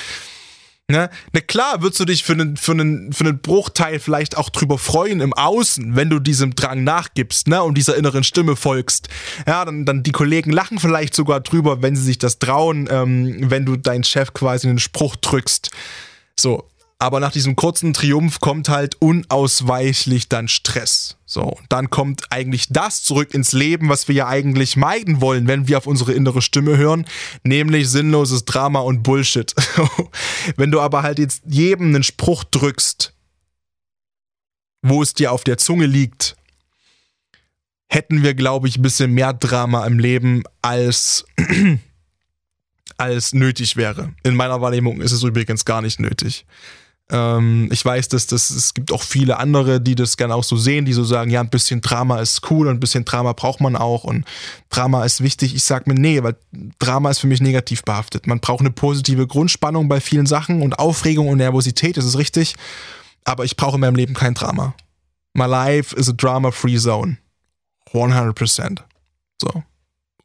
Ne? 0.92 1.08
Na 1.32 1.40
klar, 1.40 1.80
würdest 1.80 2.00
du 2.00 2.04
dich 2.04 2.22
für 2.22 2.34
einen, 2.34 2.58
für, 2.58 2.74
für 3.12 3.32
Bruchteil 3.32 3.98
vielleicht 3.98 4.36
auch 4.36 4.50
drüber 4.50 4.76
freuen 4.76 5.22
im 5.22 5.32
Außen, 5.32 5.96
wenn 5.96 6.10
du 6.10 6.18
diesem 6.18 6.54
Drang 6.54 6.84
nachgibst 6.84 7.48
ne? 7.48 7.62
und 7.62 7.78
dieser 7.78 7.96
inneren 7.96 8.24
Stimme 8.24 8.56
folgst. 8.56 9.08
Ja, 9.46 9.64
dann, 9.64 9.86
dann 9.86 10.02
die 10.02 10.12
Kollegen 10.12 10.50
lachen 10.50 10.78
vielleicht 10.78 11.14
sogar 11.14 11.40
drüber, 11.40 11.80
wenn 11.80 11.96
sie 11.96 12.02
sich 12.02 12.18
das 12.18 12.38
trauen, 12.38 12.90
ähm, 12.90 13.50
wenn 13.50 13.64
du 13.64 13.76
deinen 13.76 14.04
Chef 14.04 14.34
quasi 14.34 14.68
einen 14.68 14.78
Spruch 14.78 15.16
drückst. 15.16 15.70
So, 16.38 16.68
aber 17.02 17.18
nach 17.18 17.32
diesem 17.32 17.56
kurzen 17.56 17.94
Triumph 17.94 18.38
kommt 18.38 18.68
halt 18.68 18.94
unausweichlich 19.02 20.28
dann 20.28 20.46
Stress. 20.46 21.16
So, 21.26 21.58
dann 21.68 21.90
kommt 21.90 22.30
eigentlich 22.30 22.68
das 22.68 23.02
zurück 23.02 23.34
ins 23.34 23.50
Leben, 23.50 23.88
was 23.88 24.06
wir 24.06 24.14
ja 24.14 24.28
eigentlich 24.28 24.76
meiden 24.76 25.20
wollen, 25.20 25.48
wenn 25.48 25.66
wir 25.66 25.78
auf 25.78 25.88
unsere 25.88 26.12
innere 26.12 26.42
Stimme 26.42 26.76
hören, 26.76 27.04
nämlich 27.42 27.88
sinnloses 27.88 28.44
Drama 28.44 28.78
und 28.78 29.02
Bullshit. 29.02 29.52
wenn 30.56 30.70
du 30.70 30.80
aber 30.80 31.02
halt 31.02 31.18
jetzt 31.18 31.42
jedem 31.44 31.88
einen 31.88 32.04
Spruch 32.04 32.44
drückst, 32.44 33.12
wo 34.82 35.02
es 35.02 35.12
dir 35.12 35.32
auf 35.32 35.42
der 35.42 35.58
Zunge 35.58 35.86
liegt, 35.86 36.36
hätten 37.88 38.22
wir, 38.22 38.34
glaube 38.34 38.68
ich, 38.68 38.78
ein 38.78 38.82
bisschen 38.82 39.10
mehr 39.10 39.32
Drama 39.32 39.84
im 39.88 39.98
Leben 39.98 40.44
als 40.62 41.24
als 42.96 43.32
nötig 43.32 43.76
wäre. 43.76 44.14
In 44.22 44.36
meiner 44.36 44.60
Wahrnehmung 44.60 45.00
ist 45.00 45.10
es 45.10 45.24
übrigens 45.24 45.64
gar 45.64 45.82
nicht 45.82 45.98
nötig. 45.98 46.46
Ähm, 47.12 47.68
ich 47.70 47.84
weiß, 47.84 48.08
dass 48.08 48.26
das, 48.26 48.50
es 48.50 48.72
gibt 48.72 48.90
auch 48.90 49.02
viele 49.02 49.38
andere, 49.38 49.80
die 49.80 49.94
das 49.94 50.16
gerne 50.16 50.34
auch 50.34 50.44
so 50.44 50.56
sehen, 50.56 50.86
die 50.86 50.94
so 50.94 51.04
sagen, 51.04 51.30
ja, 51.30 51.40
ein 51.40 51.50
bisschen 51.50 51.82
Drama 51.82 52.18
ist 52.20 52.50
cool 52.50 52.66
und 52.66 52.76
ein 52.76 52.80
bisschen 52.80 53.04
Drama 53.04 53.34
braucht 53.34 53.60
man 53.60 53.76
auch 53.76 54.04
und 54.04 54.24
Drama 54.70 55.04
ist 55.04 55.22
wichtig. 55.22 55.54
Ich 55.54 55.62
sag 55.62 55.86
mir, 55.86 55.94
nee, 55.94 56.22
weil 56.22 56.36
Drama 56.78 57.10
ist 57.10 57.18
für 57.18 57.26
mich 57.26 57.42
negativ 57.42 57.84
behaftet. 57.84 58.26
Man 58.26 58.40
braucht 58.40 58.60
eine 58.60 58.70
positive 58.70 59.26
Grundspannung 59.26 59.88
bei 59.88 60.00
vielen 60.00 60.26
Sachen 60.26 60.62
und 60.62 60.78
Aufregung 60.78 61.28
und 61.28 61.36
Nervosität, 61.36 61.98
das 61.98 62.06
ist 62.06 62.16
richtig. 62.16 62.54
Aber 63.24 63.44
ich 63.44 63.56
brauche 63.56 63.74
in 63.74 63.82
meinem 63.82 63.94
Leben 63.94 64.14
kein 64.14 64.34
Drama. 64.34 64.74
My 65.34 65.46
life 65.46 65.94
is 65.94 66.08
a 66.08 66.12
drama-free 66.12 66.78
zone. 66.78 67.18
100%. 67.92 68.78
So. 69.40 69.62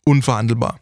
Unverhandelbar. 0.06 0.80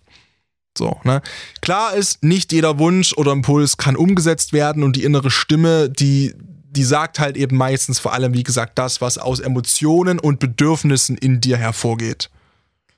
So, 0.77 0.99
ne? 1.03 1.21
Klar 1.61 1.93
ist, 1.93 2.23
nicht 2.23 2.51
jeder 2.51 2.79
Wunsch 2.79 3.13
oder 3.13 3.31
Impuls 3.31 3.77
kann 3.77 3.95
umgesetzt 3.95 4.53
werden 4.53 4.83
und 4.83 4.95
die 4.95 5.03
innere 5.03 5.31
Stimme, 5.31 5.89
die, 5.89 6.33
die 6.37 6.83
sagt 6.83 7.19
halt 7.19 7.37
eben 7.37 7.55
meistens 7.55 7.99
vor 7.99 8.13
allem, 8.13 8.33
wie 8.33 8.43
gesagt, 8.43 8.77
das, 8.77 8.99
was 8.99 9.17
aus 9.17 9.39
Emotionen 9.39 10.19
und 10.19 10.39
Bedürfnissen 10.39 11.17
in 11.17 11.39
dir 11.39 11.57
hervorgeht. 11.57 12.29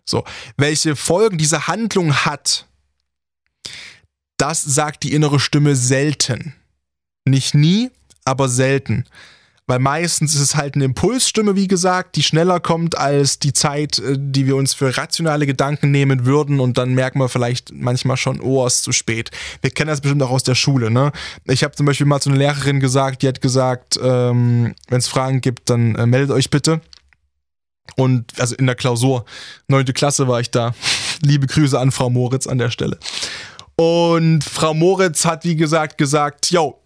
So, 0.05 0.23
welche 0.55 0.95
Folgen 0.95 1.37
diese 1.37 1.67
Handlung 1.67 2.13
hat, 2.13 2.65
das 4.37 4.61
sagt 4.61 5.03
die 5.03 5.13
innere 5.13 5.39
Stimme 5.39 5.75
selten. 5.75 6.55
Nicht 7.25 7.53
nie, 7.53 7.91
aber 8.23 8.49
selten. 8.49 9.05
Weil 9.69 9.79
meistens 9.79 10.33
ist 10.33 10.39
es 10.39 10.55
halt 10.55 10.75
eine 10.75 10.85
Impulsstimme, 10.85 11.57
wie 11.57 11.67
gesagt, 11.67 12.15
die 12.15 12.23
schneller 12.23 12.61
kommt 12.61 12.97
als 12.97 13.37
die 13.37 13.51
Zeit, 13.51 13.99
äh, 13.99 14.15
die 14.17 14.47
wir 14.47 14.55
uns 14.55 14.73
für 14.73 14.95
rationale 14.95 15.45
Gedanken 15.45 15.91
nehmen 15.91 16.25
würden 16.25 16.61
und 16.61 16.77
dann 16.77 16.93
merken 16.93 17.19
wir 17.19 17.27
vielleicht 17.27 17.73
manchmal 17.73 18.15
schon, 18.15 18.39
oh, 18.39 18.65
es 18.65 18.75
ist 18.75 18.83
zu 18.83 18.93
spät. 18.93 19.29
Wir 19.61 19.71
kennen 19.71 19.89
das 19.89 19.99
bestimmt 19.99 20.23
auch 20.23 20.31
aus 20.31 20.43
der 20.43 20.55
Schule, 20.55 20.89
ne? 20.89 21.11
Ich 21.45 21.65
habe 21.65 21.75
zum 21.75 21.85
Beispiel 21.85 22.05
mal 22.05 22.21
zu 22.21 22.29
einer 22.29 22.39
Lehrerin 22.39 22.79
gesagt, 22.79 23.21
die 23.21 23.27
hat 23.27 23.41
gesagt, 23.41 23.99
ähm, 24.01 24.73
wenn 24.87 24.99
es 24.99 25.09
Fragen 25.09 25.41
gibt, 25.41 25.69
dann 25.69 25.95
äh, 25.95 26.05
meldet 26.05 26.31
euch 26.31 26.49
bitte. 26.49 26.79
Und 27.97 28.39
also 28.39 28.55
in 28.55 28.67
der 28.67 28.75
Klausur, 28.75 29.25
neunte 29.67 29.91
Klasse 29.91 30.29
war 30.29 30.39
ich 30.39 30.49
da. 30.49 30.73
Liebe 31.21 31.45
Grüße 31.45 31.77
an 31.77 31.91
Frau 31.91 32.09
Moritz 32.09 32.47
an 32.47 32.57
der 32.57 32.69
Stelle. 32.69 32.97
Und 33.75 34.43
Frau 34.45 34.73
Moritz 34.73 35.25
hat, 35.25 35.43
wie 35.43 35.57
gesagt, 35.57 35.97
gesagt, 35.97 36.51
yo, 36.51 36.79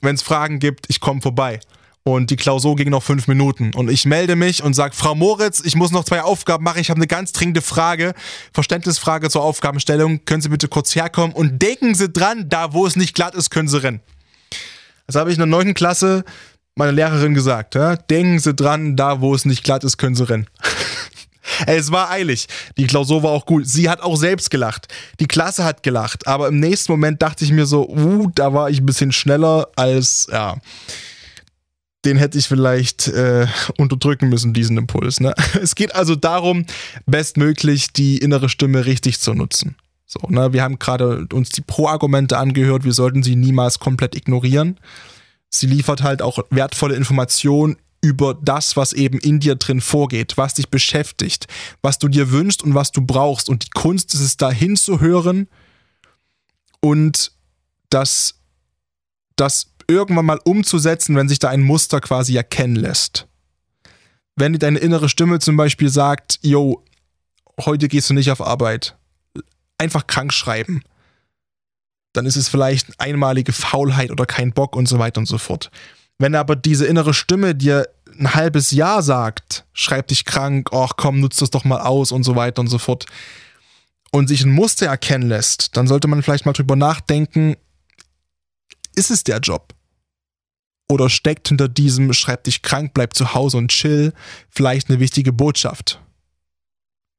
wenn 0.00 0.14
es 0.14 0.22
Fragen 0.22 0.58
gibt, 0.58 0.86
ich 0.88 1.00
komme 1.00 1.20
vorbei. 1.20 1.60
Und 2.06 2.28
die 2.28 2.36
Klausur 2.36 2.76
ging 2.76 2.90
noch 2.90 3.02
fünf 3.02 3.28
Minuten. 3.28 3.72
Und 3.74 3.90
ich 3.90 4.04
melde 4.04 4.36
mich 4.36 4.62
und 4.62 4.74
sage, 4.74 4.94
Frau 4.94 5.14
Moritz, 5.14 5.62
ich 5.64 5.74
muss 5.74 5.90
noch 5.90 6.04
zwei 6.04 6.20
Aufgaben 6.20 6.62
machen. 6.62 6.78
Ich 6.78 6.90
habe 6.90 6.98
eine 6.98 7.06
ganz 7.06 7.32
dringende 7.32 7.62
Frage, 7.62 8.12
Verständnisfrage 8.52 9.30
zur 9.30 9.42
Aufgabenstellung. 9.42 10.22
Können 10.26 10.42
Sie 10.42 10.50
bitte 10.50 10.68
kurz 10.68 10.94
herkommen 10.94 11.34
und 11.34 11.62
denken 11.62 11.94
Sie 11.94 12.10
dran, 12.10 12.50
da 12.50 12.74
wo 12.74 12.86
es 12.86 12.96
nicht 12.96 13.14
glatt 13.14 13.34
ist, 13.34 13.48
können 13.48 13.68
Sie 13.68 13.82
rennen. 13.82 14.00
Das 15.06 15.16
habe 15.16 15.30
ich 15.30 15.36
in 15.36 15.40
der 15.40 15.46
neunten 15.46 15.72
Klasse 15.72 16.24
meiner 16.74 16.92
Lehrerin 16.92 17.32
gesagt. 17.32 17.74
Ja? 17.74 17.96
Denken 17.96 18.38
Sie 18.38 18.52
dran, 18.52 18.96
da 18.96 19.22
wo 19.22 19.34
es 19.34 19.46
nicht 19.46 19.64
glatt 19.64 19.82
ist, 19.82 19.96
können 19.96 20.14
Sie 20.14 20.28
rennen. 20.28 20.46
es 21.66 21.90
war 21.90 22.10
eilig. 22.10 22.48
Die 22.76 22.86
Klausur 22.86 23.22
war 23.22 23.30
auch 23.30 23.46
gut. 23.46 23.66
Sie 23.66 23.88
hat 23.88 24.02
auch 24.02 24.16
selbst 24.16 24.50
gelacht. 24.50 24.88
Die 25.20 25.26
Klasse 25.26 25.64
hat 25.64 25.82
gelacht. 25.82 26.26
Aber 26.26 26.48
im 26.48 26.60
nächsten 26.60 26.92
Moment 26.92 27.22
dachte 27.22 27.46
ich 27.46 27.50
mir 27.50 27.64
so, 27.64 27.88
uh, 27.88 28.30
da 28.34 28.52
war 28.52 28.68
ich 28.68 28.82
ein 28.82 28.86
bisschen 28.86 29.10
schneller 29.10 29.68
als, 29.74 30.28
ja 30.30 30.58
den 32.04 32.16
hätte 32.16 32.38
ich 32.38 32.46
vielleicht 32.46 33.08
äh, 33.08 33.46
unterdrücken 33.78 34.28
müssen, 34.28 34.52
diesen 34.52 34.76
Impuls. 34.76 35.20
Ne? 35.20 35.34
Es 35.60 35.74
geht 35.74 35.94
also 35.94 36.14
darum, 36.14 36.66
bestmöglich 37.06 37.92
die 37.92 38.18
innere 38.18 38.48
Stimme 38.48 38.86
richtig 38.86 39.20
zu 39.20 39.34
nutzen. 39.34 39.76
So, 40.06 40.20
ne? 40.28 40.52
Wir 40.52 40.62
haben 40.62 40.78
gerade 40.78 41.26
uns 41.32 41.50
die 41.50 41.62
Pro-Argumente 41.62 42.38
angehört, 42.38 42.84
wir 42.84 42.92
sollten 42.92 43.22
sie 43.22 43.36
niemals 43.36 43.78
komplett 43.78 44.14
ignorieren. 44.14 44.78
Sie 45.48 45.66
liefert 45.66 46.02
halt 46.02 46.20
auch 46.20 46.38
wertvolle 46.50 46.94
Informationen 46.94 47.76
über 48.00 48.34
das, 48.34 48.76
was 48.76 48.92
eben 48.92 49.18
in 49.18 49.40
dir 49.40 49.54
drin 49.54 49.80
vorgeht, 49.80 50.36
was 50.36 50.54
dich 50.54 50.68
beschäftigt, 50.68 51.46
was 51.80 51.98
du 51.98 52.08
dir 52.08 52.30
wünschst 52.30 52.62
und 52.62 52.74
was 52.74 52.92
du 52.92 53.00
brauchst. 53.00 53.48
Und 53.48 53.64
die 53.64 53.70
Kunst 53.70 54.12
ist 54.12 54.20
es, 54.20 54.36
da 54.36 54.50
hinzuhören 54.50 55.48
und 56.80 57.32
das, 57.88 58.34
das 59.36 59.73
irgendwann 59.88 60.26
mal 60.26 60.40
umzusetzen, 60.44 61.16
wenn 61.16 61.28
sich 61.28 61.38
da 61.38 61.48
ein 61.48 61.62
Muster 61.62 62.00
quasi 62.00 62.36
erkennen 62.36 62.76
lässt. 62.76 63.26
Wenn 64.36 64.52
dir 64.52 64.58
deine 64.58 64.78
innere 64.78 65.08
Stimme 65.08 65.38
zum 65.38 65.56
Beispiel 65.56 65.88
sagt, 65.88 66.38
yo, 66.42 66.82
heute 67.60 67.88
gehst 67.88 68.10
du 68.10 68.14
nicht 68.14 68.30
auf 68.30 68.40
Arbeit, 68.40 68.96
einfach 69.78 70.06
krank 70.06 70.32
schreiben, 70.32 70.82
dann 72.12 72.26
ist 72.26 72.36
es 72.36 72.48
vielleicht 72.48 73.00
einmalige 73.00 73.52
Faulheit 73.52 74.10
oder 74.10 74.26
kein 74.26 74.52
Bock 74.52 74.76
und 74.76 74.86
so 74.86 74.98
weiter 74.98 75.20
und 75.20 75.26
so 75.26 75.38
fort. 75.38 75.70
Wenn 76.18 76.34
aber 76.34 76.56
diese 76.56 76.86
innere 76.86 77.12
Stimme 77.12 77.54
dir 77.54 77.88
ein 78.18 78.34
halbes 78.34 78.70
Jahr 78.70 79.02
sagt, 79.02 79.64
schreib 79.72 80.08
dich 80.08 80.24
krank, 80.24 80.70
ach 80.72 80.92
komm, 80.96 81.20
nutz 81.20 81.36
das 81.36 81.50
doch 81.50 81.64
mal 81.64 81.80
aus 81.80 82.12
und 82.12 82.22
so 82.22 82.36
weiter 82.36 82.60
und 82.60 82.68
so 82.68 82.78
fort, 82.78 83.06
und 84.12 84.28
sich 84.28 84.44
ein 84.44 84.52
Muster 84.52 84.86
erkennen 84.86 85.28
lässt, 85.28 85.76
dann 85.76 85.88
sollte 85.88 86.06
man 86.06 86.22
vielleicht 86.22 86.46
mal 86.46 86.52
drüber 86.52 86.76
nachdenken, 86.76 87.56
ist 88.94 89.10
es 89.10 89.24
der 89.24 89.38
Job? 89.38 89.74
Oder 90.90 91.08
steckt 91.08 91.48
hinter 91.48 91.68
diesem 91.68 92.12
Schreib 92.12 92.44
dich 92.44 92.62
krank, 92.62 92.92
bleib 92.94 93.14
zu 93.14 93.34
Hause 93.34 93.56
und 93.56 93.70
chill 93.70 94.12
vielleicht 94.50 94.90
eine 94.90 95.00
wichtige 95.00 95.32
Botschaft? 95.32 96.00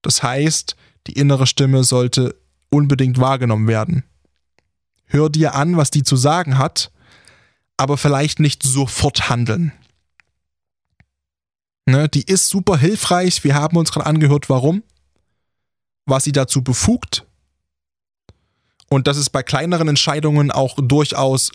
Das 0.01 0.21
heißt, 0.21 0.75
die 1.07 1.13
innere 1.13 1.47
Stimme 1.47 1.83
sollte 1.83 2.35
unbedingt 2.69 3.19
wahrgenommen 3.19 3.67
werden. 3.67 4.03
Hör 5.05 5.29
dir 5.29 5.55
an, 5.55 5.77
was 5.77 5.91
die 5.91 6.03
zu 6.03 6.15
sagen 6.15 6.57
hat, 6.57 6.91
aber 7.77 7.97
vielleicht 7.97 8.39
nicht 8.39 8.63
sofort 8.63 9.29
handeln. 9.29 9.71
Ne, 11.88 12.09
die 12.09 12.23
ist 12.23 12.49
super 12.49 12.77
hilfreich. 12.77 13.43
Wir 13.43 13.55
haben 13.55 13.77
uns 13.77 13.91
gerade 13.91 14.07
angehört, 14.07 14.49
warum, 14.49 14.83
was 16.05 16.23
sie 16.23 16.31
dazu 16.31 16.63
befugt. 16.63 17.25
Und 18.89 19.07
dass 19.07 19.17
es 19.17 19.29
bei 19.29 19.43
kleineren 19.43 19.88
Entscheidungen 19.88 20.51
auch 20.51 20.77
durchaus 20.81 21.51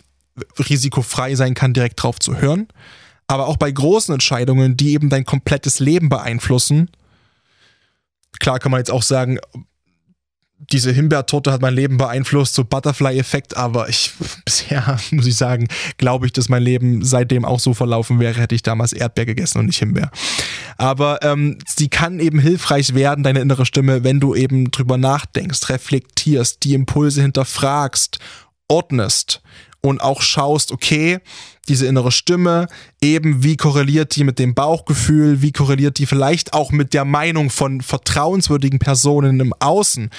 risikofrei 0.57 1.35
sein 1.35 1.53
kann, 1.53 1.73
direkt 1.73 2.01
drauf 2.01 2.19
zu 2.19 2.37
hören. 2.37 2.67
Aber 3.27 3.47
auch 3.47 3.57
bei 3.57 3.71
großen 3.71 4.13
Entscheidungen, 4.13 4.77
die 4.77 4.93
eben 4.93 5.09
dein 5.09 5.25
komplettes 5.25 5.79
Leben 5.79 6.09
beeinflussen. 6.09 6.89
Klar 8.39 8.59
kann 8.59 8.71
man 8.71 8.79
jetzt 8.79 8.91
auch 8.91 9.03
sagen, 9.03 9.39
diese 10.69 10.91
Himbeertorte 10.91 11.51
hat 11.51 11.61
mein 11.61 11.73
Leben 11.73 11.97
beeinflusst, 11.97 12.53
so 12.53 12.63
Butterfly-Effekt, 12.63 13.57
aber 13.57 13.89
ich, 13.89 14.11
bisher 14.45 14.99
muss 15.11 15.25
ich 15.25 15.35
sagen, 15.35 15.67
glaube 15.97 16.25
ich, 16.25 16.33
dass 16.33 16.49
mein 16.49 16.63
Leben 16.63 17.03
seitdem 17.03 17.45
auch 17.45 17.59
so 17.59 17.73
verlaufen 17.73 18.19
wäre, 18.19 18.39
hätte 18.39 18.55
ich 18.55 18.63
damals 18.63 18.93
Erdbeer 18.93 19.25
gegessen 19.25 19.59
und 19.59 19.65
nicht 19.67 19.79
Himbeer. 19.79 20.11
Aber 20.77 21.19
ähm, 21.23 21.57
sie 21.67 21.89
kann 21.89 22.19
eben 22.19 22.39
hilfreich 22.39 22.93
werden, 22.93 23.23
deine 23.23 23.41
innere 23.41 23.65
Stimme, 23.65 24.03
wenn 24.03 24.19
du 24.19 24.35
eben 24.35 24.71
drüber 24.71 24.97
nachdenkst, 24.97 25.69
reflektierst, 25.69 26.63
die 26.63 26.73
Impulse 26.73 27.21
hinterfragst, 27.21 28.19
ordnest 28.67 29.41
und 29.81 30.01
auch 30.01 30.21
schaust, 30.21 30.71
okay, 30.71 31.19
diese 31.67 31.85
innere 31.85 32.11
Stimme, 32.11 32.67
eben 33.01 33.43
wie 33.43 33.55
korreliert 33.55 34.15
die 34.15 34.23
mit 34.23 34.39
dem 34.39 34.55
Bauchgefühl, 34.55 35.41
wie 35.41 35.51
korreliert 35.51 35.99
die 35.99 36.05
vielleicht 36.05 36.53
auch 36.53 36.71
mit 36.71 36.93
der 36.93 37.05
Meinung 37.05 37.49
von 37.49 37.81
vertrauenswürdigen 37.81 38.79
Personen 38.79 39.39
im 39.39 39.53
Außen, 39.59 40.09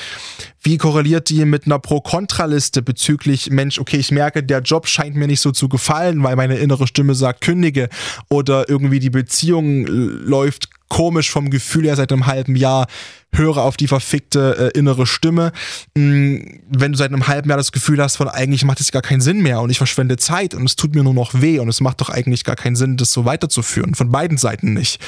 wie 0.63 0.79
korreliert 0.79 1.29
die 1.29 1.45
mit 1.45 1.67
einer 1.67 1.81
Pro-Kontra-Liste 1.81 2.83
bezüglich, 2.83 3.51
Mensch, 3.51 3.79
okay, 3.81 3.97
ich 3.97 4.13
merke, 4.13 4.43
der 4.43 4.61
Job 4.61 4.87
scheint 4.87 5.17
mir 5.17 5.27
nicht 5.27 5.41
so 5.41 5.51
zu 5.51 5.69
gefallen, 5.69 6.23
weil 6.23 6.37
meine 6.37 6.57
innere 6.57 6.87
Stimme 6.87 7.15
sagt, 7.15 7.41
kündige 7.41 7.89
oder 8.29 8.69
irgendwie 8.69 9.01
die 9.01 9.11
Beziehung 9.11 9.87
läuft 9.87 10.69
komisch 10.93 11.31
vom 11.31 11.49
Gefühl 11.49 11.87
her 11.87 11.97
seit 11.97 12.13
einem 12.13 12.27
halben 12.27 12.55
Jahr, 12.55 12.87
höre 13.35 13.63
auf 13.63 13.79
die 13.79 13.89
verfickte 13.89 14.73
äh, 14.75 14.79
innere 14.79 15.07
Stimme. 15.07 15.53
Mhm, 15.97 16.61
wenn 16.69 16.93
du 16.93 16.99
seit 16.99 17.11
einem 17.11 17.29
halben 17.29 17.49
Jahr 17.49 17.57
das 17.57 17.73
Gefühl 17.73 18.03
hast, 18.03 18.17
von 18.17 18.29
eigentlich 18.29 18.67
macht 18.67 18.79
es 18.79 18.93
gar 18.93 19.01
keinen 19.01 19.23
Sinn 19.23 19.43
mehr 19.43 19.63
und 19.63 19.71
ich 19.71 19.79
verschwende 19.79 20.19
Zeit 20.19 20.53
und 20.53 20.67
es 20.67 20.77
tut 20.77 20.95
mir 20.95 21.03
nur 21.03 21.15
noch 21.15 21.32
weh 21.41 21.59
und 21.59 21.69
es 21.69 21.81
macht 21.81 22.01
doch 22.01 22.11
eigentlich 22.11 22.45
gar 22.45 22.57
keinen 22.57 22.77
Sinn, 22.77 22.97
das 22.97 23.13
so 23.13 23.25
weiterzuführen. 23.25 23.95
Von 23.95 24.11
beiden 24.11 24.39
Seiten 24.39 24.75
nicht. 24.75 25.01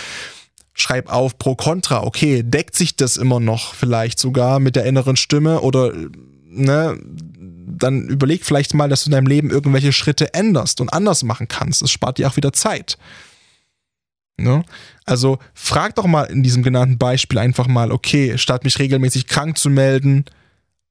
Schreib 0.72 1.12
auf 1.12 1.38
pro 1.38 1.54
contra. 1.54 2.02
Okay, 2.02 2.42
deckt 2.42 2.74
sich 2.74 2.96
das 2.96 3.16
immer 3.16 3.40
noch 3.40 3.74
vielleicht 3.74 4.18
sogar 4.18 4.58
mit 4.58 4.76
der 4.76 4.84
inneren 4.84 5.16
Stimme 5.16 5.60
oder 5.60 5.92
ne, 6.48 6.98
dann 7.66 8.08
überleg 8.08 8.44
vielleicht 8.44 8.74
mal, 8.74 8.88
dass 8.88 9.04
du 9.04 9.08
in 9.08 9.12
deinem 9.12 9.26
Leben 9.26 9.50
irgendwelche 9.50 9.92
Schritte 9.92 10.34
änderst 10.34 10.80
und 10.80 10.92
anders 10.92 11.22
machen 11.22 11.48
kannst. 11.48 11.82
Es 11.82 11.90
spart 11.90 12.18
dir 12.18 12.28
auch 12.28 12.36
wieder 12.36 12.52
Zeit. 12.52 12.98
Ne? 14.36 14.64
Also 15.04 15.38
frag 15.54 15.94
doch 15.94 16.06
mal 16.06 16.24
in 16.24 16.42
diesem 16.42 16.62
genannten 16.62 16.98
Beispiel 16.98 17.38
einfach 17.38 17.66
mal, 17.66 17.92
okay, 17.92 18.36
statt 18.38 18.64
mich 18.64 18.78
regelmäßig 18.78 19.26
krank 19.26 19.58
zu 19.58 19.70
melden, 19.70 20.24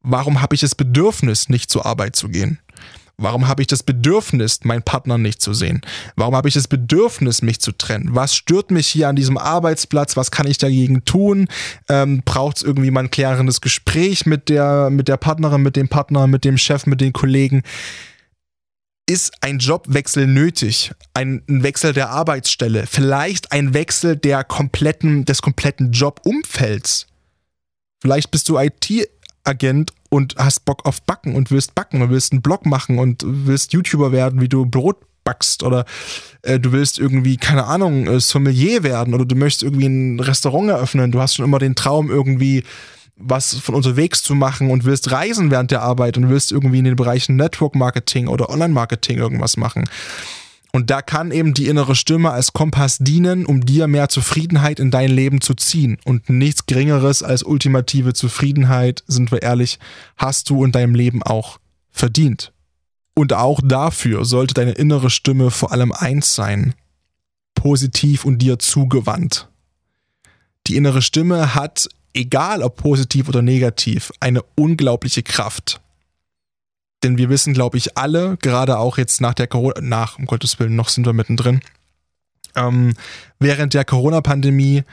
warum 0.01 0.41
habe 0.41 0.55
ich 0.55 0.61
das 0.61 0.75
Bedürfnis, 0.75 1.49
nicht 1.49 1.69
zur 1.69 1.85
Arbeit 1.85 2.15
zu 2.15 2.29
gehen? 2.29 2.59
Warum 3.17 3.47
habe 3.47 3.61
ich 3.61 3.67
das 3.67 3.83
Bedürfnis, 3.83 4.61
meinen 4.63 4.81
Partner 4.81 5.17
nicht 5.17 5.41
zu 5.41 5.53
sehen? 5.53 5.81
Warum 6.15 6.35
habe 6.35 6.47
ich 6.47 6.55
das 6.55 6.67
Bedürfnis, 6.67 7.41
mich 7.43 7.59
zu 7.59 7.71
trennen? 7.71 8.09
Was 8.15 8.35
stört 8.35 8.71
mich 8.71 8.87
hier 8.87 9.07
an 9.07 9.15
diesem 9.15 9.37
Arbeitsplatz? 9.37 10.17
Was 10.17 10.31
kann 10.31 10.47
ich 10.47 10.57
dagegen 10.57 11.05
tun? 11.05 11.47
Ähm, 11.89 12.23
Braucht 12.25 12.57
es 12.57 12.63
irgendwie 12.63 12.89
mal 12.89 13.01
ein 13.01 13.11
klärendes 13.11 13.61
Gespräch 13.61 14.25
mit 14.25 14.49
der, 14.49 14.89
mit 14.89 15.07
der 15.07 15.17
Partnerin, 15.17 15.61
mit 15.61 15.75
dem 15.75 15.89
Partner, 15.89 16.25
mit 16.25 16.43
dem 16.43 16.57
Chef, 16.57 16.85
mit 16.85 17.01
den 17.01 17.13
Kollegen? 17.13 17.61
ist 19.05 19.33
ein 19.41 19.59
Jobwechsel 19.59 20.27
nötig, 20.27 20.91
ein, 21.13 21.43
Wechsel 21.47 21.93
der 21.93 22.09
Arbeitsstelle, 22.09 22.87
vielleicht 22.87 23.51
ein 23.51 23.73
Wechsel 23.73 24.15
der 24.15 24.43
kompletten, 24.43 25.25
des 25.25 25.41
kompletten 25.41 25.91
Jobumfelds. 25.91 27.07
Vielleicht 28.01 28.31
bist 28.31 28.47
du 28.49 28.57
IT-Agent 28.57 29.91
und 30.13 30.35
hast 30.37 30.65
Bock 30.65 30.85
auf 30.85 31.01
Backen 31.01 31.33
und 31.33 31.49
willst 31.49 31.73
backen 31.73 32.03
und 32.03 32.11
willst 32.11 32.33
einen 32.33 32.43
Blog 32.43 32.67
machen 32.67 32.99
und 32.99 33.23
willst 33.25 33.73
YouTuber 33.73 34.11
werden, 34.11 34.41
wie 34.41 34.47
du 34.47 34.63
Brot 34.63 34.97
backst 35.23 35.63
oder 35.63 35.85
äh, 36.43 36.59
du 36.59 36.71
willst 36.71 36.99
irgendwie, 36.99 37.37
keine 37.37 37.65
Ahnung, 37.65 38.05
äh, 38.05 38.19
Sommelier 38.19 38.83
werden 38.83 39.15
oder 39.15 39.25
du 39.25 39.35
möchtest 39.35 39.63
irgendwie 39.63 39.87
ein 39.87 40.19
Restaurant 40.19 40.69
eröffnen. 40.69 41.11
Du 41.11 41.19
hast 41.19 41.33
schon 41.33 41.45
immer 41.45 41.57
den 41.57 41.73
Traum, 41.73 42.11
irgendwie 42.11 42.63
was 43.15 43.55
von 43.55 43.73
unterwegs 43.73 44.21
zu 44.21 44.35
machen 44.35 44.69
und 44.69 44.85
willst 44.85 45.11
reisen 45.11 45.49
während 45.49 45.71
der 45.71 45.81
Arbeit 45.81 46.15
und 46.17 46.29
willst 46.29 46.51
irgendwie 46.51 46.79
in 46.79 46.85
den 46.85 46.95
Bereichen 46.95 47.35
Network 47.35 47.73
Marketing 47.73 48.27
oder 48.27 48.51
Online 48.51 48.73
Marketing 48.73 49.17
irgendwas 49.17 49.57
machen. 49.57 49.85
Und 50.75 50.89
da 50.89 51.03
kann 51.03 51.29
eben 51.31 51.53
die 51.53 51.67
innere 51.67 51.95
Stimme 51.95 52.31
als 52.31 52.51
Kompass 52.51 52.97
dienen, 52.97 53.45
um 53.45 53.63
dir 53.63 53.87
mehr 53.87 54.09
Zufriedenheit 54.09 54.79
in 54.79 54.89
dein 54.89 55.11
Leben 55.11 55.39
zu 55.39 55.53
ziehen. 55.53 55.99
Und 56.03 56.31
nichts 56.31 56.65
Geringeres 56.65 57.21
als 57.21 57.43
ultimative 57.43 58.13
Zufriedenheit, 58.13 59.03
sind 59.05 59.31
wir 59.31 59.43
ehrlich, 59.43 59.77
hast 60.17 60.49
du 60.49 60.65
in 60.65 60.71
deinem 60.71 60.95
Leben 60.95 61.21
auch 61.21 61.59
verdient. 61.91 62.53
Und 63.13 63.33
auch 63.33 63.61
dafür 63.63 64.25
sollte 64.25 64.55
deine 64.55 64.71
innere 64.71 65.11
Stimme 65.11 65.51
vor 65.51 65.71
allem 65.71 65.91
eins 65.91 66.33
sein. 66.33 66.73
positiv 67.53 68.25
und 68.25 68.39
dir 68.39 68.57
zugewandt. 68.59 69.47
Die 70.67 70.75
innere 70.75 71.01
Stimme 71.01 71.55
hat, 71.55 71.87
egal 72.13 72.63
ob 72.63 72.77
positiv 72.77 73.29
oder 73.29 73.41
negativ, 73.41 74.11
eine 74.19 74.41
unglaubliche 74.55 75.23
Kraft. 75.23 75.79
Denn 77.03 77.17
wir 77.17 77.29
wissen, 77.29 77.53
glaube 77.53 77.77
ich, 77.77 77.97
alle, 77.97 78.37
gerade 78.37 78.77
auch 78.79 78.97
jetzt 78.97 79.21
nach 79.21 79.33
der 79.33 79.47
Corona, 79.47 79.81
nach, 79.81 80.17
um 80.17 80.25
Gottes 80.25 80.59
Willen, 80.59 80.75
noch 80.75 80.89
sind 80.89 81.05
wir 81.05 81.13
mittendrin, 81.13 81.61
ähm, 82.55 82.93
während 83.39 83.73
der 83.73 83.85
Corona-Pandemie 83.85 84.83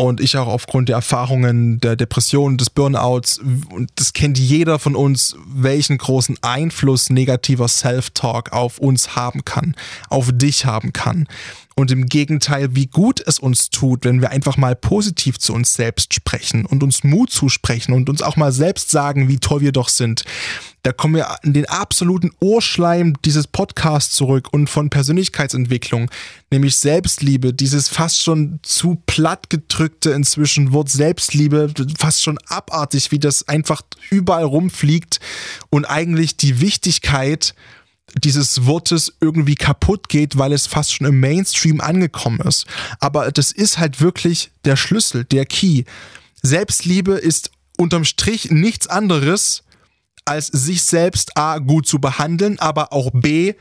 und 0.00 0.22
ich 0.22 0.38
auch 0.38 0.46
aufgrund 0.46 0.88
der 0.88 0.96
Erfahrungen 0.96 1.78
der 1.78 1.94
Depression, 1.94 2.56
des 2.56 2.70
Burnouts, 2.70 3.38
und 3.38 3.90
das 3.96 4.14
kennt 4.14 4.38
jeder 4.38 4.78
von 4.78 4.96
uns, 4.96 5.36
welchen 5.46 5.98
großen 5.98 6.38
Einfluss 6.40 7.10
negativer 7.10 7.68
Self-Talk 7.68 8.52
auf 8.52 8.78
uns 8.78 9.14
haben 9.14 9.44
kann, 9.44 9.74
auf 10.08 10.30
dich 10.32 10.64
haben 10.64 10.94
kann. 10.94 11.28
Und 11.76 11.90
im 11.90 12.06
Gegenteil, 12.06 12.74
wie 12.74 12.86
gut 12.86 13.22
es 13.26 13.38
uns 13.38 13.68
tut, 13.68 14.06
wenn 14.06 14.22
wir 14.22 14.30
einfach 14.30 14.56
mal 14.56 14.74
positiv 14.74 15.38
zu 15.38 15.52
uns 15.52 15.74
selbst 15.74 16.14
sprechen 16.14 16.64
und 16.64 16.82
uns 16.82 17.04
Mut 17.04 17.30
zusprechen 17.30 17.92
und 17.92 18.08
uns 18.08 18.22
auch 18.22 18.36
mal 18.36 18.52
selbst 18.52 18.90
sagen, 18.90 19.28
wie 19.28 19.38
toll 19.38 19.60
wir 19.60 19.72
doch 19.72 19.90
sind. 19.90 20.24
Da 20.82 20.92
kommen 20.92 21.16
wir 21.16 21.36
in 21.42 21.52
den 21.52 21.66
absoluten 21.66 22.30
Urschleim 22.40 23.14
dieses 23.24 23.46
Podcasts 23.46 24.16
zurück 24.16 24.48
und 24.52 24.70
von 24.70 24.88
Persönlichkeitsentwicklung, 24.88 26.10
nämlich 26.50 26.76
Selbstliebe, 26.76 27.52
dieses 27.52 27.88
fast 27.88 28.22
schon 28.22 28.60
zu 28.62 29.02
platt 29.06 29.50
gedrückte 29.50 30.10
inzwischen 30.10 30.72
Wort 30.72 30.88
Selbstliebe, 30.88 31.72
fast 31.98 32.22
schon 32.22 32.38
abartig, 32.46 33.10
wie 33.12 33.18
das 33.18 33.46
einfach 33.46 33.82
überall 34.10 34.44
rumfliegt 34.44 35.20
und 35.68 35.84
eigentlich 35.84 36.38
die 36.38 36.60
Wichtigkeit 36.60 37.54
dieses 38.16 38.66
Wortes 38.66 39.12
irgendwie 39.20 39.54
kaputt 39.54 40.08
geht, 40.08 40.36
weil 40.38 40.52
es 40.52 40.66
fast 40.66 40.94
schon 40.94 41.06
im 41.06 41.20
Mainstream 41.20 41.80
angekommen 41.80 42.40
ist. 42.40 42.66
Aber 42.98 43.30
das 43.30 43.52
ist 43.52 43.78
halt 43.78 44.00
wirklich 44.00 44.50
der 44.64 44.76
Schlüssel, 44.76 45.24
der 45.24 45.46
Key. 45.46 45.84
Selbstliebe 46.42 47.12
ist 47.12 47.50
unterm 47.76 48.04
Strich 48.04 48.50
nichts 48.50 48.86
anderes, 48.86 49.62
als 50.30 50.46
sich 50.46 50.84
selbst 50.84 51.36
A 51.36 51.58
gut 51.58 51.88
zu 51.88 51.98
behandeln, 51.98 52.60
aber 52.60 52.92
auch 52.92 53.10
B 53.12 53.54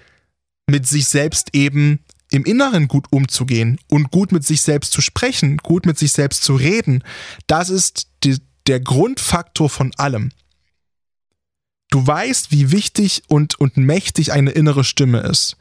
mit 0.68 0.88
sich 0.88 1.08
selbst 1.08 1.50
eben 1.54 2.06
im 2.30 2.46
Inneren 2.46 2.88
gut 2.88 3.08
umzugehen 3.10 3.80
und 3.90 4.12
gut 4.12 4.32
mit 4.32 4.46
sich 4.46 4.62
selbst 4.62 4.92
zu 4.94 5.02
sprechen, 5.02 5.58
gut 5.58 5.88
mit 5.88 5.98
sich 5.98 6.12
selbst 6.12 6.44
zu 6.44 6.54
reden. 6.54 7.04
Das 7.48 7.72
ist 7.72 8.08
die, 8.24 8.38
der 8.68 8.80
Grundfaktor 8.80 9.68
von 9.68 9.92
allem. 9.98 10.32
Du 11.90 12.06
weißt, 12.06 12.52
wie 12.52 12.70
wichtig 12.70 13.24
und, 13.28 13.60
und 13.60 13.76
mächtig 13.78 14.32
eine 14.32 14.52
innere 14.52 14.84
Stimme 14.84 15.22
ist. 15.22 15.58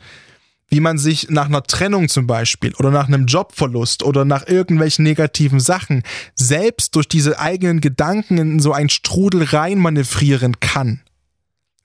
Wie 0.70 0.80
man 0.80 0.98
sich 0.98 1.30
nach 1.30 1.46
einer 1.46 1.62
Trennung 1.62 2.08
zum 2.08 2.26
Beispiel 2.26 2.74
oder 2.74 2.90
nach 2.90 3.08
einem 3.08 3.26
Jobverlust 3.26 4.02
oder 4.02 4.24
nach 4.24 4.46
irgendwelchen 4.46 5.02
negativen 5.02 5.60
Sachen 5.60 6.02
selbst 6.34 6.94
durch 6.94 7.08
diese 7.08 7.38
eigenen 7.38 7.80
Gedanken 7.80 8.38
in 8.38 8.60
so 8.60 8.72
ein 8.72 8.88
Strudel 8.90 9.44
reinmanövrieren 9.44 10.60
kann 10.60 11.00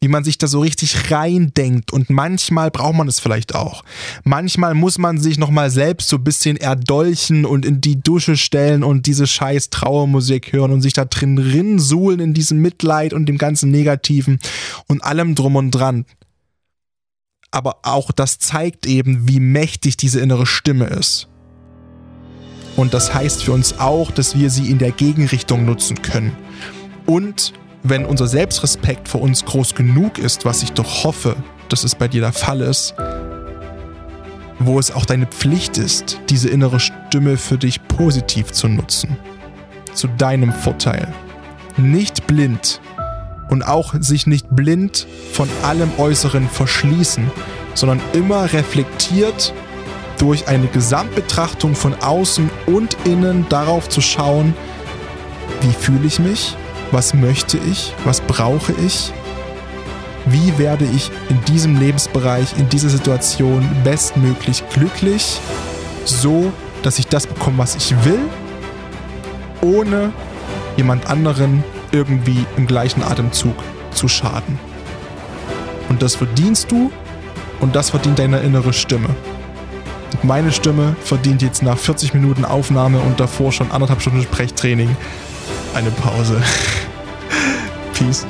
wie 0.03 0.09
man 0.09 0.25
sich 0.25 0.37
da 0.37 0.47
so 0.47 0.59
richtig 0.59 1.11
reindenkt 1.11 1.93
und 1.93 2.09
manchmal 2.09 2.69
braucht 2.71 2.95
man 2.95 3.07
es 3.07 3.21
vielleicht 3.21 3.55
auch. 3.55 3.85
Manchmal 4.25 4.73
muss 4.73 4.97
man 4.97 5.17
sich 5.17 5.37
nochmal 5.37 5.71
selbst 5.71 6.09
so 6.09 6.17
ein 6.17 6.25
bisschen 6.25 6.57
erdolchen 6.57 7.45
und 7.45 7.65
in 7.65 7.79
die 7.79 8.01
Dusche 8.01 8.35
stellen 8.35 8.83
und 8.83 9.05
diese 9.05 9.27
scheiß 9.27 9.69
Trauermusik 9.69 10.51
hören 10.51 10.73
und 10.73 10.81
sich 10.81 10.91
da 10.91 11.05
drin 11.05 11.37
rinsuhlen 11.37 12.19
in 12.19 12.33
diesem 12.33 12.59
Mitleid 12.59 13.13
und 13.13 13.27
dem 13.27 13.37
ganzen 13.37 13.71
Negativen 13.71 14.39
und 14.89 15.01
allem 15.01 15.35
drum 15.35 15.55
und 15.55 15.71
dran. 15.71 16.03
Aber 17.53 17.77
auch 17.83 18.11
das 18.11 18.39
zeigt 18.39 18.87
eben, 18.87 19.27
wie 19.27 19.39
mächtig 19.39 19.95
diese 19.95 20.19
innere 20.19 20.47
Stimme 20.47 20.85
ist. 20.85 21.27
Und 22.75 22.95
das 22.95 23.13
heißt 23.13 23.43
für 23.43 23.51
uns 23.51 23.79
auch, 23.79 24.09
dass 24.09 24.35
wir 24.35 24.49
sie 24.49 24.71
in 24.71 24.79
der 24.79 24.89
Gegenrichtung 24.89 25.63
nutzen 25.63 26.01
können. 26.01 26.35
Und 27.05 27.53
wenn 27.83 28.05
unser 28.05 28.27
Selbstrespekt 28.27 29.07
vor 29.07 29.21
uns 29.21 29.45
groß 29.45 29.75
genug 29.75 30.17
ist, 30.17 30.45
was 30.45 30.63
ich 30.63 30.71
doch 30.71 31.03
hoffe, 31.03 31.35
dass 31.69 31.83
es 31.83 31.93
bei 31.93 32.07
dir 32.07 32.21
der 32.21 32.33
Fall 32.33 32.61
ist, 32.61 32.95
wo 34.57 34.79
es 34.79 34.89
auch 34.89 35.05
deine 35.05 35.27
Pflicht 35.27 35.77
ist, 35.77 36.21
diese 36.29 36.49
innere 36.49 36.79
Stimme 36.79 37.37
für 37.37 37.59
dich 37.59 37.87
positiv 37.87 38.51
zu 38.51 38.67
nutzen. 38.67 39.15
Zu 39.93 40.07
deinem 40.07 40.51
Vorteil. 40.51 41.07
Nicht 41.77 42.25
blind 42.25 42.81
und 43.53 43.61
auch 43.61 43.93
sich 43.99 44.25
nicht 44.25 44.47
blind 44.49 45.05
von 45.31 45.47
allem 45.61 45.91
Äußeren 45.99 46.49
verschließen, 46.49 47.29
sondern 47.75 48.01
immer 48.13 48.51
reflektiert 48.51 49.53
durch 50.17 50.47
eine 50.47 50.65
Gesamtbetrachtung 50.65 51.75
von 51.75 51.93
außen 51.93 52.49
und 52.65 52.97
innen 53.05 53.45
darauf 53.49 53.89
zu 53.89 54.01
schauen, 54.01 54.55
wie 55.61 55.71
fühle 55.71 56.07
ich 56.07 56.17
mich, 56.17 56.57
was 56.91 57.13
möchte 57.13 57.59
ich? 57.59 57.93
Was 58.05 58.21
brauche 58.21 58.73
ich? 58.83 59.13
Wie 60.25 60.57
werde 60.57 60.85
ich 60.85 61.11
in 61.29 61.39
diesem 61.45 61.79
Lebensbereich, 61.79 62.57
in 62.57 62.69
dieser 62.69 62.89
Situation 62.89 63.69
bestmöglich 63.83 64.63
glücklich, 64.69 65.39
so 66.05 66.51
dass 66.81 66.97
ich 66.97 67.05
das 67.05 67.27
bekomme, 67.27 67.59
was 67.59 67.75
ich 67.75 67.93
will, 68.03 68.21
ohne 69.61 70.11
jemand 70.75 71.05
anderen 71.05 71.63
irgendwie 71.93 72.45
im 72.57 72.67
gleichen 72.67 73.03
Atemzug 73.03 73.55
zu 73.91 74.09
schaden. 74.09 74.59
Und 75.87 76.01
das 76.01 76.15
verdienst 76.15 76.71
du 76.71 76.91
und 77.61 77.75
das 77.75 77.91
verdient 77.91 78.19
deine 78.19 78.39
innere 78.39 78.73
Stimme. 78.73 79.09
Und 80.11 80.23
meine 80.23 80.51
Stimme 80.51 80.95
verdient 81.03 81.41
jetzt 81.41 81.63
nach 81.63 81.77
40 81.77 82.13
Minuten 82.13 82.43
Aufnahme 82.43 82.99
und 82.99 83.19
davor 83.19 83.51
schon 83.51 83.71
anderthalb 83.71 84.01
Stunden 84.01 84.23
Sprechtraining 84.23 84.95
eine 85.73 85.91
Pause. 85.91 86.41
Peace. 87.93 88.25